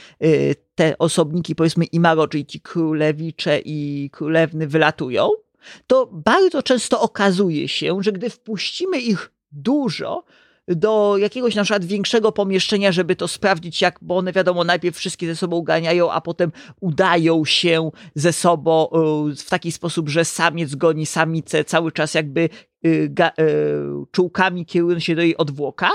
te 0.74 0.98
osobniki, 0.98 1.54
powiedzmy 1.54 1.84
imaro, 1.84 2.28
czyli 2.28 2.46
ci 2.46 2.60
królewicze 2.60 3.60
i 3.64 4.10
królewny 4.12 4.66
wylatują, 4.66 5.30
to 5.86 6.06
bardzo 6.12 6.62
często 6.62 7.00
okazuje 7.00 7.68
się, 7.68 7.98
że 8.00 8.12
gdy 8.12 8.30
wpuścimy 8.30 9.00
ich 9.00 9.32
dużo, 9.52 10.24
do 10.68 11.16
jakiegoś 11.18 11.54
na 11.54 11.62
przykład 11.62 11.84
większego 11.84 12.32
pomieszczenia, 12.32 12.92
żeby 12.92 13.16
to 13.16 13.28
sprawdzić, 13.28 13.82
jak, 13.82 13.98
bo 14.02 14.16
one 14.16 14.32
wiadomo, 14.32 14.64
najpierw 14.64 14.96
wszystkie 14.96 15.26
ze 15.26 15.36
sobą 15.36 15.62
ganiają, 15.62 16.10
a 16.10 16.20
potem 16.20 16.52
udają 16.80 17.44
się 17.44 17.90
ze 18.14 18.32
sobą 18.32 18.88
y, 19.30 19.36
w 19.36 19.50
taki 19.50 19.72
sposób, 19.72 20.08
że 20.08 20.24
samiec 20.24 20.74
goni 20.74 21.06
samicę 21.06 21.64
cały 21.64 21.92
czas 21.92 22.14
jakby 22.14 22.48
y, 22.86 22.88
y, 22.88 23.12
czułkami 24.10 24.66
kierując 24.66 25.04
się 25.04 25.14
do 25.14 25.22
jej 25.22 25.36
odwłoka, 25.36 25.90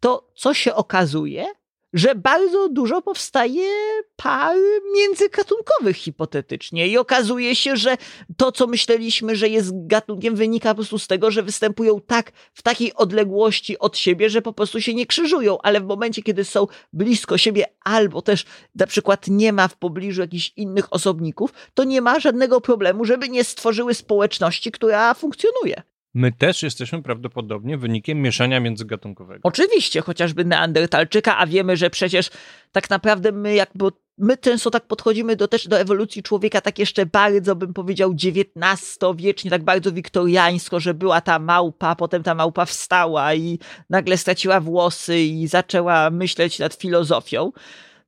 to 0.00 0.30
co 0.34 0.54
się 0.54 0.74
okazuje? 0.74 1.46
Że 1.94 2.14
bardzo 2.14 2.68
dużo 2.68 3.02
powstaje 3.02 3.70
par 4.16 4.56
międzygatunkowych 4.94 5.96
hipotetycznie 5.96 6.88
i 6.88 6.98
okazuje 6.98 7.56
się, 7.56 7.76
że 7.76 7.96
to, 8.36 8.52
co 8.52 8.66
myśleliśmy, 8.66 9.36
że 9.36 9.48
jest 9.48 9.86
gatunkiem, 9.86 10.36
wynika 10.36 10.68
po 10.68 10.74
prostu 10.74 10.98
z 10.98 11.06
tego, 11.06 11.30
że 11.30 11.42
występują 11.42 12.00
tak 12.00 12.32
w 12.54 12.62
takiej 12.62 12.94
odległości 12.94 13.78
od 13.78 13.98
siebie, 13.98 14.30
że 14.30 14.42
po 14.42 14.52
prostu 14.52 14.80
się 14.80 14.94
nie 14.94 15.06
krzyżują, 15.06 15.58
ale 15.62 15.80
w 15.80 15.84
momencie, 15.84 16.22
kiedy 16.22 16.44
są 16.44 16.66
blisko 16.92 17.38
siebie 17.38 17.64
albo 17.84 18.22
też 18.22 18.44
na 18.74 18.86
przykład 18.86 19.28
nie 19.28 19.52
ma 19.52 19.68
w 19.68 19.76
pobliżu 19.76 20.20
jakichś 20.20 20.52
innych 20.56 20.92
osobników, 20.92 21.52
to 21.74 21.84
nie 21.84 22.00
ma 22.00 22.20
żadnego 22.20 22.60
problemu, 22.60 23.04
żeby 23.04 23.28
nie 23.28 23.44
stworzyły 23.44 23.94
społeczności, 23.94 24.72
która 24.72 25.14
funkcjonuje. 25.14 25.93
My 26.14 26.32
też 26.32 26.62
jesteśmy 26.62 27.02
prawdopodobnie 27.02 27.78
wynikiem 27.78 28.22
mieszania 28.22 28.60
międzygatunkowego. 28.60 29.40
Oczywiście, 29.42 30.00
chociażby 30.00 30.44
Neandertalczyka, 30.44 31.38
a 31.38 31.46
wiemy, 31.46 31.76
że 31.76 31.90
przecież 31.90 32.30
tak 32.72 32.90
naprawdę 32.90 33.32
my 33.32 33.54
jakby 33.54 33.84
my 34.18 34.36
często 34.36 34.70
tak 34.70 34.86
podchodzimy 34.86 35.36
do, 35.36 35.48
też 35.48 35.68
do 35.68 35.78
ewolucji 35.78 36.22
człowieka 36.22 36.60
tak 36.60 36.78
jeszcze 36.78 37.06
bardzo, 37.06 37.56
bym 37.56 37.74
powiedział, 37.74 38.10
XIX-wiecznie, 38.10 39.50
tak 39.50 39.64
bardzo 39.64 39.92
wiktoriańsko, 39.92 40.80
że 40.80 40.94
była 40.94 41.20
ta 41.20 41.38
małpa, 41.38 41.94
potem 41.96 42.22
ta 42.22 42.34
małpa 42.34 42.64
wstała 42.64 43.34
i 43.34 43.58
nagle 43.90 44.16
straciła 44.16 44.60
włosy 44.60 45.20
i 45.20 45.46
zaczęła 45.46 46.10
myśleć 46.10 46.58
nad 46.58 46.74
filozofią. 46.74 47.52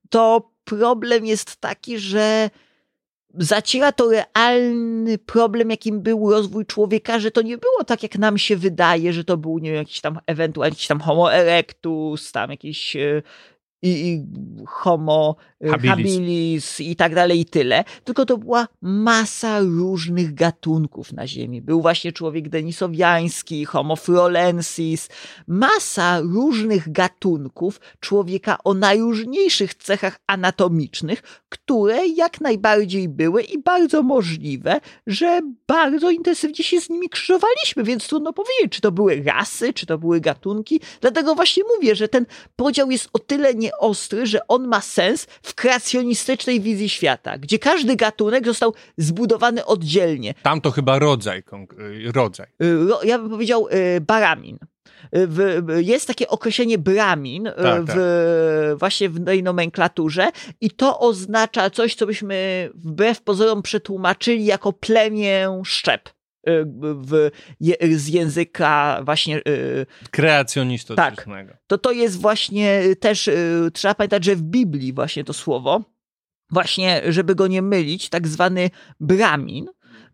To 0.09 0.51
problem 0.63 1.25
jest 1.25 1.57
taki, 1.61 1.99
że 1.99 2.49
zaciera 3.37 3.91
to 3.91 4.09
realny 4.09 5.17
problem, 5.17 5.69
jakim 5.69 6.01
był 6.01 6.31
rozwój 6.31 6.65
człowieka, 6.65 7.19
że 7.19 7.31
to 7.31 7.41
nie 7.41 7.57
było 7.57 7.83
tak, 7.83 8.03
jak 8.03 8.17
nam 8.17 8.37
się 8.37 8.55
wydaje, 8.55 9.13
że 9.13 9.23
to 9.23 9.37
był 9.37 9.59
nie 9.59 9.69
wiem, 9.69 9.79
jakiś 9.79 10.01
tam 10.01 10.19
ewentualnie 10.27 10.73
jakiś 10.73 10.87
tam 10.87 10.99
homo 10.99 11.33
erectus, 11.33 12.31
tam 12.31 12.51
jakiś 12.51 12.95
e, 12.95 13.21
i, 13.81 13.89
i 13.89 14.25
homo 14.65 15.35
y, 15.65 15.69
Habilis. 15.69 15.89
habilis. 15.89 16.79
i 16.79 16.95
tak 16.95 17.15
dalej 17.15 17.39
i 17.39 17.45
tyle, 17.45 17.83
tylko 18.03 18.25
to 18.25 18.37
była 18.37 18.67
masa 18.81 19.59
różnych 19.59 20.33
gatunków 20.33 21.13
na 21.13 21.27
Ziemi. 21.27 21.61
Był 21.61 21.81
właśnie 21.81 22.11
człowiek 22.11 22.49
denisowiański, 22.49 23.65
homo 23.65 23.95
florensis, 23.95 25.09
masa 25.47 26.19
różnych 26.19 26.91
gatunków 26.91 27.79
człowieka 27.99 28.57
o 28.63 28.73
najróżniejszych 28.73 29.73
cechach 29.73 30.19
anatomicznych, 30.27 31.21
które 31.49 32.07
jak 32.07 32.41
najbardziej 32.41 33.09
były 33.09 33.41
i 33.41 33.57
bardzo 33.57 34.03
możliwe, 34.03 34.79
że 35.07 35.41
bardzo 35.67 36.11
intensywnie 36.11 36.63
się 36.63 36.81
z 36.81 36.89
nimi 36.89 37.09
krzyżowaliśmy, 37.09 37.83
więc 37.83 38.07
trudno 38.07 38.33
powiedzieć, 38.33 38.71
czy 38.71 38.81
to 38.81 38.91
były 38.91 39.23
rasy, 39.25 39.73
czy 39.73 39.85
to 39.85 39.97
były 39.97 40.21
gatunki. 40.21 40.79
Dlatego 41.01 41.35
właśnie 41.35 41.63
mówię, 41.75 41.95
że 41.95 42.07
ten 42.07 42.25
podział 42.55 42.91
jest 42.91 43.09
o 43.13 43.19
tyle 43.19 43.53
nieostry, 43.67 44.25
że 44.25 44.47
on 44.47 44.67
ma 44.67 44.81
sens 44.81 45.27
w 45.41 45.55
kreacjonistycznej 45.55 46.61
wizji 46.61 46.89
świata, 46.89 47.37
gdzie 47.37 47.59
każdy 47.59 47.95
gatunek 47.95 48.45
został 48.45 48.73
zbudowany 48.97 49.65
oddzielnie. 49.65 50.33
Tam 50.43 50.61
to 50.61 50.71
chyba 50.71 50.99
rodzaj, 50.99 51.43
y, 51.79 52.11
rodzaj. 52.11 52.47
Y, 52.63 53.07
Ja 53.07 53.19
bym 53.19 53.29
powiedział 53.29 53.67
y, 53.67 54.01
baramin. 54.01 54.57
W, 55.13 55.63
jest 55.77 56.07
takie 56.07 56.27
określenie 56.27 56.77
bramin 56.77 57.43
Tak, 57.43 57.83
w, 57.85 58.75
właśnie 58.79 59.09
w 59.09 59.25
tej 59.25 59.43
nomenklaturze 59.43 60.29
i 60.61 60.71
to 60.71 60.99
oznacza 60.99 61.69
coś, 61.69 61.95
co 61.95 62.05
byśmy 62.05 62.69
wbrew 62.75 63.21
pozorom 63.21 63.61
przetłumaczyli 63.61 64.45
jako 64.45 64.73
plemię 64.73 65.61
szczep. 65.65 66.16
Y, 66.47 66.65
W, 67.01 67.31
z 67.97 68.07
języka 68.07 69.01
właśnie 69.05 69.37
y, 69.47 69.85
Kreacjonistycznego. 70.11 71.53
to 71.67 71.77
to 71.77 71.91
jest 71.91 72.21
właśnie 72.21 72.81
y, 72.83 72.95
też, 72.95 73.29
trzeba 73.73 73.95
pamiętać, 73.95 74.25
że 74.25 74.35
w 74.35 74.41
Biblii 74.41 74.93
właśnie 74.93 75.23
to 75.23 75.33
słowo, 75.33 75.83
właśnie, 76.51 77.01
żeby 77.07 77.35
go 77.35 77.47
nie 77.47 77.61
mylić, 77.61 78.09
tak 78.09 78.27
zwany 78.27 78.69
bramin, 78.99 79.67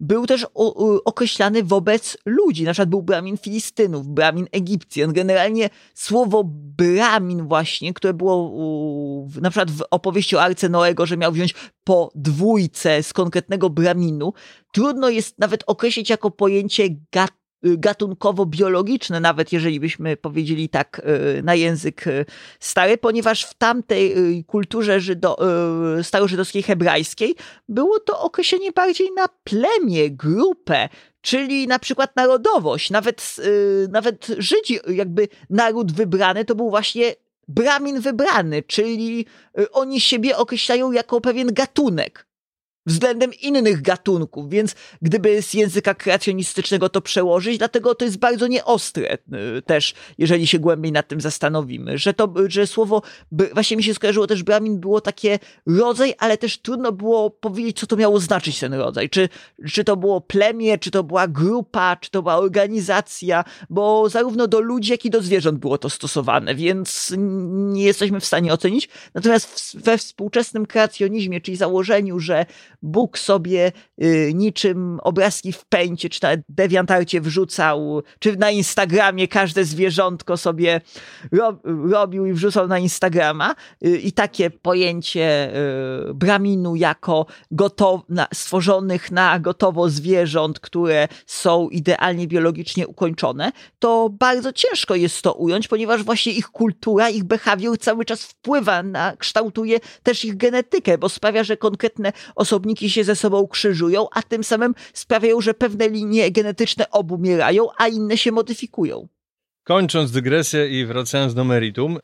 był 0.03 0.27
też 0.27 0.45
o, 0.53 0.75
o, 0.75 1.03
określany 1.03 1.63
wobec 1.63 2.17
ludzi. 2.25 2.63
Na 2.63 2.71
przykład 2.71 2.89
był 2.89 3.03
bramin 3.03 3.37
Filistynów, 3.37 4.07
bramin 4.07 4.47
Egipcjan. 4.51 5.13
Generalnie 5.13 5.69
słowo 5.93 6.43
bramin 6.77 7.47
właśnie, 7.47 7.93
które 7.93 8.13
było 8.13 8.37
u, 8.37 9.29
na 9.41 9.49
przykład 9.49 9.71
w 9.71 9.83
opowieści 9.91 10.35
o 10.35 10.41
Arce 10.41 10.69
Noego, 10.69 11.05
że 11.05 11.17
miał 11.17 11.31
wziąć 11.31 11.55
po 11.83 12.11
dwójce 12.15 13.03
z 13.03 13.13
konkretnego 13.13 13.69
braminu, 13.69 14.33
trudno 14.71 15.09
jest 15.09 15.39
nawet 15.39 15.63
określić 15.67 16.09
jako 16.09 16.31
pojęcie 16.31 16.83
gat 17.11 17.42
gatunkowo-biologiczne, 17.63 19.19
nawet 19.19 19.51
jeżeli 19.51 19.79
byśmy 19.79 20.17
powiedzieli 20.17 20.69
tak 20.69 21.01
y, 21.39 21.43
na 21.43 21.55
język 21.55 22.07
y, 22.07 22.25
stary, 22.59 22.97
ponieważ 22.97 23.43
w 23.43 23.53
tamtej 23.53 24.17
y, 24.39 24.43
kulturze 24.43 24.99
żydo, 24.99 25.37
y, 25.99 26.03
starożydowskiej 26.03 26.63
hebrajskiej 26.63 27.35
było 27.69 27.99
to 27.99 28.21
określenie 28.21 28.71
bardziej 28.71 29.11
na 29.11 29.27
plemię, 29.43 30.11
grupę, 30.11 30.89
czyli 31.21 31.67
na 31.67 31.79
przykład 31.79 32.15
narodowość. 32.15 32.91
Nawet, 32.91 33.35
y, 33.39 33.87
nawet 33.91 34.27
Żydzi, 34.37 34.79
jakby 34.87 35.27
naród 35.49 35.91
wybrany, 35.91 36.45
to 36.45 36.55
był 36.55 36.69
właśnie 36.69 37.15
bramin 37.47 37.99
wybrany, 37.99 38.63
czyli 38.63 39.25
y, 39.59 39.71
oni 39.71 40.01
siebie 40.01 40.37
określają 40.37 40.91
jako 40.91 41.21
pewien 41.21 41.53
gatunek 41.53 42.25
względem 42.85 43.31
innych 43.41 43.81
gatunków, 43.81 44.49
więc 44.49 44.75
gdyby 45.01 45.41
z 45.41 45.53
języka 45.53 45.93
kreacjonistycznego 45.93 46.89
to 46.89 47.01
przełożyć, 47.01 47.57
dlatego 47.57 47.95
to 47.95 48.05
jest 48.05 48.17
bardzo 48.17 48.47
nieostre 48.47 49.17
y, 49.57 49.61
też, 49.61 49.93
jeżeli 50.17 50.47
się 50.47 50.59
głębiej 50.59 50.91
nad 50.91 51.07
tym 51.07 51.21
zastanowimy, 51.21 51.97
że 51.97 52.13
to, 52.13 52.33
że 52.47 52.67
słowo, 52.67 53.01
właśnie 53.53 53.77
mi 53.77 53.83
się 53.83 53.93
skojarzyło 53.93 54.27
też 54.27 54.43
Brahmin 54.43 54.79
było 54.79 55.01
takie 55.01 55.39
rodzaj, 55.67 56.13
ale 56.19 56.37
też 56.37 56.57
trudno 56.57 56.91
było 56.91 57.29
powiedzieć, 57.29 57.79
co 57.79 57.87
to 57.87 57.95
miało 57.95 58.19
znaczyć 58.19 58.59
ten 58.59 58.73
rodzaj, 58.73 59.09
czy, 59.09 59.29
czy 59.71 59.83
to 59.83 59.97
było 59.97 60.21
plemię, 60.21 60.77
czy 60.77 60.91
to 60.91 61.03
była 61.03 61.27
grupa, 61.27 61.95
czy 61.95 62.11
to 62.11 62.21
była 62.21 62.37
organizacja, 62.37 63.43
bo 63.69 64.09
zarówno 64.09 64.47
do 64.47 64.59
ludzi, 64.59 64.91
jak 64.91 65.05
i 65.05 65.09
do 65.09 65.21
zwierząt 65.21 65.59
było 65.59 65.77
to 65.77 65.89
stosowane, 65.89 66.55
więc 66.55 67.13
nie 67.17 67.83
jesteśmy 67.83 68.19
w 68.19 68.25
stanie 68.25 68.53
ocenić, 68.53 68.89
natomiast 69.13 69.77
we 69.77 69.97
współczesnym 69.97 70.65
kreacjonizmie, 70.65 71.41
czyli 71.41 71.57
założeniu, 71.57 72.19
że 72.19 72.45
Bóg 72.83 73.19
sobie 73.19 73.71
y, 74.03 74.31
niczym 74.35 74.99
obrazki 75.03 75.53
w 75.53 75.65
pęcie, 75.65 76.09
czy 76.09 76.19
na 76.23 76.29
dewiantarcie 76.49 77.21
wrzucał, 77.21 78.01
czy 78.19 78.37
na 78.37 78.51
Instagramie 78.51 79.27
każde 79.27 79.65
zwierzątko 79.65 80.37
sobie 80.37 80.81
ro, 81.31 81.59
robił 81.63 82.25
i 82.25 82.33
wrzucał 82.33 82.67
na 82.67 82.79
Instagrama. 82.79 83.55
Y, 83.85 83.97
I 83.97 84.11
takie 84.11 84.49
pojęcie 84.49 85.53
y, 86.09 86.13
braminu 86.13 86.75
jako 86.75 87.25
gotow, 87.51 88.01
na, 88.09 88.27
stworzonych 88.33 89.11
na 89.11 89.39
gotowo 89.39 89.89
zwierząt, 89.89 90.59
które 90.59 91.07
są 91.25 91.69
idealnie 91.69 92.27
biologicznie 92.27 92.87
ukończone, 92.87 93.51
to 93.79 94.09
bardzo 94.09 94.53
ciężko 94.53 94.95
jest 94.95 95.21
to 95.21 95.33
ująć, 95.33 95.67
ponieważ 95.67 96.03
właśnie 96.03 96.33
ich 96.33 96.47
kultura, 96.47 97.09
ich 97.09 97.23
behawior 97.23 97.77
cały 97.79 98.05
czas 98.05 98.23
wpływa 98.23 98.83
na, 98.83 99.17
kształtuje 99.17 99.79
też 100.03 100.25
ich 100.25 100.37
genetykę, 100.37 100.97
bo 100.97 101.09
sprawia, 101.09 101.43
że 101.43 101.57
konkretne 101.57 102.13
osobniki 102.35 102.72
się 102.75 103.03
ze 103.03 103.15
sobą 103.15 103.47
krzyżują, 103.47 104.07
a 104.11 104.21
tym 104.21 104.43
samym 104.43 104.75
sprawiają, 104.93 105.41
że 105.41 105.53
pewne 105.53 105.89
linie 105.89 106.31
genetyczne 106.31 106.89
obumierają, 106.89 107.67
a 107.77 107.87
inne 107.87 108.17
się 108.17 108.31
modyfikują. 108.31 109.07
Kończąc 109.63 110.11
dygresję 110.11 110.81
i 110.81 110.85
wracając 110.85 111.33
do 111.33 111.43
meritum, 111.43 111.99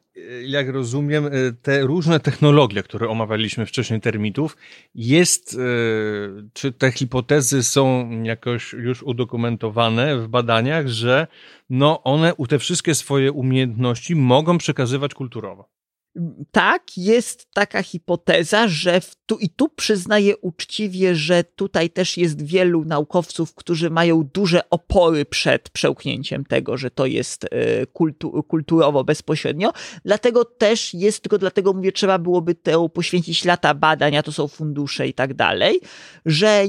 jak 0.46 0.70
rozumiem, 0.70 1.26
y, 1.26 1.56
te 1.62 1.82
różne 1.82 2.20
technologie, 2.20 2.84
które 2.84 3.10
omawialiśmy 3.10 3.66
wcześniej 3.66 4.02
termitów, 4.02 4.58
jest, 4.96 5.54
y, 5.54 5.58
czy 6.54 6.72
te 6.72 6.92
hipotezy 6.92 7.64
są 7.64 8.10
jakoś 8.24 8.74
już 8.74 9.04
udokumentowane 9.04 10.18
w 10.18 10.28
badaniach, 10.28 10.88
że 10.88 11.28
no 11.70 12.04
one 12.04 12.34
te 12.50 12.60
wszystkie 12.60 12.96
swoje 12.96 13.32
umiejętności 13.32 14.16
mogą 14.16 14.58
przekazywać 14.58 15.14
kulturowo. 15.14 15.79
Tak, 16.52 16.98
jest 16.98 17.48
taka 17.54 17.84
hipoteza, 17.84 18.68
że 18.68 19.02
tu 19.26 19.38
i 19.38 19.50
tu 19.50 19.70
przyznaję 19.70 20.38
uczciwie, 20.38 21.16
że 21.16 21.44
tutaj 21.44 21.90
też 21.90 22.18
jest 22.18 22.46
wielu 22.46 22.86
naukowców, 22.86 23.56
którzy 23.56 23.90
mają 23.90 24.24
duże 24.34 24.70
opory 24.70 25.26
przed 25.26 25.70
przełknięciem 25.70 26.46
tego, 26.46 26.78
że 26.78 26.92
to 26.92 27.06
jest 27.06 27.44
e, 27.44 27.86
kultu, 27.86 28.44
kulturowo 28.44 29.04
bezpośrednio. 29.04 29.74
Dlatego 30.06 30.46
też 30.46 30.94
jest, 30.94 31.22
tylko 31.22 31.38
dlatego 31.38 31.74
mówię, 31.74 31.92
trzeba 31.92 32.20
byłoby 32.20 32.56
temu 32.56 32.90
poświęcić 32.90 33.46
lata 33.46 33.74
badań, 33.74 34.16
a 34.16 34.24
to 34.24 34.32
są 34.32 34.48
fundusze 34.48 35.08
i 35.08 35.14
tak 35.14 35.34
dalej, 35.34 35.80
że 36.26 36.64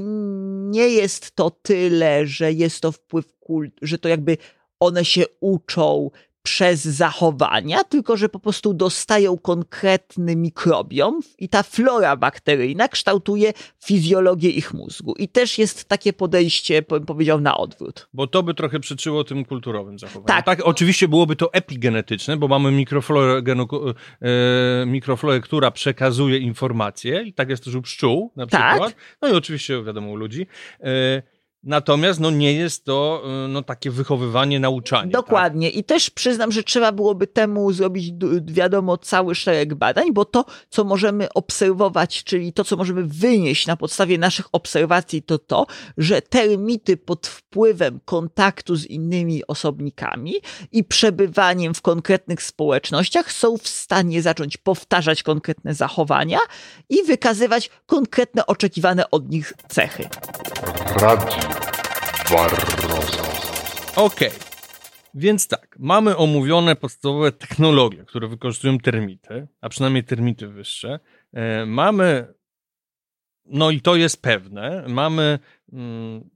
nie 0.71 0.89
jest 0.89 1.35
to 1.35 1.51
tyle, 1.51 2.27
że 2.27 2.53
jest 2.53 2.81
to 2.81 2.93
wpływ 2.93 3.33
kult, 3.39 3.73
że 3.83 3.99
to 3.99 4.09
jakby 4.09 4.37
one 4.81 5.05
się 5.05 5.25
uczą 5.41 6.11
przez 6.43 6.81
zachowania, 6.85 7.85
tylko 7.85 8.17
że 8.17 8.29
po 8.29 8.39
prostu 8.41 8.75
dostają 8.75 9.39
konkretny 9.39 10.37
mikrobiom 10.37 11.21
i 11.39 11.49
ta 11.49 11.63
flora 11.63 12.17
bakteryjna 12.17 12.89
kształtuje 12.89 13.53
fizjologię 13.85 14.51
ich 14.51 14.75
mózgu. 14.75 15.15
I 15.19 15.29
też 15.29 15.59
jest 15.59 15.85
takie 15.85 16.13
podejście, 16.13 16.83
bym 16.83 17.07
powiedział, 17.07 17.41
na 17.41 17.57
odwrót. 17.57 18.09
Bo 18.13 18.27
to 18.27 18.43
by 18.43 18.55
trochę 18.55 18.81
przyczyło 18.81 19.25
tym 19.25 19.45
kulturowym 19.45 19.99
zachowaniom. 19.99 20.43
Tak. 20.45 20.61
oczywiście 20.65 21.09
byłoby 21.09 21.37
to 21.37 21.53
epigenetyczne, 21.53 22.37
bo 22.37 22.49
mamy 22.49 22.71
mikroflorę, 22.73 23.43
genu- 23.43 23.95
e, 24.23 24.87
mikroflorę, 24.87 25.41
która 25.41 25.71
przekazuje 25.71 26.39
informacje 26.39 27.23
i 27.23 27.33
tak 27.33 27.51
jest 27.51 27.65
też 27.65 27.75
u 27.75 27.83
pszczół 27.83 28.33
na 28.37 28.47
Tak. 28.47 28.71
przykład. 28.71 28.95
No 29.23 29.29
i 29.29 29.33
oczywiście 29.33 29.83
wiadomo 29.83 30.11
u 30.11 30.17
ludzi. 30.17 30.47
E, 30.81 31.23
natomiast 31.63 32.21
no 32.21 32.31
nie 32.31 32.53
jest 32.53 32.85
to 32.85 33.23
e, 33.25 33.49
no, 33.49 33.63
takie 33.63 33.91
wychowywanie, 33.91 34.61
nauczanie. 34.61 35.13
Dokładnie. 35.13 35.71
I 35.71 35.85
też 35.85 36.11
przyznam, 36.11 36.53
że 36.53 36.63
trzeba 36.63 36.93
byłoby 36.93 37.27
temu 37.27 37.73
zrobić, 37.73 38.13
wiadomo, 38.45 38.99
cały 38.99 39.35
szereg 39.35 39.75
badań, 39.75 40.13
bo 40.13 40.25
to, 40.25 40.45
co 40.71 40.85
możemy 40.85 41.33
obserwować, 41.33 42.25
czyli 42.25 42.53
to, 42.53 42.65
co 42.65 42.77
możemy 42.77 43.05
wynieść 43.05 43.67
na 43.67 43.77
podstawie 43.77 44.19
naszych 44.19 44.47
obserwacji, 44.53 45.23
to 45.23 45.39
to, 45.39 45.67
że 45.99 46.23
termity 46.23 46.97
pod 46.97 47.27
wpływem 47.27 48.01
kontaktu 48.05 48.77
z 48.77 48.87
innymi 48.87 49.47
osobnikami 49.47 50.35
i 50.73 50.85
przebywaniem 50.85 51.75
w 51.75 51.83
konkretnych 51.83 52.43
społecznościach 52.43 53.33
są 53.33 53.59
w 53.59 53.69
stanie 53.69 54.23
zacząć 54.23 54.57
powtarzać 54.57 55.23
konkretne 55.23 55.75
zachowania 55.75 56.39
i 56.89 57.03
wykazywać 57.03 57.71
konkretne 57.87 58.47
oczekiwane 58.47 59.11
od 59.11 59.31
nich 59.31 59.53
cechy. 59.69 60.09
Radio 60.97 61.49
Barroso. 62.31 63.23
Okej. 63.97 64.31
Więc 65.15 65.49
tak, 65.49 65.77
mamy 65.79 66.17
omówione 66.17 66.77
podstawowe 66.77 67.33
technologie, 67.33 68.05
które 68.05 68.29
wykorzystują 68.29 68.79
termity, 68.79 69.49
a 69.61 69.69
przynajmniej 69.69 70.05
termity 70.05 70.49
wyższe. 70.49 71.01
E, 71.33 71.67
mamy, 71.67 72.35
no 73.45 73.71
i 73.71 73.81
to 73.81 73.97
jest 73.97 74.23
pewne, 74.23 74.85
mamy 74.89 75.39
mm, 75.73 76.31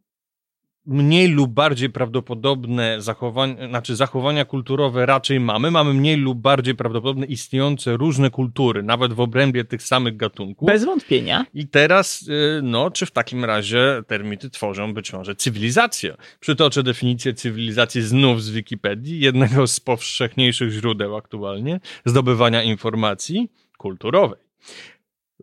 mniej 0.87 1.29
lub 1.29 1.51
bardziej 1.51 1.91
prawdopodobne 1.91 3.03
zachowania, 3.03 3.69
znaczy 3.69 3.97
zachowania 3.97 4.45
kulturowe 4.45 5.07
raczej 5.07 5.41
mamy. 5.41 5.71
Mamy 5.71 5.95
mniej 5.95 6.17
lub 6.17 6.39
bardziej 6.39 6.75
prawdopodobne 6.75 7.27
istniejące 7.27 7.97
różne 7.97 8.31
kultury, 8.31 8.83
nawet 8.83 9.13
w 9.13 9.21
obrębie 9.21 9.65
tych 9.65 9.83
samych 9.83 10.17
gatunków. 10.17 10.67
Bez 10.67 10.85
wątpienia. 10.85 11.47
I 11.55 11.69
teraz, 11.69 12.23
y, 12.23 12.61
no, 12.63 12.91
czy 12.91 13.07
w 13.07 13.11
takim 13.11 13.45
razie 13.45 14.03
termity 14.07 14.51
tworzą 14.51 14.95
być 14.95 15.13
może 15.13 15.35
cywilizację? 15.35 16.17
Przytoczę 16.41 16.83
definicję 16.83 17.35
cywilizacji 17.35 18.03
znów 18.03 18.43
z 18.43 18.51
Wikipedii, 18.51 19.21
jednego 19.21 19.67
z 19.67 19.81
powszechniejszych 19.81 20.71
źródeł 20.71 21.17
aktualnie 21.17 21.81
zdobywania 22.05 22.63
informacji 22.63 23.51
kulturowej. 23.79 24.39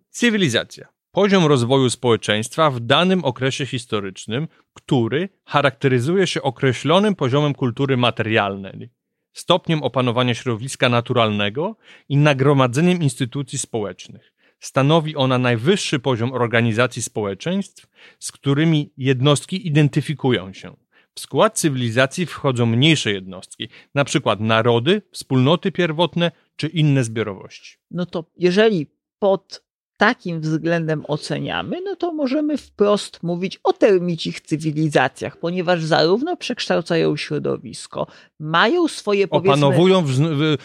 Cywilizacja. 0.09 0.90
Poziom 1.11 1.45
rozwoju 1.45 1.89
społeczeństwa 1.89 2.71
w 2.71 2.79
danym 2.79 3.25
okresie 3.25 3.65
historycznym, 3.65 4.47
który 4.73 5.29
charakteryzuje 5.45 6.27
się 6.27 6.41
określonym 6.41 7.15
poziomem 7.15 7.53
kultury 7.53 7.97
materialnej, 7.97 8.89
stopniem 9.33 9.83
opanowania 9.83 10.33
środowiska 10.33 10.89
naturalnego 10.89 11.75
i 12.09 12.17
nagromadzeniem 12.17 13.01
instytucji 13.01 13.59
społecznych. 13.59 14.33
Stanowi 14.59 15.15
ona 15.15 15.37
najwyższy 15.37 15.99
poziom 15.99 16.33
organizacji 16.33 17.01
społeczeństw, 17.01 17.87
z 18.19 18.31
którymi 18.31 18.93
jednostki 18.97 19.67
identyfikują 19.67 20.53
się. 20.53 20.75
W 21.13 21.19
skład 21.19 21.59
cywilizacji 21.59 22.25
wchodzą 22.25 22.65
mniejsze 22.65 23.11
jednostki, 23.11 23.69
przykład 24.03 24.39
narody, 24.39 25.01
wspólnoty 25.11 25.71
pierwotne 25.71 26.31
czy 26.55 26.67
inne 26.67 27.03
zbiorowości. 27.03 27.77
No 27.91 28.05
to 28.05 28.25
jeżeli 28.37 28.87
pod 29.19 29.70
takim 30.01 30.41
względem 30.41 31.03
oceniamy, 31.07 31.81
no 31.81 31.95
to 31.95 32.13
możemy 32.13 32.57
wprost 32.57 33.23
mówić 33.23 33.59
o 33.63 33.73
termicich 33.73 34.41
cywilizacjach, 34.41 35.37
ponieważ 35.37 35.83
zarówno 35.83 36.37
przekształcają 36.37 37.17
środowisko, 37.17 38.07
mają 38.39 38.87
swoje 38.87 39.27
powiedzmy... 39.27 39.51
Opanowują 39.51 40.01
w, 40.01 40.09
w, 40.11 40.57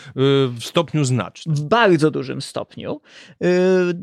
w 0.59 0.65
stopniu 0.65 1.05
znacznym. 1.05 1.55
W 1.55 1.61
bardzo 1.61 2.11
dużym 2.11 2.43
stopniu. 2.43 3.01
Yy, 3.41 3.49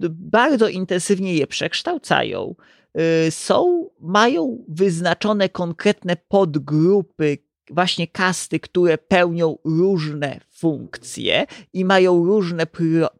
bardzo 0.09 0.67
intensywnie 0.67 1.35
je 1.35 1.47
przekształcają. 1.47 2.55
Yy, 2.95 3.31
są, 3.31 3.89
mają 3.99 4.65
wyznaczone 4.67 5.49
konkretne 5.49 6.17
podgrupy 6.27 7.37
właśnie 7.69 8.07
kasty, 8.07 8.59
które 8.59 8.97
pełnią 8.97 9.57
różne 9.65 10.39
funkcje 10.49 11.45
i 11.73 11.85
mają 11.85 12.25
różne 12.25 12.67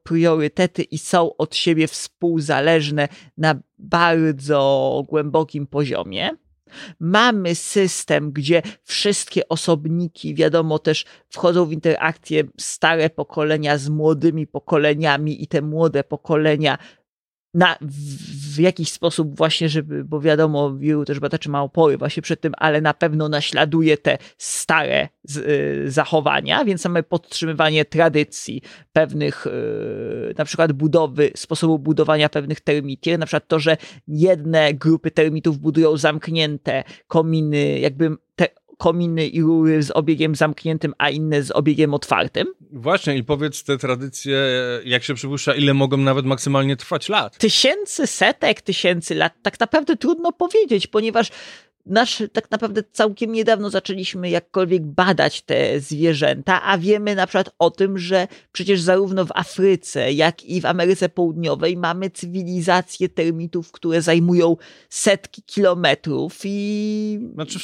priorytety 0.03 0.83
i 0.83 0.97
są 0.97 1.37
od 1.37 1.55
siebie 1.55 1.87
współzależne 1.87 3.07
na 3.37 3.55
bardzo 3.77 5.03
głębokim 5.07 5.67
poziomie. 5.67 6.29
Mamy 6.99 7.55
system, 7.55 8.31
gdzie 8.31 8.61
wszystkie 8.83 9.49
osobniki, 9.49 10.35
wiadomo, 10.35 10.79
też 10.79 11.05
wchodzą 11.29 11.65
w 11.65 11.71
interakcję 11.71 12.43
stare 12.59 13.09
pokolenia 13.09 13.77
z 13.77 13.89
młodymi 13.89 14.47
pokoleniami, 14.47 15.43
i 15.43 15.47
te 15.47 15.61
młode 15.61 16.03
pokolenia 16.03 16.77
na, 17.53 17.77
w, 17.81 18.55
w, 18.55 18.59
jakiś 18.59 18.91
sposób 18.91 19.37
właśnie, 19.37 19.69
żeby, 19.69 20.03
bo 20.03 20.21
wiadomo, 20.21 20.75
wielu 20.75 21.05
też 21.05 21.19
badaczy 21.19 21.49
ma 21.49 21.63
opory 21.63 21.97
właśnie 21.97 22.23
przed 22.23 22.41
tym, 22.41 22.53
ale 22.57 22.81
na 22.81 22.93
pewno 22.93 23.29
naśladuje 23.29 23.97
te 23.97 24.17
stare 24.37 25.09
z, 25.23 25.37
y, 25.37 25.91
zachowania, 25.91 26.65
więc 26.65 26.85
mamy 26.85 27.03
podtrzymywanie 27.03 27.85
tradycji 27.85 28.61
pewnych, 28.93 29.47
y, 29.47 30.33
na 30.37 30.45
przykład 30.45 30.71
budowy, 30.71 31.31
sposobu 31.35 31.79
budowania 31.79 32.29
pewnych 32.29 32.61
termitier, 32.61 33.19
na 33.19 33.25
przykład 33.25 33.47
to, 33.47 33.59
że 33.59 33.77
jedne 34.07 34.73
grupy 34.73 35.11
termitów 35.11 35.59
budują 35.59 35.97
zamknięte 35.97 36.83
kominy, 37.07 37.79
jakby 37.79 38.15
te, 38.35 38.47
kominy 38.83 39.27
i 39.27 39.41
rury 39.41 39.83
z 39.83 39.91
obiegiem 39.91 40.35
zamkniętym, 40.35 40.93
a 40.97 41.09
inne 41.09 41.43
z 41.43 41.51
obiegiem 41.51 41.93
otwartym. 41.93 42.47
Właśnie 42.71 43.17
i 43.17 43.23
powiedz 43.23 43.63
te 43.63 43.77
tradycje, 43.77 44.37
jak 44.85 45.03
się 45.03 45.13
przypuszcza, 45.13 45.55
ile 45.55 45.73
mogą 45.73 45.97
nawet 45.97 46.25
maksymalnie 46.25 46.75
trwać 46.75 47.09
lat? 47.09 47.37
Tysięcy, 47.37 48.07
setek 48.07 48.61
tysięcy 48.61 49.15
lat, 49.15 49.33
tak 49.41 49.59
naprawdę 49.59 49.95
trudno 49.95 50.31
powiedzieć, 50.31 50.87
ponieważ 50.87 51.29
nasz, 51.85 52.23
tak 52.33 52.51
naprawdę 52.51 52.83
całkiem 52.91 53.31
niedawno 53.31 53.69
zaczęliśmy 53.69 54.29
jakkolwiek 54.29 54.85
badać 54.85 55.41
te 55.41 55.79
zwierzęta, 55.79 56.63
a 56.63 56.77
wiemy 56.77 57.15
na 57.15 57.27
przykład 57.27 57.49
o 57.59 57.71
tym, 57.71 57.97
że 57.97 58.27
przecież 58.51 58.81
zarówno 58.81 59.25
w 59.25 59.31
Afryce, 59.31 60.13
jak 60.13 60.43
i 60.43 60.61
w 60.61 60.65
Ameryce 60.65 61.09
Południowej 61.09 61.77
mamy 61.77 62.09
cywilizacje 62.09 63.09
termitów, 63.09 63.71
które 63.71 64.01
zajmują 64.01 64.57
setki 64.89 65.43
kilometrów 65.43 66.39
i... 66.43 67.29
Znaczy 67.33 67.59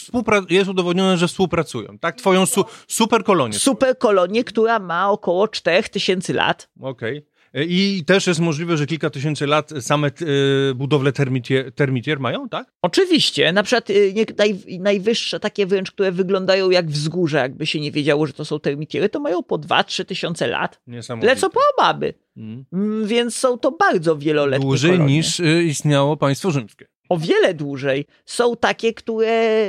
jest 0.49 0.69
udowodnione, 0.69 1.17
że 1.17 1.27
współpracują, 1.27 1.99
tak? 1.99 2.15
Twoją 2.15 2.45
su 2.45 2.65
superkolonię. 2.87 3.59
Superkolonię, 3.59 4.43
która 4.43 4.79
ma 4.79 5.11
około 5.11 5.47
4000 5.47 6.33
lat. 6.33 6.69
Okej. 6.81 7.17
Okay. 7.17 7.28
I 7.53 8.03
też 8.05 8.27
jest 8.27 8.39
możliwe, 8.39 8.77
że 8.77 8.85
kilka 8.85 9.09
tysięcy 9.09 9.47
lat 9.47 9.71
same 9.79 10.11
y, 10.21 10.75
budowle 10.75 11.11
termitier, 11.11 11.71
termitier 11.71 12.19
mają, 12.19 12.49
tak? 12.49 12.71
Oczywiście. 12.81 13.53
Na 13.53 13.63
przykład 13.63 13.89
nie, 14.13 14.25
naj, 14.37 14.79
najwyższe 14.79 15.39
takie 15.39 15.65
wręcz, 15.65 15.91
które 15.91 16.11
wyglądają 16.11 16.69
jak 16.69 16.89
wzgórze, 16.89 17.37
jakby 17.37 17.65
się 17.65 17.79
nie 17.79 17.91
wiedziało, 17.91 18.25
że 18.25 18.33
to 18.33 18.45
są 18.45 18.59
termitiery, 18.59 19.09
to 19.09 19.19
mają 19.19 19.43
po 19.43 19.57
2-3 19.57 20.05
tysiące 20.05 20.47
lat. 20.47 20.81
Lecą 21.25 21.49
po 21.49 21.59
obaby. 21.77 22.13
Mm. 22.37 22.65
mm. 22.73 23.07
Więc 23.07 23.35
są 23.35 23.57
to 23.57 23.71
bardzo 23.71 24.17
wieloletnie 24.17 24.65
Dłużej 24.65 24.91
kolonie. 24.91 25.15
niż 25.15 25.39
y, 25.39 25.63
istniało 25.63 26.17
państwo 26.17 26.51
rzymskie 26.51 26.87
o 27.09 27.17
wiele 27.17 27.53
dłużej. 27.53 28.05
Są 28.25 28.55
takie, 28.55 28.93
które 28.93 29.67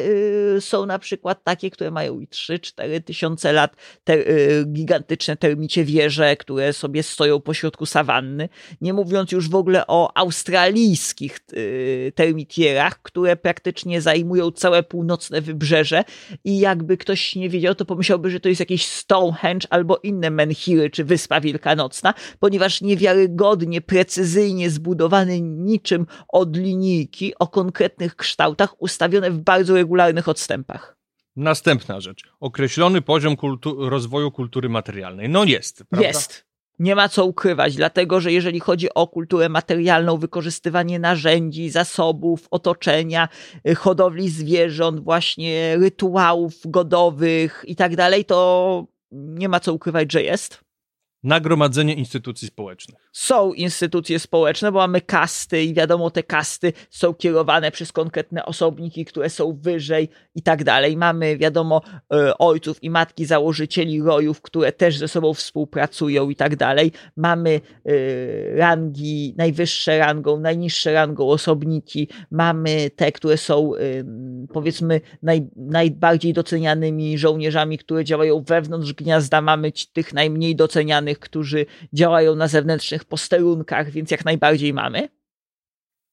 y, 0.57 0.61
są 0.61 0.87
na 0.87 0.99
przykład 0.99 1.45
takie, 1.45 1.71
które 1.71 1.91
mają 1.91 2.21
i 2.21 2.27
3-4 2.27 3.03
tysiące 3.03 3.53
lat, 3.53 3.77
te, 4.05 4.15
y, 4.15 4.65
gigantyczne 4.67 5.37
termicie 5.37 5.85
wieże, 5.85 6.37
które 6.37 6.73
sobie 6.73 7.03
stoją 7.03 7.41
pośrodku 7.41 7.87
sawanny. 7.87 8.49
Nie 8.81 8.93
mówiąc 8.93 9.33
już 9.33 9.49
w 9.49 9.55
ogóle 9.55 9.87
o 9.87 10.17
australijskich 10.17 11.41
y, 11.53 12.13
termitierach, 12.15 13.03
które 13.03 13.37
praktycznie 13.37 14.01
zajmują 14.01 14.51
całe 14.51 14.83
północne 14.83 15.41
wybrzeże 15.41 16.05
i 16.45 16.59
jakby 16.59 16.97
ktoś 16.97 17.37
nie 17.37 17.49
wiedział, 17.49 17.75
to 17.75 17.85
pomyślałby, 17.85 18.31
że 18.31 18.41
to 18.41 18.49
jest 18.49 18.61
jakiś 18.61 18.87
Stonehenge 18.87 19.67
albo 19.71 19.97
inne 20.03 20.31
menhiry 20.31 20.91
czy 20.91 21.05
Wyspa 21.05 21.41
Wielkanocna, 21.41 22.15
ponieważ 22.41 22.81
niewiarygodnie, 22.81 23.81
precyzyjnie 23.81 24.71
zbudowany 24.71 25.41
niczym 25.41 26.07
od 26.29 26.57
linijki 26.57 27.30
o 27.39 27.49
konkretnych 27.49 28.17
kształtach 28.17 28.83
ustawione 28.83 29.31
w 29.31 29.39
bardzo 29.39 29.75
regularnych 29.75 30.29
odstępach. 30.29 30.97
Następna 31.37 32.01
rzecz. 32.01 32.23
Określony 32.41 33.03
poziom 33.03 33.37
kultu 33.37 33.91
rozwoju 33.91 34.31
kultury 34.31 34.69
materialnej. 34.69 35.29
No 35.29 35.45
jest, 35.45 35.85
prawda? 35.91 36.09
Jest. 36.09 36.51
Nie 36.79 36.95
ma 36.95 37.09
co 37.09 37.25
ukrywać, 37.25 37.77
dlatego 37.77 38.21
że 38.21 38.33
jeżeli 38.33 38.61
chodzi 38.61 38.95
o 38.95 39.07
kulturę 39.07 39.49
materialną, 39.49 40.17
wykorzystywanie 40.17 40.99
narzędzi, 40.99 41.71
zasobów, 41.71 42.47
otoczenia, 42.51 43.29
y, 43.69 43.75
hodowli 43.75 44.29
zwierząt, 44.29 45.01
właśnie 45.01 45.77
rytuałów 45.77 46.55
godowych 46.65 47.65
i 47.67 47.77
tak 47.77 47.97
dalej, 47.97 48.25
to 48.25 48.87
nie 49.13 49.49
ma 49.49 49.61
co 49.61 49.75
ukrywać, 49.75 50.13
że 50.13 50.23
jest. 50.23 50.61
Nagromadzenie 51.23 51.95
instytucji 51.95 52.49
społecznych. 52.49 53.11
Są 53.13 53.53
instytucje 53.53 54.19
społeczne, 54.19 54.73
bo 54.73 54.79
mamy 54.79 55.01
kasty 55.01 55.63
i 55.63 55.75
wiadomo, 55.75 56.11
te 56.11 56.23
kasty 56.23 56.73
są 56.91 57.15
kierowane 57.15 57.71
przez 57.71 57.93
konkretne 57.93 58.45
osobniki, 58.45 59.05
które 59.05 59.31
są 59.31 59.59
wyżej 59.63 60.09
i 60.35 60.43
tak 60.43 60.65
dalej. 60.65 60.97
Mamy, 60.97 61.39
wiadomo, 61.39 61.83
e, 62.13 62.39
ojców 62.39 62.83
i 62.83 62.91
matki 62.91 63.25
założycieli 63.25 64.03
rojów, 64.03 64.41
które 64.43 64.73
też 64.73 64.99
ze 64.99 65.09
sobą 65.09 65.35
współpracują 65.35 66.31
i 66.31 66.37
tak 66.37 66.57
dalej. 66.57 66.93
Mamy 67.17 67.61
e, 67.85 68.57
rangi, 68.57 69.35
najwyższe 69.39 69.99
rangą, 69.99 70.41
najniższe 70.41 70.93
rangą 70.93 71.29
osobniki. 71.29 72.09
Mamy 72.31 72.91
te, 72.91 73.13
które 73.13 73.37
są, 73.37 73.75
e, 73.75 73.79
powiedzmy, 74.53 75.01
naj, 75.23 75.47
najbardziej 75.57 76.33
docenianymi 76.33 77.19
żołnierzami, 77.19 77.79
które 77.79 78.05
działają 78.05 78.43
wewnątrz 78.43 78.93
gniazda. 78.93 79.41
Mamy 79.41 79.73
tych 79.93 80.13
najmniej 80.13 80.57
docenianych, 80.57 81.10
którzy 81.19 81.67
działają 81.93 82.35
na 82.35 82.49
zewnętrznych 82.49 83.05
posterunkach, 83.05 83.91
więc 83.91 84.11
jak 84.11 84.25
najbardziej 84.25 84.73
mamy. 84.73 85.09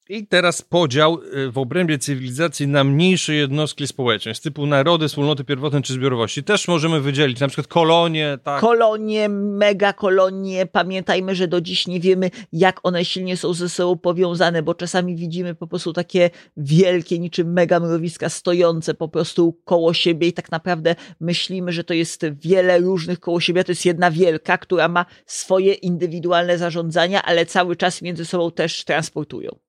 I 0.09 0.27
teraz 0.27 0.61
podział 0.61 1.19
y, 1.21 1.51
w 1.51 1.57
obrębie 1.57 1.97
cywilizacji 1.97 2.67
na 2.67 2.83
mniejsze 2.83 3.33
jednostki 3.33 3.87
społeczne, 3.87 4.35
z 4.35 4.41
typu 4.41 4.65
narody, 4.65 5.07
wspólnoty 5.07 5.43
pierwotne 5.43 5.81
czy 5.81 5.93
zbiorowości. 5.93 6.43
Też 6.43 6.67
możemy 6.67 7.01
wydzielić, 7.01 7.39
na 7.39 7.47
przykład 7.47 7.67
kolonie, 7.67 8.37
tak? 8.43 8.61
Kolonie, 8.61 9.29
megakolonie. 9.29 10.65
Pamiętajmy, 10.65 11.35
że 11.35 11.47
do 11.47 11.61
dziś 11.61 11.87
nie 11.87 11.99
wiemy, 11.99 12.31
jak 12.53 12.79
one 12.83 13.05
silnie 13.05 13.37
są 13.37 13.53
ze 13.53 13.69
sobą 13.69 13.97
powiązane, 13.97 14.63
bo 14.63 14.75
czasami 14.75 15.15
widzimy 15.15 15.55
po 15.55 15.67
prostu 15.67 15.93
takie 15.93 16.29
wielkie, 16.57 17.19
niczym 17.19 17.53
mega 17.53 17.79
mrowiska 17.79 18.29
stojące 18.29 18.93
po 18.93 19.07
prostu 19.07 19.57
koło 19.65 19.93
siebie 19.93 20.27
i 20.27 20.33
tak 20.33 20.51
naprawdę 20.51 20.95
myślimy, 21.19 21.71
że 21.71 21.83
to 21.83 21.93
jest 21.93 22.25
wiele 22.41 22.79
różnych 22.79 23.19
koło 23.19 23.39
siebie. 23.39 23.63
To 23.63 23.71
jest 23.71 23.85
jedna 23.85 24.11
wielka, 24.11 24.57
która 24.57 24.87
ma 24.87 25.05
swoje 25.25 25.73
indywidualne 25.73 26.57
zarządzania, 26.57 27.23
ale 27.23 27.45
cały 27.45 27.75
czas 27.75 28.01
między 28.01 28.25
sobą 28.25 28.51
też 28.51 28.83
transportują. 28.83 29.66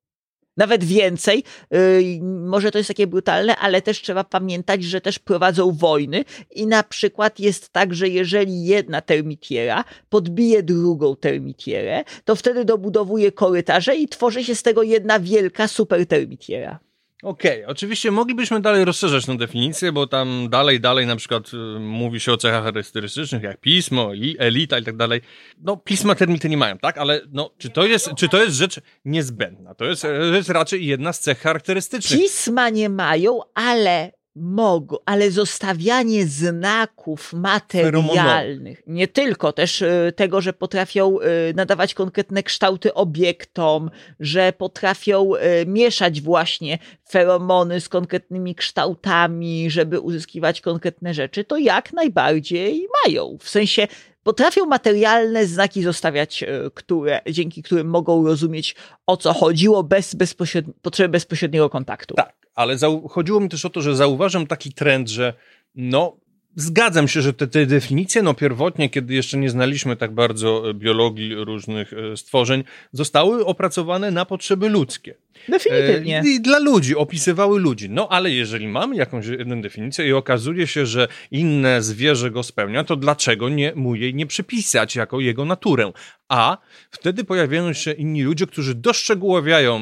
Nawet 0.59 0.85
więcej, 0.85 1.45
yy, 1.71 1.79
może 2.23 2.71
to 2.71 2.79
jest 2.79 2.89
takie 2.89 3.07
brutalne, 3.07 3.57
ale 3.57 3.83
też 3.83 4.03
trzeba 4.03 4.25
pamiętać, 4.25 4.85
że 4.85 5.01
też 5.01 5.19
prowadzą 5.19 5.73
wojny 5.73 6.25
i 6.55 6.67
na 6.67 6.83
przykład 6.83 7.41
jest 7.41 7.69
tak, 7.73 7.95
że 7.95 8.09
jeżeli 8.09 8.65
jedna 8.65 9.01
termitiera 9.01 9.85
podbije 10.09 10.63
drugą 10.63 11.17
termitierę, 11.17 12.05
to 12.25 12.37
wtedy 12.37 12.65
dobudowuje 12.65 13.33
korytarze 13.33 13.97
i 13.97 14.09
tworzy 14.09 14.45
się 14.45 14.55
z 14.55 14.63
tego 14.63 14.83
jedna 14.83 15.21
wielka 15.21 15.69
super 15.69 16.07
termitiera. 16.07 16.88
Okej, 17.23 17.65
oczywiście 17.65 18.11
moglibyśmy 18.11 18.61
dalej 18.61 18.85
rozszerzać 18.85 19.27
tę 19.27 19.37
definicję, 19.37 19.93
bo 19.93 20.07
tam 20.07 20.49
dalej, 20.51 20.81
dalej 20.81 21.07
na 21.07 21.17
przykład 21.17 21.55
y, 21.55 21.81
mówi 21.81 22.21
się 22.21 22.33
o 22.33 22.37
cechach 22.37 22.65
charakterystycznych, 22.65 23.43
jak 23.43 23.61
pismo, 23.61 24.11
elita 24.39 24.79
i 24.79 24.85
tak 24.85 24.97
dalej. 24.97 25.21
No, 25.59 25.77
pisma 25.77 26.15
termity 26.15 26.49
nie 26.49 26.57
mają, 26.57 26.79
tak? 26.79 26.99
Ale 26.99 27.21
no, 27.33 27.51
czy 27.59 27.71
to 27.71 27.87
jest, 27.87 28.11
czy 28.17 28.29
to 28.29 28.43
jest 28.43 28.57
rzecz 28.57 28.81
niezbędna? 29.05 29.75
To 29.75 29.85
jest, 29.85 30.03
to 30.03 30.09
jest 30.09 30.49
raczej 30.49 30.87
jedna 30.87 31.13
z 31.13 31.21
cech 31.21 31.39
charakterystycznych. 31.41 32.21
Pisma 32.21 32.69
nie 32.69 32.89
mają, 32.89 33.41
ale 33.55 34.18
mogą, 34.41 34.97
ale 35.07 35.31
zostawianie 35.31 36.27
znaków 36.27 37.33
materialnych, 37.33 38.83
nie 38.87 39.09
tylko 39.09 39.53
też 39.53 39.83
y, 39.83 40.13
tego, 40.17 40.41
że 40.41 40.53
potrafią 40.53 41.19
y, 41.21 41.55
nadawać 41.55 41.95
konkretne 41.95 42.43
kształty 42.43 42.95
obiektom, 42.95 43.91
że 44.21 44.53
potrafią 44.53 45.35
y, 45.35 45.67
mieszać 45.67 46.21
właśnie 46.21 46.79
feromony 47.11 47.81
z 47.81 47.89
konkretnymi 47.89 48.55
kształtami, 48.55 49.71
żeby 49.71 50.01
uzyskiwać 50.01 50.61
konkretne 50.61 51.15
rzeczy, 51.15 51.45
to 51.45 51.57
jak 51.57 51.93
najbardziej 51.93 52.87
mają. 53.07 53.39
W 53.41 53.49
sensie 53.49 53.89
potrafią 54.23 54.67
materialne 54.67 55.47
znaki 55.47 55.83
zostawiać, 55.83 56.45
które, 56.75 57.21
dzięki 57.31 57.63
którym 57.63 57.87
mogą 57.87 58.27
rozumieć 58.27 58.77
o 59.07 59.17
co 59.17 59.33
chodziło 59.33 59.83
bez 59.83 60.15
bezpośredni- 60.15 60.73
potrzeby 60.83 61.09
bezpośredniego 61.09 61.71
kontaktu. 61.71 62.15
Tak, 62.15 62.38
ale 62.59 62.77
chodziło 63.09 63.41
mi 63.41 63.49
też 63.49 63.65
o 63.65 63.71
to, 63.71 63.81
że 63.81 63.97
zauważam 63.97 64.47
taki 64.47 64.73
trend, 64.73 65.09
że 65.09 65.35
no, 65.75 66.17
zgadzam 66.57 67.09
się, 67.09 67.23
że 67.23 67.33
te, 67.33 67.47
te 67.47 67.67
definicje, 67.67 68.23
no 68.23 68.35
pierwotnie, 68.35 68.91
kiedy 68.91 69.15
jeszcze 69.15 69.39
nie 69.39 69.51
znaliśmy 69.51 69.97
tak 69.97 70.15
bardzo 70.15 70.71
e, 70.71 70.75
biologii 70.75 71.35
różnych 71.35 71.93
e, 71.93 72.17
stworzeń, 72.17 72.65
zostały 72.93 73.47
opracowane 73.47 74.11
na 74.11 74.25
potrzeby 74.25 74.69
ludzkie. 74.69 75.15
Definitywnie. 75.49 76.19
E, 76.19 76.29
I 76.29 76.41
dla 76.41 76.59
ludzi, 76.59 76.97
opisywały 76.97 77.61
ludzi. 77.61 77.91
No 77.91 78.09
ale 78.09 78.31
jeżeli 78.31 78.69
mamy 78.69 78.97
jakąś 78.97 79.27
jedną 79.27 79.63
definicję 79.63 80.09
i 80.09 80.13
okazuje 80.13 80.67
się, 80.67 80.87
że 80.87 81.09
inne 81.31 81.83
zwierzę 81.83 82.31
go 82.31 82.43
spełnia, 82.43 82.85
to 82.85 82.97
dlaczego 82.97 83.49
nie 83.49 83.73
mu 83.75 83.95
jej 83.95 84.15
nie 84.15 84.27
przypisać 84.27 84.97
jako 84.97 85.21
jego 85.21 85.45
naturę? 85.45 85.93
A 86.29 86.59
wtedy 86.91 87.25
pojawiają 87.25 87.73
się 87.73 87.93
inni 87.93 88.23
ludzie, 88.23 88.47
którzy 88.47 88.75
doszczegóławiają 88.75 89.81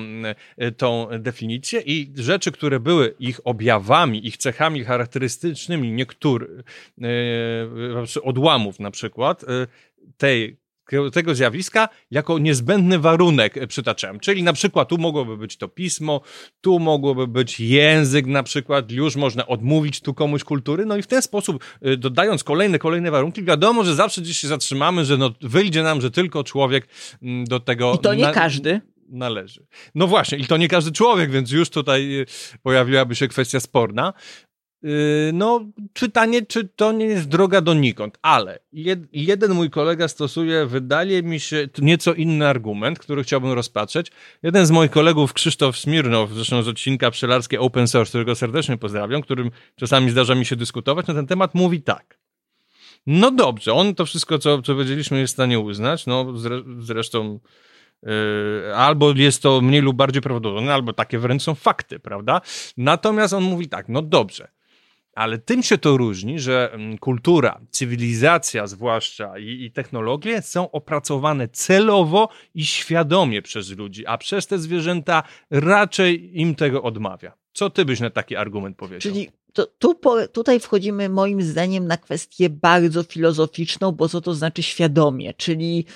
e, 0.56 0.72
tą 0.72 1.08
definicję 1.18 1.80
i 1.80 2.12
rzeczy, 2.16 2.52
które 2.52 2.80
były 2.80 3.14
ich 3.18 3.40
objawami, 3.44 4.26
ich 4.26 4.36
cechami 4.36 4.84
charakterystycznymi 4.84 5.92
niektórych 5.92 6.50
e, 7.02 8.22
odłamów 8.22 8.80
na 8.80 8.90
przykład 8.90 9.44
tej 10.16 10.56
tego 11.12 11.34
zjawiska 11.34 11.88
jako 12.10 12.38
niezbędny 12.38 12.98
warunek 12.98 13.66
przytaczałem. 13.68 14.20
Czyli 14.20 14.42
na 14.42 14.52
przykład 14.52 14.88
tu 14.88 14.98
mogłoby 14.98 15.36
być 15.36 15.56
to 15.56 15.68
pismo, 15.68 16.20
tu 16.60 16.78
mogłoby 16.78 17.26
być 17.26 17.60
język 17.60 18.26
na 18.26 18.42
przykład, 18.42 18.90
już 18.90 19.16
można 19.16 19.46
odmówić 19.46 20.00
tu 20.00 20.14
komuś 20.14 20.44
kultury, 20.44 20.86
no 20.86 20.96
i 20.96 21.02
w 21.02 21.06
ten 21.06 21.22
sposób 21.22 21.64
y, 21.86 21.96
dodając 21.96 22.44
kolejne, 22.44 22.78
kolejne 22.78 23.10
warunki, 23.10 23.42
wiadomo, 23.42 23.84
że 23.84 23.94
zawsze 23.94 24.20
gdzieś 24.20 24.38
się 24.38 24.48
zatrzymamy, 24.48 25.04
że 25.04 25.16
no, 25.16 25.30
wyjdzie 25.40 25.82
nam, 25.82 26.00
że 26.00 26.10
tylko 26.10 26.44
człowiek 26.44 26.88
mm, 27.22 27.44
do 27.44 27.60
tego... 27.60 27.94
I 27.94 27.98
to 27.98 28.14
nie 28.14 28.24
na 28.24 28.32
każdy 28.32 28.80
należy. 29.08 29.66
No 29.94 30.06
właśnie, 30.06 30.38
i 30.38 30.44
to 30.44 30.56
nie 30.56 30.68
każdy 30.68 30.92
człowiek, 30.92 31.30
więc 31.30 31.50
już 31.50 31.70
tutaj 31.70 32.20
y, 32.20 32.26
pojawiłaby 32.62 33.14
się 33.14 33.28
kwestia 33.28 33.60
sporna. 33.60 34.12
Y, 34.84 35.30
no, 35.34 35.66
pytanie, 35.92 36.46
czy 36.46 36.68
to 36.68 36.92
nie 36.92 37.06
jest 37.06 37.28
droga 37.28 37.60
donikąd, 37.60 38.18
ale 38.22 38.58
jed, 38.72 39.00
jeden 39.12 39.54
mój 39.54 39.70
kolega 39.70 40.08
stosuje, 40.08 40.66
wydaje 40.66 41.22
mi 41.22 41.40
się, 41.40 41.68
nieco 41.78 42.14
inny 42.14 42.48
argument, 42.48 42.98
który 42.98 43.22
chciałbym 43.22 43.52
rozpatrzeć. 43.52 44.12
Jeden 44.42 44.66
z 44.66 44.70
moich 44.70 44.90
kolegów, 44.90 45.32
Krzysztof 45.32 45.78
Smirnow, 45.78 46.30
zresztą 46.32 46.62
z 46.62 46.68
odcinka 46.68 47.10
Pszczelarskie 47.10 47.60
Open 47.60 47.88
Source, 47.88 48.08
którego 48.08 48.34
serdecznie 48.34 48.76
pozdrawiam, 48.76 49.22
którym 49.22 49.50
czasami 49.76 50.10
zdarza 50.10 50.34
mi 50.34 50.44
się 50.44 50.56
dyskutować 50.56 51.06
na 51.06 51.14
ten 51.14 51.26
temat, 51.26 51.54
mówi 51.54 51.82
tak. 51.82 52.18
No 53.06 53.30
dobrze, 53.30 53.72
on 53.72 53.94
to 53.94 54.06
wszystko, 54.06 54.38
co, 54.38 54.62
co 54.62 54.72
powiedzieliśmy, 54.72 55.18
jest 55.18 55.32
w 55.32 55.36
stanie 55.36 55.60
uznać, 55.60 56.06
no 56.06 56.38
zre, 56.38 56.62
zresztą 56.78 57.40
Yy, 58.02 58.76
albo 58.76 59.12
jest 59.16 59.42
to 59.42 59.60
mniej 59.60 59.80
lub 59.80 59.96
bardziej 59.96 60.22
prawdopodobne, 60.22 60.74
albo 60.74 60.92
takie 60.92 61.18
wręcz 61.18 61.42
są 61.42 61.54
fakty, 61.54 61.98
prawda? 61.98 62.40
Natomiast 62.76 63.34
on 63.34 63.42
mówi 63.42 63.68
tak, 63.68 63.88
no 63.88 64.02
dobrze, 64.02 64.48
ale 65.16 65.38
tym 65.38 65.62
się 65.62 65.78
to 65.78 65.96
różni, 65.96 66.40
że 66.40 66.72
mm, 66.72 66.98
kultura, 66.98 67.60
cywilizacja 67.70 68.66
zwłaszcza 68.66 69.38
i, 69.38 69.64
i, 69.64 69.70
technologie 69.72 70.42
są 70.42 70.70
opracowane 70.70 71.48
celowo 71.48 72.28
i 72.54 72.66
świadomie 72.66 73.42
przez 73.42 73.70
ludzi, 73.70 74.06
a 74.06 74.18
przez 74.18 74.46
te 74.46 74.58
zwierzęta 74.58 75.22
raczej 75.50 76.40
im 76.40 76.54
tego 76.54 76.82
odmawia. 76.82 77.32
Co 77.52 77.70
ty 77.70 77.84
byś 77.84 78.00
na 78.00 78.10
taki 78.10 78.36
argument 78.36 78.76
powiedział? 78.76 79.12
Czyli 79.12 79.28
to, 79.52 79.66
tu, 79.66 79.94
po, 79.94 80.28
tutaj 80.28 80.60
wchodzimy 80.60 81.08
moim 81.08 81.42
zdaniem 81.42 81.86
na 81.86 81.96
kwestię 81.96 82.50
bardzo 82.50 83.02
filozoficzną, 83.02 83.92
bo 83.92 84.08
co 84.08 84.20
to 84.20 84.34
znaczy 84.34 84.62
świadomie, 84.62 85.34
czyli 85.34 85.86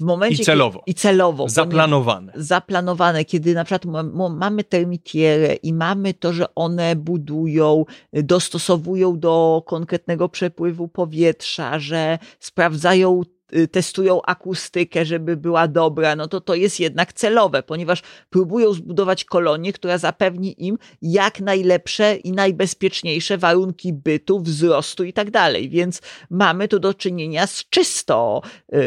w 0.00 0.04
momencie. 0.04 0.42
I 0.42 0.46
celowo. 0.46 0.78
Kiedy, 0.78 0.90
I 0.90 0.94
celowo. 0.94 1.48
Zaplanowane. 1.48 2.32
Zaplanowane, 2.36 3.24
kiedy 3.24 3.54
na 3.54 3.64
przykład 3.64 3.84
mamy 4.30 4.64
termitierę 4.64 5.54
i 5.54 5.72
mamy 5.72 6.14
to, 6.14 6.32
że 6.32 6.54
one 6.54 6.96
budują, 6.96 7.84
dostosowują 8.12 9.18
do 9.18 9.62
konkretnego 9.66 10.28
przepływu 10.28 10.88
powietrza, 10.88 11.78
że 11.78 12.18
sprawdzają 12.38 13.22
Y, 13.22 13.39
testują 13.70 14.22
akustykę, 14.22 15.04
żeby 15.04 15.36
była 15.36 15.68
dobra, 15.68 16.16
no 16.16 16.28
to 16.28 16.40
to 16.40 16.54
jest 16.54 16.80
jednak 16.80 17.12
celowe, 17.12 17.62
ponieważ 17.62 18.02
próbują 18.30 18.72
zbudować 18.72 19.24
kolonię, 19.24 19.72
która 19.72 19.98
zapewni 19.98 20.66
im 20.66 20.78
jak 21.02 21.40
najlepsze 21.40 22.16
i 22.16 22.32
najbezpieczniejsze 22.32 23.38
warunki 23.38 23.92
bytu, 23.92 24.40
wzrostu 24.40 25.04
i 25.04 25.12
tak 25.12 25.30
dalej. 25.30 25.68
Więc 25.68 26.02
mamy 26.30 26.68
tu 26.68 26.78
do 26.78 26.94
czynienia 26.94 27.46
z 27.46 27.68
czysto 27.68 28.42
yy, 28.72 28.80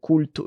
kultu, 0.00 0.44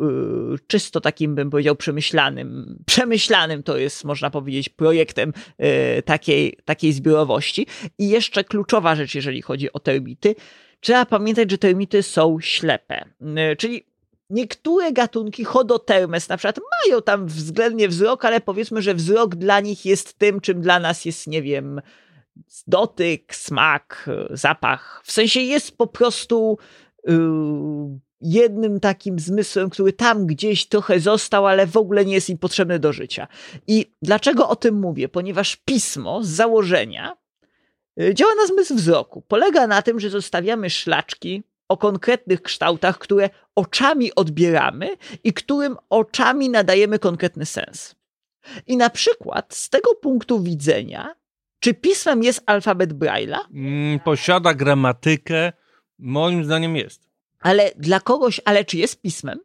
yy, 0.51 0.59
czysto 0.67 1.01
takim 1.01 1.35
bym 1.35 1.49
powiedział 1.49 1.75
przemyślanym. 1.75 2.79
Przemyślanym 2.85 3.63
to 3.63 3.77
jest, 3.77 4.03
można 4.03 4.29
powiedzieć, 4.29 4.69
projektem 4.69 5.33
yy, 5.59 5.67
takiej, 6.05 6.57
takiej 6.65 6.93
zbiorowości. 6.93 7.67
I 7.99 8.09
jeszcze 8.09 8.43
kluczowa 8.43 8.95
rzecz, 8.95 9.15
jeżeli 9.15 9.41
chodzi 9.41 9.73
o 9.73 9.79
termity, 9.79 10.35
Trzeba 10.79 11.05
pamiętać, 11.05 11.51
że 11.51 11.57
termity 11.57 12.03
są 12.03 12.37
ślepe. 12.41 13.05
Czyli 13.57 13.85
niektóre 14.29 14.91
gatunki 14.91 15.43
chodotermes 15.43 16.29
na 16.29 16.37
przykład 16.37 16.59
mają 16.85 17.01
tam 17.01 17.27
względnie 17.27 17.87
wzrok, 17.87 18.25
ale 18.25 18.41
powiedzmy, 18.41 18.81
że 18.81 18.95
wzrok 18.95 19.35
dla 19.35 19.59
nich 19.59 19.85
jest 19.85 20.17
tym, 20.17 20.41
czym 20.41 20.61
dla 20.61 20.79
nas 20.79 21.05
jest, 21.05 21.27
nie 21.27 21.41
wiem, 21.41 21.81
dotyk, 22.67 23.35
smak, 23.35 24.09
zapach. 24.29 25.01
W 25.05 25.11
sensie 25.11 25.39
jest 25.39 25.77
po 25.77 25.87
prostu 25.87 26.57
yy, 27.07 27.13
jednym 28.21 28.79
takim 28.79 29.19
zmysłem, 29.19 29.69
który 29.69 29.93
tam 29.93 30.25
gdzieś 30.25 30.65
trochę 30.65 30.99
został, 30.99 31.47
ale 31.47 31.67
w 31.67 31.77
ogóle 31.77 32.05
nie 32.05 32.13
jest 32.13 32.29
im 32.29 32.37
potrzebny 32.37 32.79
do 32.79 32.93
życia. 32.93 33.27
I 33.67 33.91
dlaczego 34.01 34.49
o 34.49 34.55
tym 34.55 34.79
mówię? 34.79 35.09
Ponieważ 35.09 35.55
pismo 35.55 36.23
z 36.23 36.27
założenia 36.27 37.17
działa 38.13 38.35
na 38.35 38.47
zmysł 38.47 38.75
wzroku. 38.75 39.23
Polega 39.27 39.67
na 39.67 39.81
tym, 39.81 39.99
że 39.99 40.09
zostawiamy 40.09 40.69
szlaczki 40.69 41.43
o 41.67 41.77
konkretnych 41.77 42.41
kształtach, 42.41 42.97
które 42.97 43.29
oczami 43.55 44.15
odbieramy 44.15 44.97
i 45.23 45.33
którym 45.33 45.77
oczami 45.89 46.49
nadajemy 46.49 46.99
konkretny 46.99 47.45
sens. 47.45 47.95
I 48.67 48.77
na 48.77 48.89
przykład 48.89 49.55
z 49.55 49.69
tego 49.69 49.95
punktu 49.95 50.43
widzenia, 50.43 51.15
czy 51.59 51.73
pismem 51.73 52.23
jest 52.23 52.43
alfabet 52.45 52.93
Braille'a? 52.93 53.39
Mm, 53.53 53.99
posiada 53.99 54.53
gramatykę, 54.53 55.53
moim 55.99 56.45
zdaniem 56.45 56.75
jest. 56.75 57.09
Ale 57.39 57.71
dla 57.75 57.99
kogoś, 57.99 58.41
ale 58.45 58.65
czy 58.65 58.77
jest 58.77 59.01
pismem? 59.01 59.39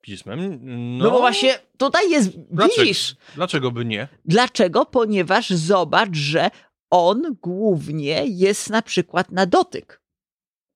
Pismem? 0.00 0.58
No, 0.98 1.04
no 1.04 1.10
bo 1.10 1.18
właśnie 1.18 1.58
tutaj 1.78 2.10
jest, 2.10 2.30
dlaczego, 2.38 2.82
widzisz. 2.82 3.16
Dlaczego 3.34 3.70
by 3.70 3.84
nie? 3.84 4.08
Dlaczego? 4.24 4.86
Ponieważ 4.86 5.50
zobacz, 5.50 6.14
że 6.16 6.50
on 6.90 7.36
głównie 7.42 8.22
jest 8.26 8.70
na 8.70 8.82
przykład 8.82 9.32
na 9.32 9.46
dotyk. 9.46 10.00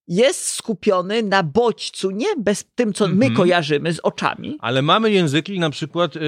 Jest 0.09 0.47
skupiony 0.47 1.23
na 1.23 1.43
bodźcu, 1.43 2.11
nie 2.11 2.37
bez 2.39 2.65
tym, 2.75 2.93
co 2.93 3.09
my 3.09 3.27
-hmm. 3.27 3.37
kojarzymy 3.37 3.93
z 3.93 4.01
oczami. 4.01 4.57
Ale 4.61 4.83
mamy 4.83 5.11
języki 5.11 5.59
na 5.59 5.71
przykład 5.71 6.15
yy, 6.15 6.23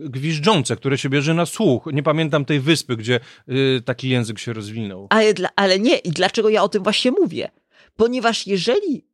yy, 0.00 0.08
gwiżdżące, 0.10 0.76
które 0.76 0.98
się 0.98 1.08
bierze 1.08 1.34
na 1.34 1.46
słuch. 1.46 1.88
Nie 1.92 2.02
pamiętam 2.02 2.44
tej 2.44 2.60
wyspy, 2.60 2.96
gdzie 2.96 3.20
yy, 3.46 3.82
taki 3.84 4.08
język 4.08 4.38
się 4.38 4.52
rozwinął. 4.52 5.06
Ale, 5.10 5.32
ale 5.56 5.78
nie. 5.78 5.96
I 5.96 6.10
dlaczego 6.10 6.48
ja 6.48 6.62
o 6.62 6.68
tym 6.68 6.82
właśnie 6.82 7.10
mówię? 7.10 7.50
Ponieważ 7.96 8.46
jeżeli 8.46 9.04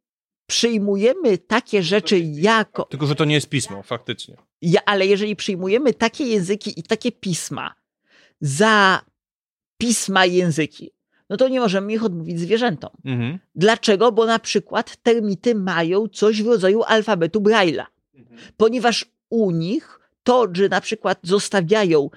przyjmujemy 0.46 1.38
takie 1.38 1.82
rzeczy 1.82 2.18
jako. 2.18 2.84
Tylko, 2.84 3.06
że 3.06 3.14
to 3.14 3.24
nie 3.24 3.34
jest 3.34 3.48
pismo, 3.48 3.82
faktycznie. 3.82 4.36
Ja, 4.62 4.80
ale 4.86 5.06
jeżeli 5.06 5.36
przyjmujemy 5.36 5.94
takie 5.94 6.24
języki 6.24 6.80
i 6.80 6.82
takie 6.82 7.12
pisma 7.12 7.74
za 8.40 9.00
pisma 9.78 10.26
i 10.26 10.34
języki, 10.34 10.90
no 11.30 11.36
to 11.36 11.48
nie 11.48 11.60
możemy 11.60 11.92
ich 11.92 12.04
odmówić 12.04 12.40
zwierzętom. 12.40 12.90
Mhm. 13.04 13.38
Dlaczego? 13.54 14.12
Bo 14.12 14.26
na 14.26 14.38
przykład 14.38 14.96
termity 15.02 15.54
mają 15.54 16.08
coś 16.08 16.42
w 16.42 16.46
rodzaju 16.46 16.82
alfabetu 16.82 17.40
Braille'a. 17.40 17.84
Ponieważ 18.56 19.04
u 19.30 19.50
nich 19.50 20.00
to, 20.22 20.46
że 20.52 20.68
na 20.68 20.80
przykład 20.80 21.18
zostawiają, 21.22 22.10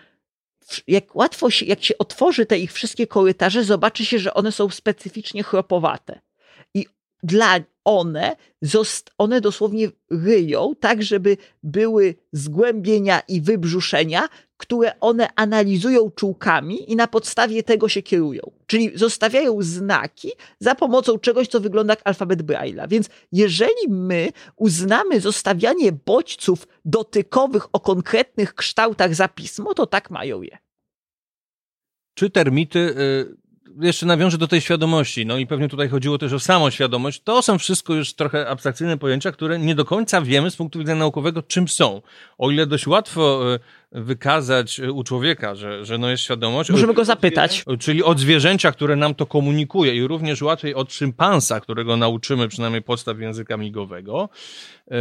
jak 0.87 1.15
łatwo 1.15 1.49
się, 1.49 1.65
jak 1.65 1.83
się 1.83 1.97
otworzy 1.97 2.45
te 2.45 2.59
ich 2.59 2.73
wszystkie 2.73 3.07
korytarze, 3.07 3.63
zobaczy 3.63 4.05
się, 4.05 4.19
że 4.19 4.33
one 4.33 4.51
są 4.51 4.69
specyficznie 4.69 5.43
chropowate. 5.43 6.19
I 6.73 6.85
dla 7.23 7.59
one, 7.83 8.35
one 9.17 9.41
dosłownie 9.41 9.87
ryją 10.11 10.73
tak, 10.79 11.03
żeby 11.03 11.37
były 11.63 12.15
zgłębienia 12.31 13.21
i 13.27 13.41
wybrzuszenia, 13.41 14.29
które 14.59 14.99
one 14.99 15.27
analizują 15.35 16.11
czułkami 16.11 16.91
i 16.91 16.95
na 16.95 17.07
podstawie 17.07 17.63
tego 17.63 17.89
się 17.89 18.01
kierują. 18.01 18.41
Czyli 18.67 18.91
zostawiają 18.95 19.57
znaki 19.61 20.31
za 20.59 20.75
pomocą 20.75 21.19
czegoś, 21.19 21.47
co 21.47 21.59
wygląda 21.59 21.91
jak 21.91 22.01
alfabet 22.03 22.43
Braille'a. 22.43 22.89
Więc 22.89 23.09
jeżeli 23.31 23.89
my 23.89 24.29
uznamy 24.55 25.19
zostawianie 25.19 25.91
bodźców 26.05 26.67
dotykowych 26.85 27.67
o 27.73 27.79
konkretnych 27.79 28.55
kształtach 28.55 29.15
za 29.15 29.27
pismo, 29.27 29.73
to 29.73 29.85
tak 29.85 30.09
mają 30.09 30.41
je. 30.41 30.57
Czy 32.13 32.29
termity, 32.29 32.79
y, 32.79 33.85
jeszcze 33.85 34.05
nawiążę 34.05 34.37
do 34.37 34.47
tej 34.47 34.61
świadomości, 34.61 35.25
no 35.25 35.37
i 35.37 35.47
pewnie 35.47 35.69
tutaj 35.69 35.89
chodziło 35.89 36.17
też 36.17 36.33
o 36.33 36.39
samą 36.39 36.69
świadomość, 36.69 37.21
to 37.23 37.41
są 37.41 37.57
wszystko 37.57 37.93
już 37.93 38.13
trochę 38.13 38.49
abstrakcyjne 38.49 38.97
pojęcia, 38.97 39.31
które 39.31 39.59
nie 39.59 39.75
do 39.75 39.85
końca 39.85 40.21
wiemy 40.21 40.51
z 40.51 40.55
punktu 40.55 40.79
widzenia 40.79 40.99
naukowego, 40.99 41.43
czym 41.43 41.67
są. 41.67 42.01
O 42.37 42.51
ile 42.51 42.65
dość 42.67 42.87
łatwo 42.87 43.53
y, 43.55 43.59
wykazać 43.91 44.79
y, 44.79 44.91
u 44.91 45.03
człowieka, 45.03 45.55
że, 45.55 45.85
że 45.85 45.97
no 45.97 46.09
jest 46.09 46.23
świadomość. 46.23 46.69
Możemy 46.69 46.93
go 46.93 47.05
zapytać. 47.05 47.63
Czyli 47.79 48.03
od 48.03 48.19
zwierzęcia, 48.19 48.71
które 48.71 48.95
nam 48.95 49.15
to 49.15 49.25
komunikuje 49.25 49.95
i 49.95 50.07
również 50.07 50.41
łatwiej 50.41 50.75
od 50.75 50.93
szympansa, 50.93 51.59
którego 51.59 51.97
nauczymy 51.97 52.47
przynajmniej 52.47 52.81
podstaw 52.81 53.19
języka 53.19 53.57
migowego, 53.57 54.29
e, 54.91 54.97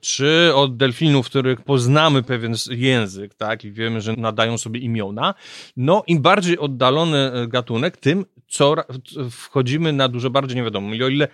czy 0.00 0.52
od 0.54 0.76
delfinów, 0.76 1.26
których 1.26 1.60
poznamy 1.60 2.22
pewien 2.22 2.54
język, 2.70 3.34
tak, 3.34 3.64
i 3.64 3.72
wiemy, 3.72 4.00
że 4.00 4.12
nadają 4.12 4.58
sobie 4.58 4.80
imiona. 4.80 5.34
No, 5.76 6.02
im 6.06 6.22
bardziej 6.22 6.58
oddalony 6.58 7.32
e, 7.32 7.46
gatunek, 7.48 7.96
tym 7.96 8.24
cora- 8.50 8.84
c- 9.14 9.30
wchodzimy 9.30 9.92
na 9.92 10.08
dużo 10.08 10.30
bardziej 10.30 10.56
niewiadomą. 10.56 10.92
I 10.92 11.02
o 11.02 11.08
ile, 11.08 11.28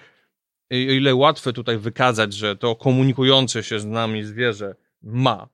o 0.71 0.75
ile 0.75 1.15
łatwe 1.15 1.53
tutaj 1.53 1.79
wykazać, 1.79 2.33
że 2.35 2.57
to 2.57 2.77
komunikujące 2.77 3.63
się 3.63 3.81
z 3.81 3.85
nami 3.87 4.25
zwierzę 4.25 4.75
ma 5.03 5.49
E, 5.49 5.54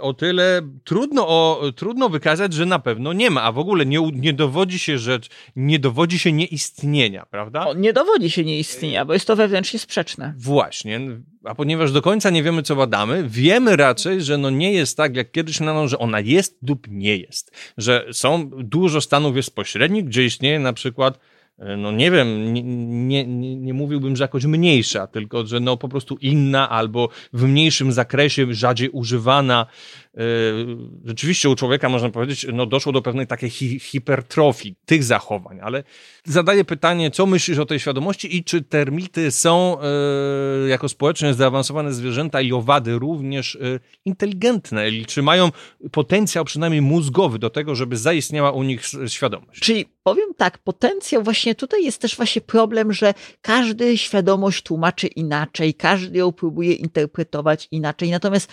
o 0.00 0.14
tyle 0.14 0.62
trudno, 0.84 1.28
o, 1.28 1.72
trudno 1.76 2.08
wykazać, 2.08 2.52
że 2.52 2.66
na 2.66 2.78
pewno 2.78 3.12
nie 3.12 3.30
ma, 3.30 3.42
a 3.42 3.52
w 3.52 3.58
ogóle 3.58 3.86
nie, 3.86 4.10
nie 4.12 4.32
dowodzi 4.32 4.78
się 4.78 4.98
rzecz, 4.98 5.28
nie 5.56 5.78
dowodzi 5.78 6.18
się 6.18 6.32
nieistnienia, 6.32 7.26
prawda? 7.30 7.66
O, 7.66 7.74
nie 7.74 7.92
dowodzi 7.92 8.30
się 8.30 8.44
nieistnienia, 8.44 9.04
bo 9.04 9.12
jest 9.12 9.26
to 9.26 9.36
wewnętrznie 9.36 9.78
sprzeczne. 9.78 10.34
Właśnie, 10.36 11.00
a 11.44 11.54
ponieważ 11.54 11.92
do 11.92 12.02
końca 12.02 12.30
nie 12.30 12.42
wiemy, 12.42 12.62
co 12.62 12.76
badamy, 12.76 13.24
wiemy 13.28 13.76
raczej, 13.76 14.22
że 14.22 14.38
no 14.38 14.50
nie 14.50 14.72
jest 14.72 14.96
tak, 14.96 15.16
jak 15.16 15.30
kiedyś 15.30 15.60
nadano, 15.60 15.88
że 15.88 15.98
ona 15.98 16.20
jest 16.20 16.58
lub 16.68 16.86
nie 16.90 17.16
jest. 17.16 17.52
Że 17.76 18.06
są 18.12 18.50
dużo 18.50 19.00
stanów 19.00 19.36
jest 19.36 19.54
pośrednich, 19.54 20.04
gdzie 20.04 20.24
istnieje 20.24 20.60
na 20.60 20.72
przykład, 20.72 21.14
e, 21.16 21.33
no 21.58 21.92
nie 21.92 22.10
wiem, 22.10 22.54
nie, 22.54 22.62
nie, 22.62 23.26
nie, 23.56 23.74
mówiłbym, 23.74 24.16
że 24.16 24.24
jakoś 24.24 24.44
mniejsza, 24.44 25.06
tylko 25.06 25.46
że 25.46 25.60
no 25.60 25.76
po 25.76 25.88
prostu 25.88 26.16
inna 26.20 26.70
albo 26.70 27.08
w 27.32 27.44
mniejszym 27.44 27.92
zakresie, 27.92 28.54
rzadziej 28.54 28.90
używana. 28.90 29.66
E, 30.16 30.20
Rzeczywiście 31.04 31.50
u 31.50 31.54
człowieka 31.54 31.88
można 31.88 32.10
powiedzieć, 32.10 32.46
no 32.52 32.66
doszło 32.66 32.92
do 32.92 33.02
pewnej 33.02 33.26
takiej 33.26 33.50
hi 33.50 33.80
hipertrofii 33.80 34.74
tych 34.86 35.04
zachowań, 35.04 35.60
ale 35.62 35.84
zadaję 36.24 36.64
pytanie, 36.64 37.10
co 37.10 37.26
myślisz 37.26 37.58
o 37.58 37.66
tej 37.66 37.80
świadomości 37.80 38.36
i 38.36 38.44
czy 38.44 38.62
termity 38.62 39.30
są 39.30 39.76
e, 39.80 40.68
jako 40.68 40.88
społecznie 40.88 41.34
zaawansowane 41.34 41.92
zwierzęta 41.92 42.40
i 42.40 42.52
owady 42.52 42.98
również 42.98 43.56
e, 43.56 43.58
inteligentne, 44.04 44.90
i 44.90 45.06
czy 45.06 45.22
mają 45.22 45.50
potencjał 45.92 46.44
przynajmniej 46.44 46.82
mózgowy 46.82 47.38
do 47.38 47.50
tego, 47.50 47.74
żeby 47.74 47.96
zaistniała 47.96 48.52
u 48.52 48.62
nich 48.62 48.82
świadomość? 49.06 49.60
Czyli 49.60 49.86
powiem 50.02 50.34
tak, 50.36 50.58
potencjał 50.58 51.22
właśnie 51.22 51.54
tutaj 51.54 51.84
jest 51.84 52.00
też 52.00 52.16
właśnie 52.16 52.42
problem, 52.42 52.92
że 52.92 53.14
każdy 53.40 53.98
świadomość 53.98 54.62
tłumaczy 54.62 55.06
inaczej, 55.06 55.74
każdy 55.74 56.18
ją 56.18 56.32
próbuje 56.32 56.72
interpretować 56.72 57.68
inaczej. 57.70 58.10
Natomiast 58.10 58.52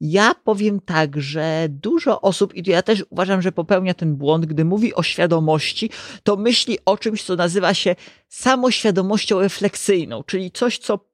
ja 0.00 0.34
powiem 0.44 0.80
tak, 0.80 1.20
że 1.20 1.66
dużo 1.68 2.20
osób, 2.20 2.54
i 2.54 2.70
ja 2.70 2.82
też 2.82 3.04
uważam, 3.10 3.42
że 3.42 3.52
popełnia 3.52 3.94
ten 3.94 4.16
błąd, 4.16 4.46
gdy 4.46 4.64
mówi 4.64 4.94
o 4.94 5.02
świadomości, 5.02 5.90
to 6.22 6.36
myśli 6.36 6.78
o 6.84 6.98
czymś, 6.98 7.22
co 7.22 7.36
nazywa 7.36 7.74
się 7.74 7.96
samoświadomością 8.28 9.40
refleksyjną, 9.40 10.22
czyli 10.22 10.50
coś, 10.50 10.78
co 10.78 11.10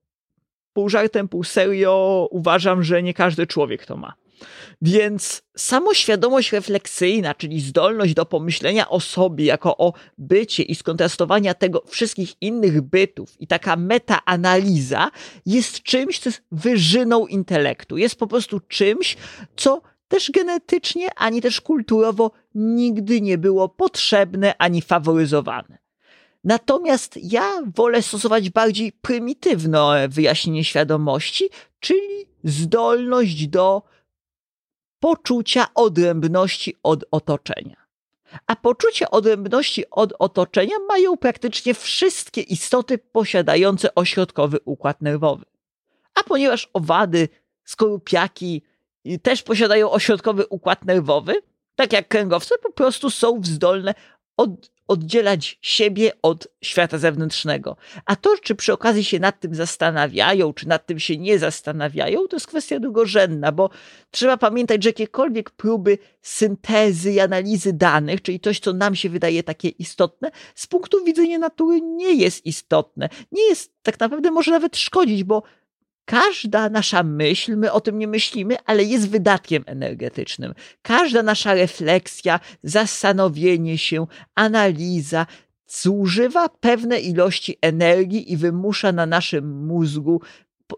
pół 0.72 0.88
żartem, 0.88 1.28
pół 1.28 1.44
serio 1.44 2.28
uważam, 2.30 2.82
że 2.82 3.02
nie 3.02 3.14
każdy 3.14 3.46
człowiek 3.46 3.86
to 3.86 3.96
ma. 3.96 4.14
Więc 4.82 5.42
samoświadomość 5.56 6.52
refleksyjna, 6.52 7.34
czyli 7.34 7.60
zdolność 7.60 8.14
do 8.14 8.26
pomyślenia 8.26 8.88
o 8.88 9.00
sobie 9.00 9.44
jako 9.44 9.76
o 9.76 9.92
bycie 10.18 10.62
i 10.62 10.74
skontrastowania 10.74 11.54
tego 11.54 11.82
wszystkich 11.86 12.32
innych 12.40 12.80
bytów 12.80 13.40
i 13.40 13.46
taka 13.46 13.76
metaanaliza 13.76 15.10
jest 15.46 15.82
czymś, 15.82 16.18
co 16.18 16.28
jest 16.28 16.42
wyżyną 16.52 17.26
intelektu. 17.26 17.96
Jest 17.96 18.16
po 18.18 18.26
prostu 18.26 18.60
czymś, 18.60 19.16
co 19.56 19.82
też 20.08 20.30
genetycznie, 20.30 21.08
ani 21.16 21.42
też 21.42 21.60
kulturowo 21.60 22.30
nigdy 22.54 23.20
nie 23.20 23.38
było 23.38 23.68
potrzebne 23.68 24.54
ani 24.58 24.82
faworyzowane. 24.82 25.78
Natomiast 26.44 27.18
ja 27.22 27.62
wolę 27.74 28.02
stosować 28.02 28.50
bardziej 28.50 28.92
prymitywne 28.92 30.08
wyjaśnienie 30.08 30.64
świadomości, 30.64 31.44
czyli 31.80 32.26
zdolność 32.44 33.46
do 33.46 33.82
poczucia 35.00 35.66
odrębności 35.74 36.76
od 36.82 37.04
otoczenia. 37.10 37.86
A 38.46 38.56
poczucie 38.56 39.10
odrębności 39.10 39.84
od 39.90 40.12
otoczenia 40.18 40.76
mają 40.88 41.16
praktycznie 41.16 41.74
wszystkie 41.74 42.40
istoty 42.40 42.98
posiadające 42.98 43.94
ośrodkowy 43.94 44.58
układ 44.64 45.02
nerwowy. 45.02 45.44
A 46.14 46.22
ponieważ 46.22 46.70
owady, 46.72 47.28
skorupiaki 47.64 48.62
y, 49.06 49.18
też 49.18 49.42
posiadają 49.42 49.90
ośrodkowy 49.90 50.46
układ 50.46 50.84
nerwowy, 50.84 51.34
tak 51.74 51.92
jak 51.92 52.08
kręgowce, 52.08 52.54
po 52.62 52.72
prostu 52.72 53.10
są 53.10 53.40
zdolne 53.44 53.94
od, 54.36 54.50
oddzielać 54.88 55.58
siebie 55.62 56.12
od 56.22 56.48
świata 56.62 56.98
zewnętrznego. 56.98 57.76
A 58.04 58.16
to, 58.16 58.36
czy 58.42 58.54
przy 58.54 58.72
okazji 58.72 59.04
się 59.04 59.18
nad 59.18 59.40
tym 59.40 59.54
zastanawiają, 59.54 60.52
czy 60.52 60.68
nad 60.68 60.86
tym 60.86 60.98
się 60.98 61.18
nie 61.18 61.38
zastanawiają, 61.38 62.26
to 62.28 62.36
jest 62.36 62.46
kwestia 62.46 62.80
drugorzędna, 62.80 63.52
bo 63.52 63.70
trzeba 64.10 64.36
pamiętać, 64.36 64.82
że 64.82 64.88
jakiekolwiek 64.88 65.50
próby 65.50 65.98
syntezy 66.22 67.12
i 67.12 67.20
analizy 67.20 67.72
danych, 67.72 68.22
czyli 68.22 68.40
coś, 68.40 68.60
co 68.60 68.72
nam 68.72 68.94
się 68.94 69.08
wydaje 69.08 69.42
takie 69.42 69.68
istotne, 69.68 70.30
z 70.54 70.66
punktu 70.66 71.04
widzenia 71.04 71.38
natury 71.38 71.80
nie 71.80 72.14
jest 72.14 72.46
istotne. 72.46 73.08
Nie 73.32 73.42
jest, 73.42 73.72
tak 73.82 74.00
naprawdę 74.00 74.30
może 74.30 74.50
nawet 74.50 74.76
szkodzić, 74.76 75.24
bo 75.24 75.42
każda 76.06 76.68
nasza 76.68 77.02
myśl, 77.02 77.56
my 77.56 77.72
o 77.72 77.80
tym 77.80 77.98
nie 77.98 78.08
myślimy, 78.08 78.56
ale 78.64 78.84
jest 78.84 79.10
wydatkiem 79.10 79.62
energetycznym. 79.66 80.54
Każda 80.82 81.22
nasza 81.22 81.54
refleksja, 81.54 82.40
zastanowienie 82.62 83.78
się, 83.78 84.06
analiza 84.34 85.26
zużywa 85.66 86.48
pewne 86.48 87.00
ilości 87.00 87.58
energii 87.62 88.32
i 88.32 88.36
wymusza 88.36 88.92
na 88.92 89.06
naszym 89.06 89.66
mózgu 89.66 90.20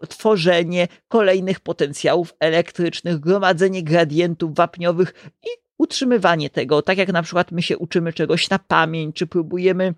tworzenie 0.09 0.87
kolejnych 1.07 1.59
potencjałów 1.59 2.33
elektrycznych, 2.39 3.19
gromadzenie 3.19 3.83
gradientów 3.83 4.55
wapniowych 4.55 5.31
i 5.43 5.47
utrzymywanie 5.77 6.49
tego. 6.49 6.81
Tak 6.81 6.97
jak 6.97 7.13
na 7.13 7.23
przykład 7.23 7.51
my 7.51 7.61
się 7.61 7.77
uczymy 7.77 8.13
czegoś 8.13 8.49
na 8.49 8.59
pamięć, 8.59 9.15
czy 9.15 9.27
próbujemy 9.27 9.93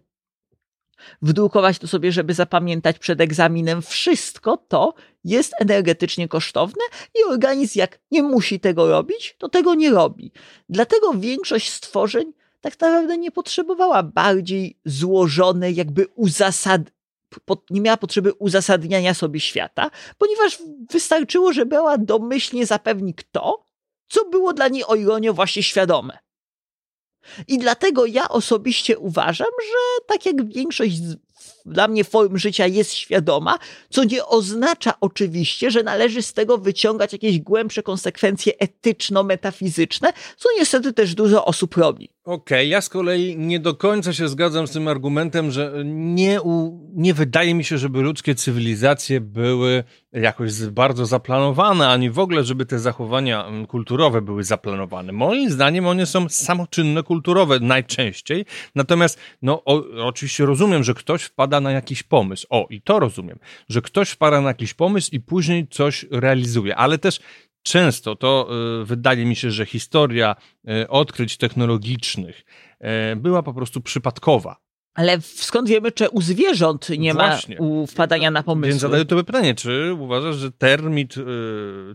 wdrukować 1.21 1.79
to 1.79 1.87
sobie, 1.87 2.11
żeby 2.11 2.33
zapamiętać 2.33 2.99
przed 2.99 3.21
egzaminem. 3.21 3.81
Wszystko 3.81 4.57
to 4.57 4.93
jest 5.23 5.53
energetycznie 5.59 6.27
kosztowne 6.27 6.83
i 7.15 7.23
organizm, 7.23 7.79
jak 7.79 7.99
nie 8.11 8.23
musi 8.23 8.59
tego 8.59 8.87
robić, 8.87 9.35
to 9.37 9.49
tego 9.49 9.75
nie 9.75 9.91
robi. 9.91 10.31
Dlatego 10.69 11.13
większość 11.13 11.69
stworzeń 11.69 12.33
tak 12.61 12.79
naprawdę 12.79 13.17
nie 13.17 13.31
potrzebowała 13.31 14.03
bardziej 14.03 14.79
złożonej, 14.85 15.75
jakby 15.75 16.07
uzasad... 16.15 16.81
nie 17.69 17.81
miała 17.81 17.97
potrzeby 17.97 18.33
uzasadniania 18.33 19.13
sobie 19.13 19.39
świata, 19.39 19.91
ponieważ 20.17 20.59
wystarczyło, 20.91 21.53
że 21.53 21.65
brała 21.65 21.97
domyślnie 21.97 22.65
zapewnik 22.65 23.23
to, 23.23 23.65
co 24.07 24.25
było 24.25 24.53
dla 24.53 24.67
niej 24.67 24.83
o 24.83 24.95
ironię 24.95 25.31
właśnie 25.31 25.63
świadome. 25.63 26.17
I 27.47 27.57
dlatego 27.57 28.05
ja 28.05 28.29
osobiście 28.29 28.99
uważam, 28.99 29.47
że 29.61 30.05
tak 30.07 30.25
jak 30.25 30.53
większość 30.53 30.97
dla 31.65 31.87
mnie 31.87 32.03
form 32.03 32.37
życia 32.37 32.67
jest 32.67 32.93
świadoma, 32.93 33.59
co 33.89 34.03
nie 34.03 34.25
oznacza 34.25 34.93
oczywiście, 35.01 35.71
że 35.71 35.83
należy 35.83 36.21
z 36.21 36.33
tego 36.33 36.57
wyciągać 36.57 37.13
jakieś 37.13 37.39
głębsze 37.39 37.83
konsekwencje 37.83 38.53
etyczno-metafizyczne, 38.59 40.13
co 40.37 40.49
niestety 40.57 40.93
też 40.93 41.15
dużo 41.15 41.45
osób 41.45 41.77
robi. 41.77 42.09
Okej, 42.23 42.57
okay, 42.57 42.65
ja 42.65 42.81
z 42.81 42.89
kolei 42.89 43.37
nie 43.37 43.59
do 43.59 43.75
końca 43.75 44.13
się 44.13 44.27
zgadzam 44.27 44.67
z 44.67 44.71
tym 44.71 44.87
argumentem, 44.87 45.51
że 45.51 45.73
nie, 45.85 46.41
u, 46.41 46.79
nie 46.93 47.13
wydaje 47.13 47.55
mi 47.55 47.63
się, 47.63 47.77
żeby 47.77 48.01
ludzkie 48.01 48.35
cywilizacje 48.35 49.21
były 49.21 49.83
jakoś 50.13 50.65
bardzo 50.65 51.05
zaplanowane, 51.05 51.87
ani 51.87 52.09
w 52.09 52.19
ogóle, 52.19 52.43
żeby 52.43 52.65
te 52.65 52.79
zachowania 52.79 53.45
mm, 53.45 53.67
kulturowe 53.67 54.21
były 54.21 54.43
zaplanowane. 54.43 55.11
Moim 55.11 55.51
zdaniem 55.51 55.87
one 55.87 56.05
są 56.05 56.29
samoczynne 56.29 57.03
kulturowe 57.03 57.59
najczęściej, 57.59 58.45
natomiast 58.75 59.19
no 59.41 59.63
o, 59.65 59.83
oczywiście 60.03 60.45
rozumiem, 60.45 60.83
że 60.83 60.93
ktoś 60.93 61.29
wpada 61.51 61.61
na 61.61 61.71
jakiś 61.71 62.03
pomysł. 62.03 62.47
O, 62.49 62.67
i 62.69 62.81
to 62.81 62.99
rozumiem, 62.99 63.39
że 63.69 63.81
ktoś 63.81 64.09
wpada 64.09 64.41
na 64.41 64.47
jakiś 64.47 64.73
pomysł 64.73 65.09
i 65.11 65.19
później 65.19 65.67
coś 65.67 66.05
realizuje, 66.11 66.75
ale 66.75 66.97
też 66.97 67.19
często 67.63 68.15
to 68.15 68.49
y, 68.81 68.85
wydaje 68.85 69.25
mi 69.25 69.35
się, 69.35 69.51
że 69.51 69.65
historia 69.65 70.35
y, 70.83 70.87
odkryć 70.87 71.37
technologicznych 71.37 72.43
y, 73.11 73.15
była 73.15 73.43
po 73.43 73.53
prostu 73.53 73.81
przypadkowa. 73.81 74.55
Ale 74.93 75.21
skąd 75.21 75.69
wiemy, 75.69 75.91
czy 75.91 76.09
u 76.09 76.21
zwierząt 76.21 76.89
nie 76.89 77.13
Właśnie. 77.13 77.57
ma 77.59 77.87
wpadania 77.87 78.31
na 78.31 78.43
pomysły? 78.43 78.69
Więc 78.69 78.81
zadaję 78.81 79.05
tobie 79.05 79.23
pytanie, 79.23 79.55
czy 79.55 79.95
uważasz, 79.99 80.35
że 80.35 80.51
termit, 80.51 81.15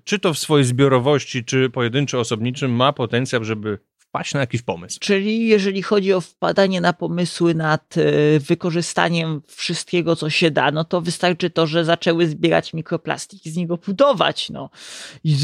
czy 0.05 0.19
to 0.19 0.35
w 0.35 0.39
swojej 0.39 0.65
zbiorowości, 0.65 1.45
czy 1.45 1.71
pojedynczy, 1.71 2.19
osobniczym, 2.19 2.71
ma 2.71 2.93
potencjał, 2.93 3.45
żeby 3.45 3.79
wpaść 4.17 4.35
na 4.35 4.41
jakiś 4.41 4.63
pomysł. 4.63 4.99
Czyli 5.01 5.49
jeżeli 5.49 5.83
chodzi 5.83 6.13
o 6.13 6.21
wpadanie 6.21 6.81
na 6.81 6.93
pomysły 6.93 7.55
nad 7.55 7.95
e, 7.97 8.39
wykorzystaniem 8.39 9.43
wszystkiego, 9.47 10.17
co 10.17 10.31
się 10.31 10.51
da, 10.51 10.71
no 10.71 10.85
to 10.85 11.01
wystarczy 11.01 11.51
to, 11.51 11.67
że 11.67 11.85
zaczęły 11.85 12.27
zbierać 12.27 12.75
mikroplastik 12.75 13.47
i 13.47 13.51
z 13.51 13.57
niego 13.57 13.77
budować. 13.77 14.51
No. 14.51 14.71
I 15.25 15.37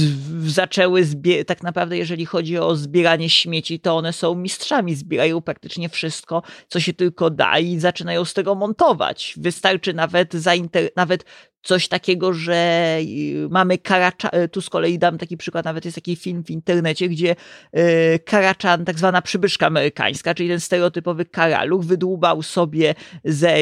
zaczęły 0.47 1.05
zbierać, 1.05 1.47
tak 1.47 1.63
naprawdę 1.63 1.99
jeżeli 1.99 2.27
chodzi 2.27 2.59
o 2.59 2.77
zbieranie 2.77 3.31
śmieci, 3.31 3.81
to 3.81 3.97
one 3.97 4.13
są 4.13 4.35
mistrzami, 4.35 4.95
zbierają 4.95 5.41
praktycznie 5.41 5.89
wszystko, 5.89 6.43
co 6.69 6.81
się 6.81 6.93
tylko 6.93 7.31
da 7.31 7.59
i 7.59 7.79
zaczynają 7.79 8.25
z 8.25 8.35
tego 8.35 8.55
montować. 8.55 9.35
Wystarczy 9.37 9.95
nawet, 9.95 10.35
zainter- 10.35 10.89
nawet 10.97 11.25
coś 11.63 11.89
takiego, 11.89 12.33
że 12.33 12.99
y, 13.01 13.49
mamy 13.51 13.79
Karaczan, 13.79 14.31
y, 14.35 14.49
tu 14.49 14.61
z 14.61 14.71
kolei 14.71 14.99
dam 14.99 15.19
taki 15.19 15.37
przykład, 15.37 15.65
nawet 15.65 15.85
jest 15.85 15.95
taki 15.95 16.17
film 16.17 16.45
w 16.45 16.51
internecie, 16.51 17.09
gdzie 17.09 17.37
y, 17.79 18.19
Karaczan, 18.25 18.85
tak 18.85 18.99
zwana 18.99 19.23
przybyszka 19.23 19.67
amerykańska, 19.67 20.35
czyli 20.35 20.49
ten 20.49 20.61
stereotypowy 20.61 21.25
karaluch, 21.25 21.85
wydłubał 21.85 22.43
sobie 22.43 22.95
ze, 23.25 23.57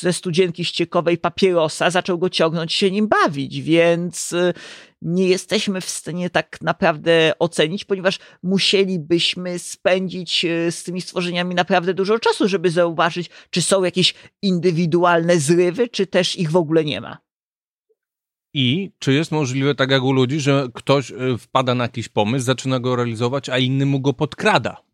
ze 0.00 0.12
studzienki 0.12 0.64
ściekowej 0.64 1.18
papierosa, 1.18 1.90
zaczął 1.90 2.18
go 2.18 2.30
ciągnąć 2.30 2.72
się 2.72 2.90
nim 2.90 3.08
bawić, 3.08 3.62
więc 3.62 4.34
nie 5.02 5.28
jesteśmy 5.28 5.80
w 5.80 5.90
stanie 5.90 6.30
tak 6.30 6.60
naprawdę 6.60 7.32
ocenić, 7.38 7.84
ponieważ 7.84 8.18
musielibyśmy 8.42 9.58
spędzić 9.58 10.46
z 10.70 10.82
tymi 10.82 11.00
stworzeniami 11.00 11.54
naprawdę 11.54 11.94
dużo 11.94 12.18
czasu, 12.18 12.48
żeby 12.48 12.70
zauważyć, 12.70 13.30
czy 13.50 13.62
są 13.62 13.84
jakieś 13.84 14.14
indywidualne 14.42 15.38
zrywy, 15.38 15.88
czy 15.88 16.06
też 16.06 16.36
ich 16.36 16.50
w 16.50 16.56
ogóle 16.56 16.84
nie 16.84 17.00
ma. 17.00 17.18
I 18.54 18.90
czy 18.98 19.12
jest 19.12 19.32
możliwe, 19.32 19.74
tak 19.74 19.90
jak 19.90 20.02
u 20.02 20.12
ludzi, 20.12 20.40
że 20.40 20.68
ktoś 20.74 21.10
e, 21.10 21.14
wpada 21.38 21.74
na 21.74 21.84
jakiś 21.84 22.08
pomysł, 22.08 22.44
zaczyna 22.44 22.80
go 22.80 22.96
realizować, 22.96 23.48
a 23.48 23.58
inny 23.58 23.86
mu 23.86 24.00
go 24.00 24.12
podkrada? 24.12 24.87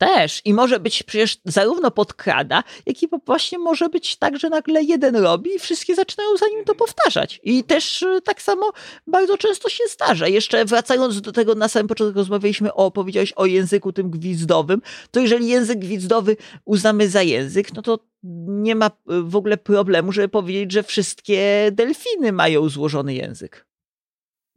Też. 0.00 0.42
I 0.44 0.54
może 0.54 0.80
być 0.80 1.02
przecież 1.02 1.38
zarówno 1.44 1.90
podkrada, 1.90 2.62
jak 2.86 3.02
i 3.02 3.08
właśnie 3.26 3.58
może 3.58 3.88
być 3.88 4.16
tak, 4.16 4.38
że 4.38 4.48
nagle 4.48 4.82
jeden 4.82 5.16
robi 5.16 5.50
i 5.54 5.58
wszystkie 5.58 5.94
zaczynają 5.94 6.36
za 6.36 6.46
nim 6.46 6.64
to 6.64 6.74
powtarzać. 6.74 7.40
I 7.42 7.64
też 7.64 8.02
e, 8.02 8.20
tak 8.20 8.42
samo 8.42 8.72
bardzo 9.06 9.38
często 9.38 9.68
się 9.68 9.84
zdarza. 9.90 10.28
Jeszcze 10.28 10.64
wracając 10.64 11.20
do 11.20 11.32
tego, 11.32 11.54
na 11.54 11.68
samym 11.68 11.88
początku 11.88 12.18
rozmawialiśmy 12.18 12.74
o, 12.74 12.90
powiedziałeś 12.90 13.32
o 13.32 13.46
języku 13.46 13.92
tym 13.92 14.10
gwizdowym, 14.10 14.82
to 15.10 15.20
jeżeli 15.20 15.48
język 15.48 15.78
gwizdowy 15.78 16.36
uznamy 16.64 17.08
za 17.08 17.22
język, 17.22 17.72
no 17.74 17.82
to 17.82 17.98
nie 18.46 18.74
ma 18.74 18.86
e, 18.86 18.90
w 19.22 19.36
ogóle 19.36 19.56
problemu, 19.56 20.12
żeby 20.12 20.28
powiedzieć, 20.28 20.72
że 20.72 20.82
wszystkie 20.82 21.70
delfiny 21.72 22.32
mają 22.32 22.68
złożony 22.68 23.14
język. 23.14 23.69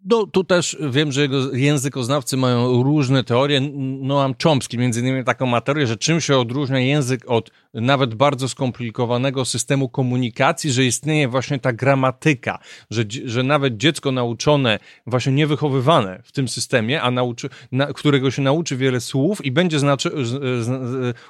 No, 0.05 0.27
tu 0.27 0.43
też 0.43 0.77
wiem, 0.89 1.11
że 1.11 1.27
językoznawcy 1.53 2.37
mają 2.37 2.83
różne 2.83 3.23
teorie. 3.23 3.61
Noam 4.01 4.35
Chomsky 4.43 4.77
między 4.77 4.99
innymi 4.99 5.23
taką 5.23 5.45
materię, 5.45 5.87
że 5.87 5.97
czym 5.97 6.21
się 6.21 6.37
odróżnia 6.37 6.79
język 6.79 7.23
od 7.27 7.51
nawet 7.73 8.15
bardzo 8.15 8.49
skomplikowanego 8.49 9.45
systemu 9.45 9.89
komunikacji, 9.89 10.71
że 10.71 10.85
istnieje 10.85 11.27
właśnie 11.27 11.59
ta 11.59 11.73
gramatyka, 11.73 12.59
że, 12.89 13.03
że 13.25 13.43
nawet 13.43 13.77
dziecko 13.77 14.11
nauczone, 14.11 14.79
właśnie 15.07 15.33
niewychowywane 15.33 16.21
w 16.23 16.31
tym 16.31 16.47
systemie, 16.47 17.01
a 17.01 17.11
nauczy, 17.11 17.49
na, 17.71 17.85
którego 17.85 18.31
się 18.31 18.41
nauczy 18.41 18.77
wiele 18.77 19.01
słów 19.01 19.45
i 19.45 19.51
będzie 19.51 19.79
znaczy, 19.79 20.11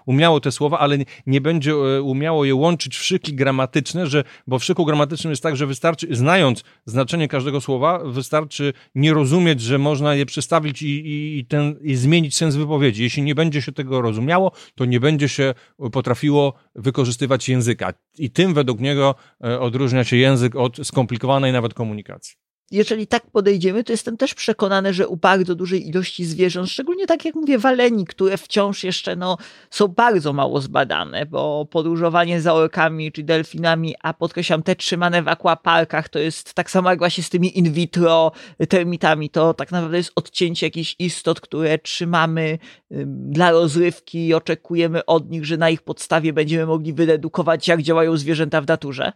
umiało 0.06 0.40
te 0.40 0.52
słowa, 0.52 0.80
ale 0.80 0.98
nie, 0.98 1.06
nie 1.28 1.42
będzie 1.42 1.72
e, 1.72 2.02
umiało 2.02 2.46
je 2.46 2.56
łączyć 2.56 2.98
w 2.98 3.04
szyki 3.04 3.34
gramatyczne, 3.34 4.08
że, 4.08 4.24
bo 4.48 4.60
w 4.60 4.64
szyku 4.64 4.86
gramatycznym 4.86 5.32
jest 5.32 5.44
tak, 5.44 5.56
że 5.56 5.68
wystarczy, 5.68 6.08
znając 6.12 6.64
znaczenie 6.86 7.28
każdego 7.28 7.62
słowa, 7.62 8.00
wystarczy 8.06 8.63
nie 8.96 9.14
rozumieć, 9.14 9.62
że 9.62 9.78
można 9.78 10.16
je 10.16 10.26
przestawić 10.26 10.82
i, 10.82 10.88
i, 10.88 11.40
i, 11.40 11.46
ten, 11.46 11.76
i 11.82 11.96
zmienić 11.96 12.36
sens 12.36 12.56
wypowiedzi. 12.56 13.04
Jeśli 13.04 13.24
nie 13.24 13.36
będzie 13.36 13.62
się 13.62 13.72
tego 13.72 14.02
rozumiało, 14.02 14.52
to 14.76 14.86
nie 14.86 15.00
będzie 15.00 15.30
się 15.30 15.54
potrafiło 15.92 16.54
wykorzystywać 16.76 17.50
języka. 17.50 17.94
I 18.18 18.30
tym 18.30 18.54
według 18.54 18.80
niego 18.80 19.16
e, 19.44 19.60
odróżnia 19.60 20.04
się 20.04 20.18
język 20.18 20.56
od 20.56 20.88
skomplikowanej 20.88 21.52
nawet 21.52 21.74
komunikacji 21.74 22.36
jeżeli 22.72 23.08
tak 23.08 23.32
podejdziemy, 23.32 23.84
to 23.84 23.94
jestem 23.94 24.18
też 24.18 24.34
przekonany, 24.34 24.94
że 24.94 25.08
u 25.08 25.18
bardzo 25.18 25.56
dużej 25.56 25.90
ilości 25.90 26.26
zwierząt, 26.26 26.70
szczególnie 26.70 27.08
tak 27.08 27.26
jak 27.26 27.36
mówię, 27.36 27.58
waleni, 27.58 28.06
które 28.06 28.38
wciąż 28.38 28.84
jeszcze 28.84 29.16
no, 29.16 29.38
są 29.70 29.88
bardzo 29.88 30.34
mało 30.34 30.62
zbadane, 30.62 31.26
bo 31.26 31.66
podróżowanie 31.66 32.42
za 32.42 32.54
orkami 32.54 33.12
czy 33.12 33.24
delfinami, 33.24 33.96
a 34.02 34.14
podkreślam, 34.14 34.64
te 34.64 34.76
trzymane 34.76 35.24
w 35.24 35.28
aquaparkach, 35.28 36.10
to 36.10 36.20
jest 36.20 36.54
tak 36.54 36.72
samo 36.72 36.90
jak 36.90 37.00
właśnie 37.00 37.24
z 37.24 37.30
tymi 37.30 37.58
in 37.58 37.74
vitro 37.74 38.32
termitami, 38.70 39.30
to 39.30 39.54
tak 39.54 39.72
naprawdę 39.72 39.98
jest 39.98 40.12
odcięcie 40.16 40.68
jakichś 40.68 40.96
istot, 41.00 41.42
które 41.42 41.78
trzymamy 41.78 42.58
dla 43.06 43.52
rozrywki 43.52 44.28
i 44.28 44.34
oczekujemy 44.34 45.06
od 45.06 45.30
nich, 45.30 45.46
że 45.46 45.58
na 45.58 45.70
ich 45.70 45.82
podstawie 45.82 46.34
będziemy 46.34 46.66
mogli 46.66 46.94
wydedukować, 46.94 47.68
jak 47.68 47.82
działają 47.82 48.18
zwierzęta 48.18 48.62
w 48.62 48.68
naturze. 48.68 49.14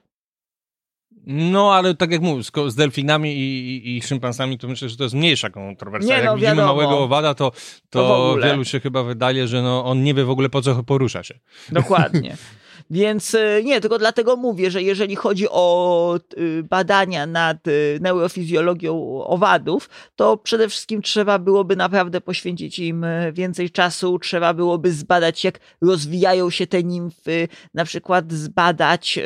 No, 1.29 1.73
ale 1.73 1.95
tak 1.95 2.11
jak 2.11 2.21
mówię, 2.21 2.43
z, 2.43 2.75
delfinami 2.75 3.33
i, 3.33 3.87
i, 3.87 3.97
i, 3.97 4.01
szympansami 4.01 4.57
to 4.57 4.67
myślę, 4.67 4.89
że 4.89 4.97
to 4.97 5.03
jest 5.03 5.15
mniejsza 5.15 5.49
kontrowersja. 5.49 6.17
Nie, 6.17 6.23
no, 6.23 6.31
jak 6.31 6.39
widzimy 6.39 6.55
wiadomo. 6.55 6.75
małego 6.75 6.99
owada, 6.99 7.33
to, 7.33 7.51
to, 7.89 7.99
to 7.99 8.37
wielu 8.43 8.65
się 8.65 8.79
chyba 8.79 9.03
wydaje, 9.03 9.47
że 9.47 9.61
no, 9.61 9.85
on 9.85 10.03
nie 10.03 10.13
wie 10.13 10.25
w 10.25 10.29
ogóle 10.29 10.49
po 10.49 10.61
co 10.61 10.83
porusza 10.83 11.23
się. 11.23 11.39
Dokładnie. 11.71 12.37
Więc 12.89 13.35
e, 13.35 13.63
nie, 13.63 13.81
tylko 13.81 13.99
dlatego 13.99 14.35
mówię, 14.35 14.71
że 14.71 14.83
jeżeli 14.83 15.15
chodzi 15.15 15.49
o 15.49 16.15
e, 16.15 16.63
badania 16.63 17.25
nad 17.25 17.67
e, 17.67 17.71
neurofizjologią 17.99 19.23
owadów, 19.23 19.89
to 20.15 20.37
przede 20.37 20.69
wszystkim 20.69 21.01
trzeba 21.01 21.39
byłoby 21.39 21.75
naprawdę 21.75 22.21
poświęcić 22.21 22.79
im 22.79 23.05
więcej 23.33 23.69
czasu, 23.69 24.19
trzeba 24.19 24.53
byłoby 24.53 24.91
zbadać, 24.91 25.43
jak 25.43 25.59
rozwijają 25.81 26.49
się 26.49 26.67
te 26.67 26.83
nimfy, 26.83 27.47
na 27.73 27.85
przykład 27.85 28.33
zbadać, 28.33 29.19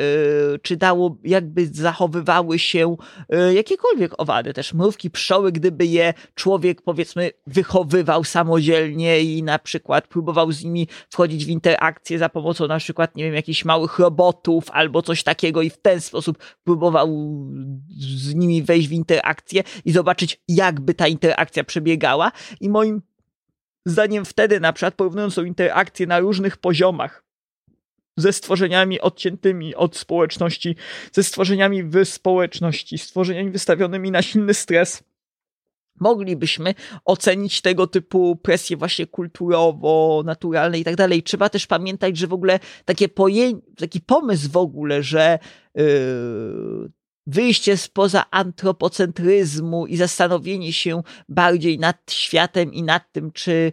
czy 0.61 0.77
dało, 0.77 1.17
jakby 1.23 1.67
zachowywały 1.67 2.59
się 2.59 2.97
jakiekolwiek 3.53 4.11
owady, 4.17 4.53
też 4.53 4.73
mrówki, 4.73 5.09
pszczoły, 5.09 5.51
gdyby 5.51 5.85
je 5.85 6.13
człowiek, 6.35 6.81
powiedzmy, 6.81 7.31
wychowywał 7.47 8.23
samodzielnie 8.23 9.21
i 9.21 9.43
na 9.43 9.59
przykład 9.59 10.07
próbował 10.07 10.51
z 10.51 10.63
nimi 10.63 10.87
wchodzić 11.09 11.45
w 11.45 11.49
interakcję 11.49 12.17
za 12.17 12.29
pomocą 12.29 12.67
na 12.67 12.77
przykład, 12.77 13.15
nie 13.15 13.23
wiem, 13.23 13.33
jakichś 13.33 13.50
jakichś 13.51 13.65
małych 13.65 13.99
robotów 13.99 14.71
albo 14.71 15.01
coś 15.01 15.23
takiego 15.23 15.61
i 15.61 15.69
w 15.69 15.77
ten 15.77 16.01
sposób 16.01 16.37
próbował 16.63 17.09
z 17.97 18.35
nimi 18.35 18.63
wejść 18.63 18.87
w 18.87 18.91
interakcję 18.91 19.63
i 19.85 19.91
zobaczyć, 19.91 20.41
jakby 20.47 20.93
ta 20.93 21.07
interakcja 21.07 21.63
przebiegała. 21.63 22.31
I 22.61 22.69
moim 22.69 23.01
zdaniem 23.85 24.25
wtedy, 24.25 24.59
na 24.59 24.73
przykład, 24.73 24.93
porównując 24.93 25.35
tą 25.35 25.43
interakcję 25.43 26.07
na 26.07 26.19
różnych 26.19 26.57
poziomach, 26.57 27.23
ze 28.17 28.33
stworzeniami 28.33 29.01
odciętymi 29.01 29.75
od 29.75 29.97
społeczności, 29.97 30.75
ze 31.11 31.23
stworzeniami 31.23 31.83
w 31.83 32.05
społeczności, 32.05 32.97
stworzeniami 32.97 33.51
wystawionymi 33.51 34.11
na 34.11 34.21
silny 34.21 34.53
stres, 34.53 35.03
moglibyśmy 36.01 36.75
ocenić 37.05 37.61
tego 37.61 37.87
typu 37.87 38.35
presje 38.35 38.77
właśnie 38.77 39.07
kulturowo, 39.07 40.23
naturalne 40.25 40.79
i 40.79 40.83
tak 40.83 40.95
dalej. 40.95 41.23
Trzeba 41.23 41.49
też 41.49 41.67
pamiętać, 41.67 42.17
że 42.17 42.27
w 42.27 42.33
ogóle 42.33 42.59
takie 42.85 43.09
taki 43.77 44.01
pomysł 44.01 44.51
w 44.51 44.57
ogóle, 44.57 45.03
że 45.03 45.39
yy, 45.75 46.91
wyjście 47.27 47.77
spoza 47.77 48.25
antropocentryzmu 48.31 49.87
i 49.87 49.97
zastanowienie 49.97 50.73
się 50.73 51.03
bardziej 51.29 51.79
nad 51.79 52.11
światem 52.11 52.73
i 52.73 52.83
nad 52.83 53.11
tym, 53.11 53.31
czy 53.31 53.71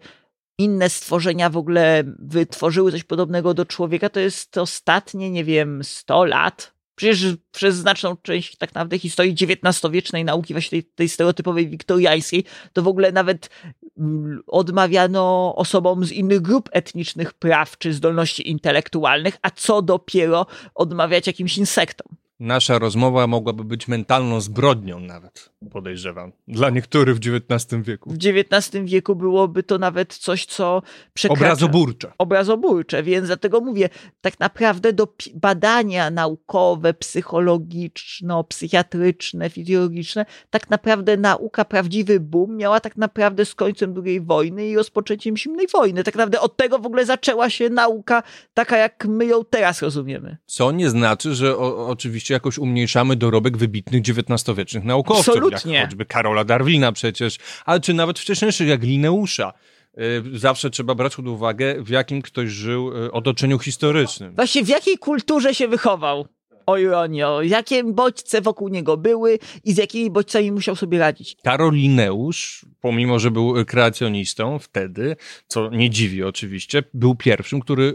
inne 0.58 0.90
stworzenia 0.90 1.50
w 1.50 1.56
ogóle 1.56 2.04
wytworzyły 2.18 2.92
coś 2.92 3.04
podobnego 3.04 3.54
do 3.54 3.66
człowieka, 3.66 4.08
to 4.08 4.20
jest 4.20 4.58
ostatnie, 4.58 5.30
nie 5.30 5.44
wiem, 5.44 5.84
100 5.84 6.24
lat. 6.24 6.77
Przecież 6.98 7.36
przez 7.52 7.76
znaczną 7.76 8.16
część 8.22 8.56
tak 8.56 8.74
naprawdę 8.74 8.98
historii 8.98 9.32
XIX-wiecznej 9.40 10.24
nauki, 10.24 10.54
właśnie 10.54 10.82
tej, 10.82 10.90
tej 10.94 11.08
stereotypowej 11.08 11.68
wiktoriańskiej, 11.68 12.44
to 12.72 12.82
w 12.82 12.88
ogóle 12.88 13.12
nawet 13.12 13.50
mm, 13.98 14.42
odmawiano 14.46 15.54
osobom 15.56 16.04
z 16.04 16.12
innych 16.12 16.40
grup 16.40 16.68
etnicznych 16.72 17.32
praw 17.32 17.78
czy 17.78 17.92
zdolności 17.92 18.50
intelektualnych, 18.50 19.38
a 19.42 19.50
co 19.50 19.82
dopiero 19.82 20.46
odmawiać 20.74 21.26
jakimś 21.26 21.58
insektom. 21.58 22.16
Nasza 22.40 22.78
rozmowa 22.78 23.26
mogłaby 23.26 23.64
być 23.64 23.88
mentalną 23.88 24.40
zbrodnią 24.40 25.00
nawet, 25.00 25.50
podejrzewam. 25.70 26.32
Dla 26.48 26.70
niektórych 26.70 27.16
w 27.16 27.18
XIX 27.18 27.82
wieku. 27.82 28.10
W 28.10 28.16
XIX 28.16 28.84
wieku 28.84 29.16
byłoby 29.16 29.62
to 29.62 29.78
nawet 29.78 30.14
coś, 30.14 30.46
co 30.46 30.82
przekracza... 31.14 31.40
Obrazoburcze. 31.40 32.12
Obrazoburcze, 32.18 33.02
więc 33.02 33.26
dlatego 33.26 33.60
mówię, 33.60 33.88
tak 34.20 34.40
naprawdę 34.40 34.92
do 34.92 35.08
badania 35.34 36.10
naukowe, 36.10 36.94
psychologiczno-psychiatryczne, 36.94 39.50
fizjologiczne, 39.50 40.26
tak 40.50 40.70
naprawdę 40.70 41.16
nauka 41.16 41.64
prawdziwy 41.64 42.20
boom 42.20 42.56
miała 42.56 42.80
tak 42.80 42.96
naprawdę 42.96 43.44
z 43.44 43.54
końcem 43.54 43.94
II 44.06 44.20
wojny 44.20 44.68
i 44.68 44.76
rozpoczęciem 44.76 45.36
zimnej 45.36 45.66
wojny. 45.72 46.04
Tak 46.04 46.14
naprawdę 46.14 46.40
od 46.40 46.56
tego 46.56 46.78
w 46.78 46.86
ogóle 46.86 47.06
zaczęła 47.06 47.50
się 47.50 47.70
nauka 47.70 48.22
taka, 48.54 48.76
jak 48.76 49.06
my 49.06 49.26
ją 49.26 49.44
teraz 49.44 49.82
rozumiemy. 49.82 50.36
Co 50.46 50.72
nie 50.72 50.90
znaczy, 50.90 51.34
że 51.34 51.56
o, 51.56 51.88
oczywiście 51.88 52.27
jakoś 52.30 52.58
umniejszamy 52.58 53.16
dorobek 53.16 53.56
wybitnych 53.56 54.02
XIX-wiecznych 54.02 54.84
naukowców. 54.84 55.28
Absolutnie. 55.28 55.74
Jak 55.74 55.86
choćby 55.86 56.04
Karola 56.04 56.44
Darwina 56.44 56.92
przecież, 56.92 57.36
ale 57.64 57.80
czy 57.80 57.94
nawet 57.94 58.18
wcześniejszych, 58.18 58.68
jak 58.68 58.82
Lineusza. 58.82 59.52
Y, 59.98 60.38
Zawsze 60.38 60.70
trzeba 60.70 60.94
brać 60.94 61.16
pod 61.16 61.26
uwagę, 61.26 61.82
w 61.82 61.88
jakim 61.88 62.22
ktoś 62.22 62.48
żył 62.50 63.04
y, 63.06 63.12
otoczeniu 63.12 63.58
historycznym. 63.58 64.34
Właśnie 64.34 64.64
w 64.64 64.68
jakiej 64.68 64.98
kulturze 64.98 65.54
się 65.54 65.68
wychował? 65.68 66.26
O 66.68 66.78
ironio, 66.78 67.42
jakie 67.42 67.84
bodźce 67.84 68.40
wokół 68.40 68.68
niego 68.68 68.96
były 68.96 69.38
i 69.64 69.72
z 69.72 69.76
jakimi 69.76 70.10
bodźcami 70.10 70.52
musiał 70.52 70.76
sobie 70.76 70.98
radzić. 70.98 71.36
Karol 71.42 71.74
Lineusz, 71.74 72.66
pomimo 72.80 73.18
że 73.18 73.30
był 73.30 73.64
kreacjonistą 73.64 74.58
wtedy, 74.58 75.16
co 75.46 75.70
nie 75.70 75.90
dziwi 75.90 76.24
oczywiście, 76.24 76.82
był 76.94 77.14
pierwszym, 77.14 77.60
który 77.60 77.94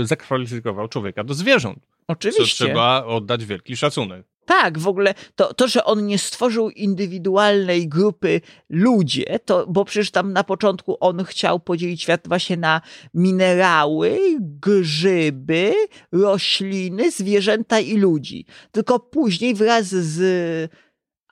yy, 0.00 0.06
zakwalifikował 0.06 0.88
człowieka 0.88 1.24
do 1.24 1.34
zwierząt. 1.34 1.78
Co 1.78 2.12
Oczywiście. 2.12 2.64
trzeba 2.64 3.04
oddać 3.04 3.44
wielki 3.44 3.76
szacunek. 3.76 4.26
Tak, 4.48 4.78
w 4.78 4.88
ogóle 4.88 5.14
to, 5.36 5.54
to, 5.54 5.68
że 5.68 5.84
on 5.84 6.06
nie 6.06 6.18
stworzył 6.18 6.70
indywidualnej 6.70 7.88
grupy 7.88 8.40
ludzie, 8.70 9.38
to, 9.44 9.66
bo 9.66 9.84
przecież 9.84 10.10
tam 10.10 10.32
na 10.32 10.44
początku 10.44 10.96
on 11.00 11.24
chciał 11.24 11.60
podzielić 11.60 12.02
świat 12.02 12.28
właśnie 12.28 12.56
na 12.56 12.80
minerały, 13.14 14.18
grzyby, 14.40 15.72
rośliny, 16.12 17.10
zwierzęta 17.10 17.80
i 17.80 17.96
ludzi. 17.96 18.44
Tylko 18.72 18.98
później 18.98 19.54
wraz 19.54 19.86
z 19.86 20.70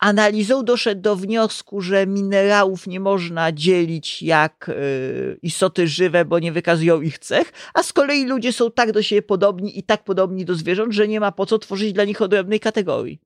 analizą 0.01 0.65
doszedł 0.65 1.01
do 1.01 1.17
wniosku, 1.17 1.81
że 1.81 2.07
minerałów 2.07 2.87
nie 2.87 3.01
można 3.01 3.53
dzielić 3.53 4.23
jak 4.23 4.69
y, 4.69 5.39
istoty 5.43 5.89
żywe, 5.89 6.25
bo 6.25 6.39
nie 6.39 6.53
wykazują 6.53 7.01
ich 7.01 7.19
cech, 7.19 7.53
a 7.75 7.83
z 7.83 7.93
kolei 7.93 8.25
ludzie 8.25 8.53
są 8.53 8.71
tak 8.71 8.93
do 8.93 9.03
siebie 9.03 9.23
podobni 9.23 9.79
i 9.79 9.83
tak 9.83 10.05
podobni 10.05 10.45
do 10.45 10.55
zwierząt, 10.55 10.93
że 10.93 11.09
nie 11.09 11.21
ma 11.21 11.33
po 11.33 11.47
co 11.47 11.59
tworzyć 11.59 11.93
dla 11.93 12.05
nich 12.05 12.23
odrębnej 12.23 12.61
kategorii. 12.61 13.21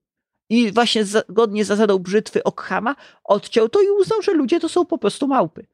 I 0.49 0.71
właśnie 0.71 1.05
zgodnie 1.05 1.65
z 1.65 1.67
zasadą 1.67 1.99
brzytwy 1.99 2.43
Ockhama 2.43 2.95
odciął 3.23 3.69
to 3.69 3.81
i 3.81 3.89
uznał, 4.01 4.21
że 4.21 4.33
ludzie 4.33 4.59
to 4.59 4.69
są 4.69 4.85
po 4.85 4.97
prostu 4.97 5.27
małpy. 5.27 5.65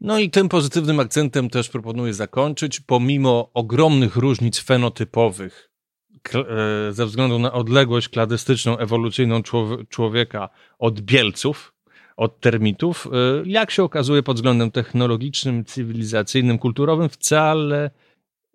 No 0.00 0.18
i 0.18 0.30
tym 0.30 0.48
pozytywnym 0.48 1.00
akcentem 1.00 1.50
też 1.50 1.68
proponuję 1.68 2.14
zakończyć, 2.14 2.80
pomimo 2.80 3.50
ogromnych 3.54 4.16
różnic 4.16 4.58
fenotypowych 4.58 5.67
ze 6.90 7.06
względu 7.06 7.38
na 7.38 7.52
odległość 7.52 8.08
kladystyczną, 8.08 8.78
ewolucyjną 8.78 9.40
człow- 9.40 9.88
człowieka 9.88 10.48
od 10.78 11.00
bielców, 11.00 11.74
od 12.16 12.40
termitów, 12.40 13.06
e, 13.06 13.42
jak 13.44 13.70
się 13.70 13.82
okazuje 13.82 14.22
pod 14.22 14.36
względem 14.36 14.70
technologicznym, 14.70 15.64
cywilizacyjnym, 15.64 16.58
kulturowym, 16.58 17.08
wcale 17.08 17.90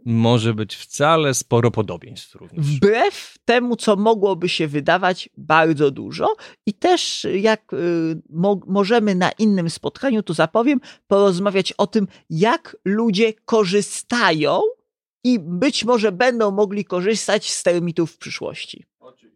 może 0.06 0.54
być 0.54 0.76
wcale 0.76 1.34
sporo 1.34 1.72
podobieństw 1.72 2.36
również. 2.36 2.66
Wbrew 2.66 3.38
temu, 3.46 3.76
co 3.76 3.96
mogłoby 3.96 4.50
się 4.50 4.68
wydawać, 4.68 5.30
bardzo 5.38 5.92
dużo. 5.92 6.36
I 6.66 6.74
też, 6.74 7.28
jak 7.36 7.74
y, 7.74 8.22
mo 8.30 8.60
możemy 8.68 9.16
na 9.16 9.32
innym 9.32 9.70
spotkaniu, 9.70 10.24
to 10.24 10.34
zapowiem, 10.34 10.80
porozmawiać 11.08 11.72
o 11.72 11.88
tym, 11.88 12.08
jak 12.30 12.78
ludzie 12.86 13.34
korzystają 13.46 14.62
i 15.24 15.40
być 15.40 15.86
może 15.86 16.12
będą 16.12 16.52
mogli 16.52 16.86
korzystać 16.86 17.52
z 17.52 17.64
termitów 17.64 18.12
w 18.12 18.18
przyszłości. 18.18 18.86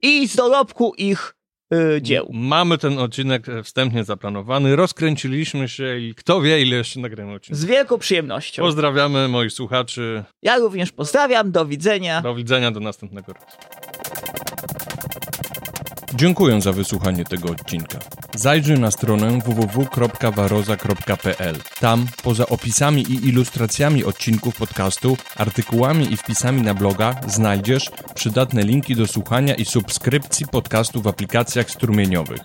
I 0.02 0.28
z 0.28 0.36
dorobku 0.36 0.94
ich 0.98 1.36
y, 1.74 2.02
dzieł. 2.02 2.30
Mamy 2.34 2.78
ten 2.78 3.00
odcinek 3.00 3.46
wstępnie 3.64 4.04
zaplanowany, 4.04 4.76
rozkręciliśmy 4.76 5.70
się 5.70 5.98
i 6.00 6.16
kto 6.16 6.42
wie, 6.42 6.62
ile 6.62 6.76
jeszcze 6.76 7.00
nagramy 7.00 7.34
odcinków. 7.34 7.60
Z 7.62 7.66
wielką 7.66 7.98
przyjemnością. 7.98 8.64
Pozdrawiamy 8.64 9.28
moich 9.28 9.52
słuchaczy. 9.52 10.24
Ja 10.42 10.58
również 10.58 10.92
pozdrawiam, 10.92 11.52
do 11.52 11.66
widzenia. 11.66 12.22
Do 12.22 12.36
widzenia, 12.36 12.72
do 12.72 12.80
następnego 12.80 13.34
razu. 13.34 13.46
Dziękuję 16.16 16.62
za 16.62 16.74
wysłuchanie 16.74 17.26
tego 17.26 17.50
odcinka. 17.50 18.00
Zajrzyj 18.36 18.80
na 18.80 18.92
stronę 18.92 19.40
www.waroza.pl. 19.46 21.56
Tam, 21.80 22.08
poza 22.24 22.48
opisami 22.48 23.02
i 23.02 23.28
ilustracjami 23.28 24.04
odcinków 24.04 24.56
podcastu, 24.56 25.18
artykułami 25.36 26.14
i 26.14 26.18
wpisami 26.18 26.62
na 26.62 26.74
bloga, 26.74 27.16
znajdziesz 27.28 27.92
przydatne 28.16 28.64
linki 28.64 28.96
do 28.96 29.08
słuchania 29.08 29.56
i 29.56 29.66
subskrypcji 29.66 30.48
podcastu 30.48 31.02
w 31.02 31.08
aplikacjach 31.08 31.72
strumieniowych. 31.72 32.42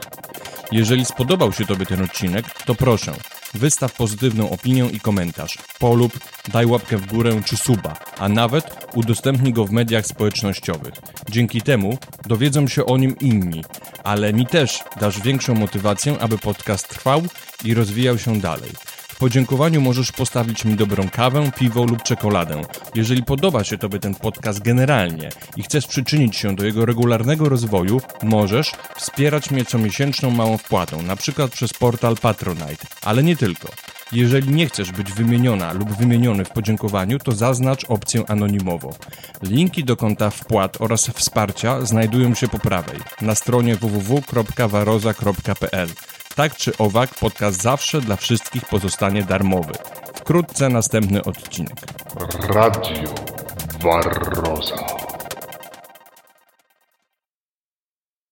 Jeżeli 0.73 1.05
spodobał 1.05 1.53
się 1.53 1.67
Tobie 1.67 1.87
ten 1.87 2.03
odcinek, 2.03 2.45
to 2.67 2.75
proszę, 2.75 3.13
wystaw 3.55 3.93
pozytywną 3.93 4.51
opinię 4.51 4.87
i 4.93 5.01
komentarz, 5.01 5.59
polub, 5.79 6.19
daj 6.53 6.67
łapkę 6.67 6.97
w 6.97 7.07
górę 7.07 7.41
czy 7.45 7.57
suba, 7.57 7.97
a 8.19 8.29
nawet 8.29 8.87
udostępnij 8.95 9.53
go 9.53 9.65
w 9.65 9.71
mediach 9.71 10.07
społecznościowych. 10.07 10.95
Dzięki 11.31 11.63
temu 11.63 11.99
dowiedzą 12.27 12.69
się 12.69 12.87
o 12.87 12.97
nim 12.97 13.19
inni, 13.19 13.65
ale 14.05 14.33
mi 14.33 14.47
też 14.47 14.81
dasz 15.01 15.21
większą 15.21 15.55
motywację, 15.55 16.17
aby 16.21 16.39
podcast 16.39 16.89
trwał 16.89 17.23
i 17.65 17.75
rozwijał 17.75 18.19
się 18.19 18.41
dalej. 18.41 18.71
W 19.13 19.17
podziękowaniu 19.17 19.81
możesz 19.81 20.13
postawić 20.13 20.65
mi 20.65 20.75
dobrą 20.75 21.09
kawę, 21.09 21.51
piwo 21.59 21.85
lub 21.85 22.03
czekoladę. 22.03 22.63
Jeżeli 22.95 23.23
podoba 23.23 23.65
się 23.65 23.79
Tobie 23.79 23.99
ten 23.99 24.15
podcast 24.15 24.63
generalnie 24.63 25.29
i 25.57 25.63
chcesz 25.63 25.87
przyczynić 25.87 26.37
się 26.37 26.57
do 26.57 26.65
jego 26.65 26.87
regularnego 26.87 27.49
rozwoju, 27.49 28.01
możesz 28.23 28.73
wspierać 28.97 29.51
mnie 29.51 29.65
comiesięczną 29.65 30.31
małą 30.31 30.59
wpłatą, 30.59 31.03
na 31.03 31.17
przykład 31.17 31.51
przez 31.51 31.73
portal 31.73 32.17
Patronite, 32.17 32.87
ale 33.03 33.23
nie 33.23 33.37
tylko. 33.37 33.69
Jeżeli 34.13 34.49
nie 34.49 34.67
chcesz 34.67 34.93
być 34.93 35.13
wymieniona 35.13 35.73
lub 35.73 35.93
wymieniony 35.93 36.45
w 36.45 36.51
podziękowaniu, 36.51 37.19
to 37.19 37.33
zaznacz 37.33 37.85
opcję 37.89 38.25
anonimowo. 38.29 38.95
Linki 39.43 39.85
do 39.85 39.97
konta 39.97 40.31
wpłat 40.31 40.81
oraz 40.81 41.07
wsparcia 41.07 41.81
znajdują 41.81 42.35
się 42.35 42.49
po 42.49 42.59
prawej, 42.59 42.99
na 43.21 43.35
stronie 43.35 43.77
www.waroza.pl. 43.77 45.89
Tak 46.35 46.57
czy 46.57 46.77
owak, 46.79 47.15
podcast 47.15 47.63
zawsze 47.63 48.01
dla 48.01 48.17
wszystkich 48.17 48.65
pozostanie 48.65 49.23
darmowy. 49.23 49.73
Wkrótce 50.15 50.69
następny 50.69 51.25
odcinek. 51.25 51.77
Radio 52.49 53.15
Barroza. 53.83 54.77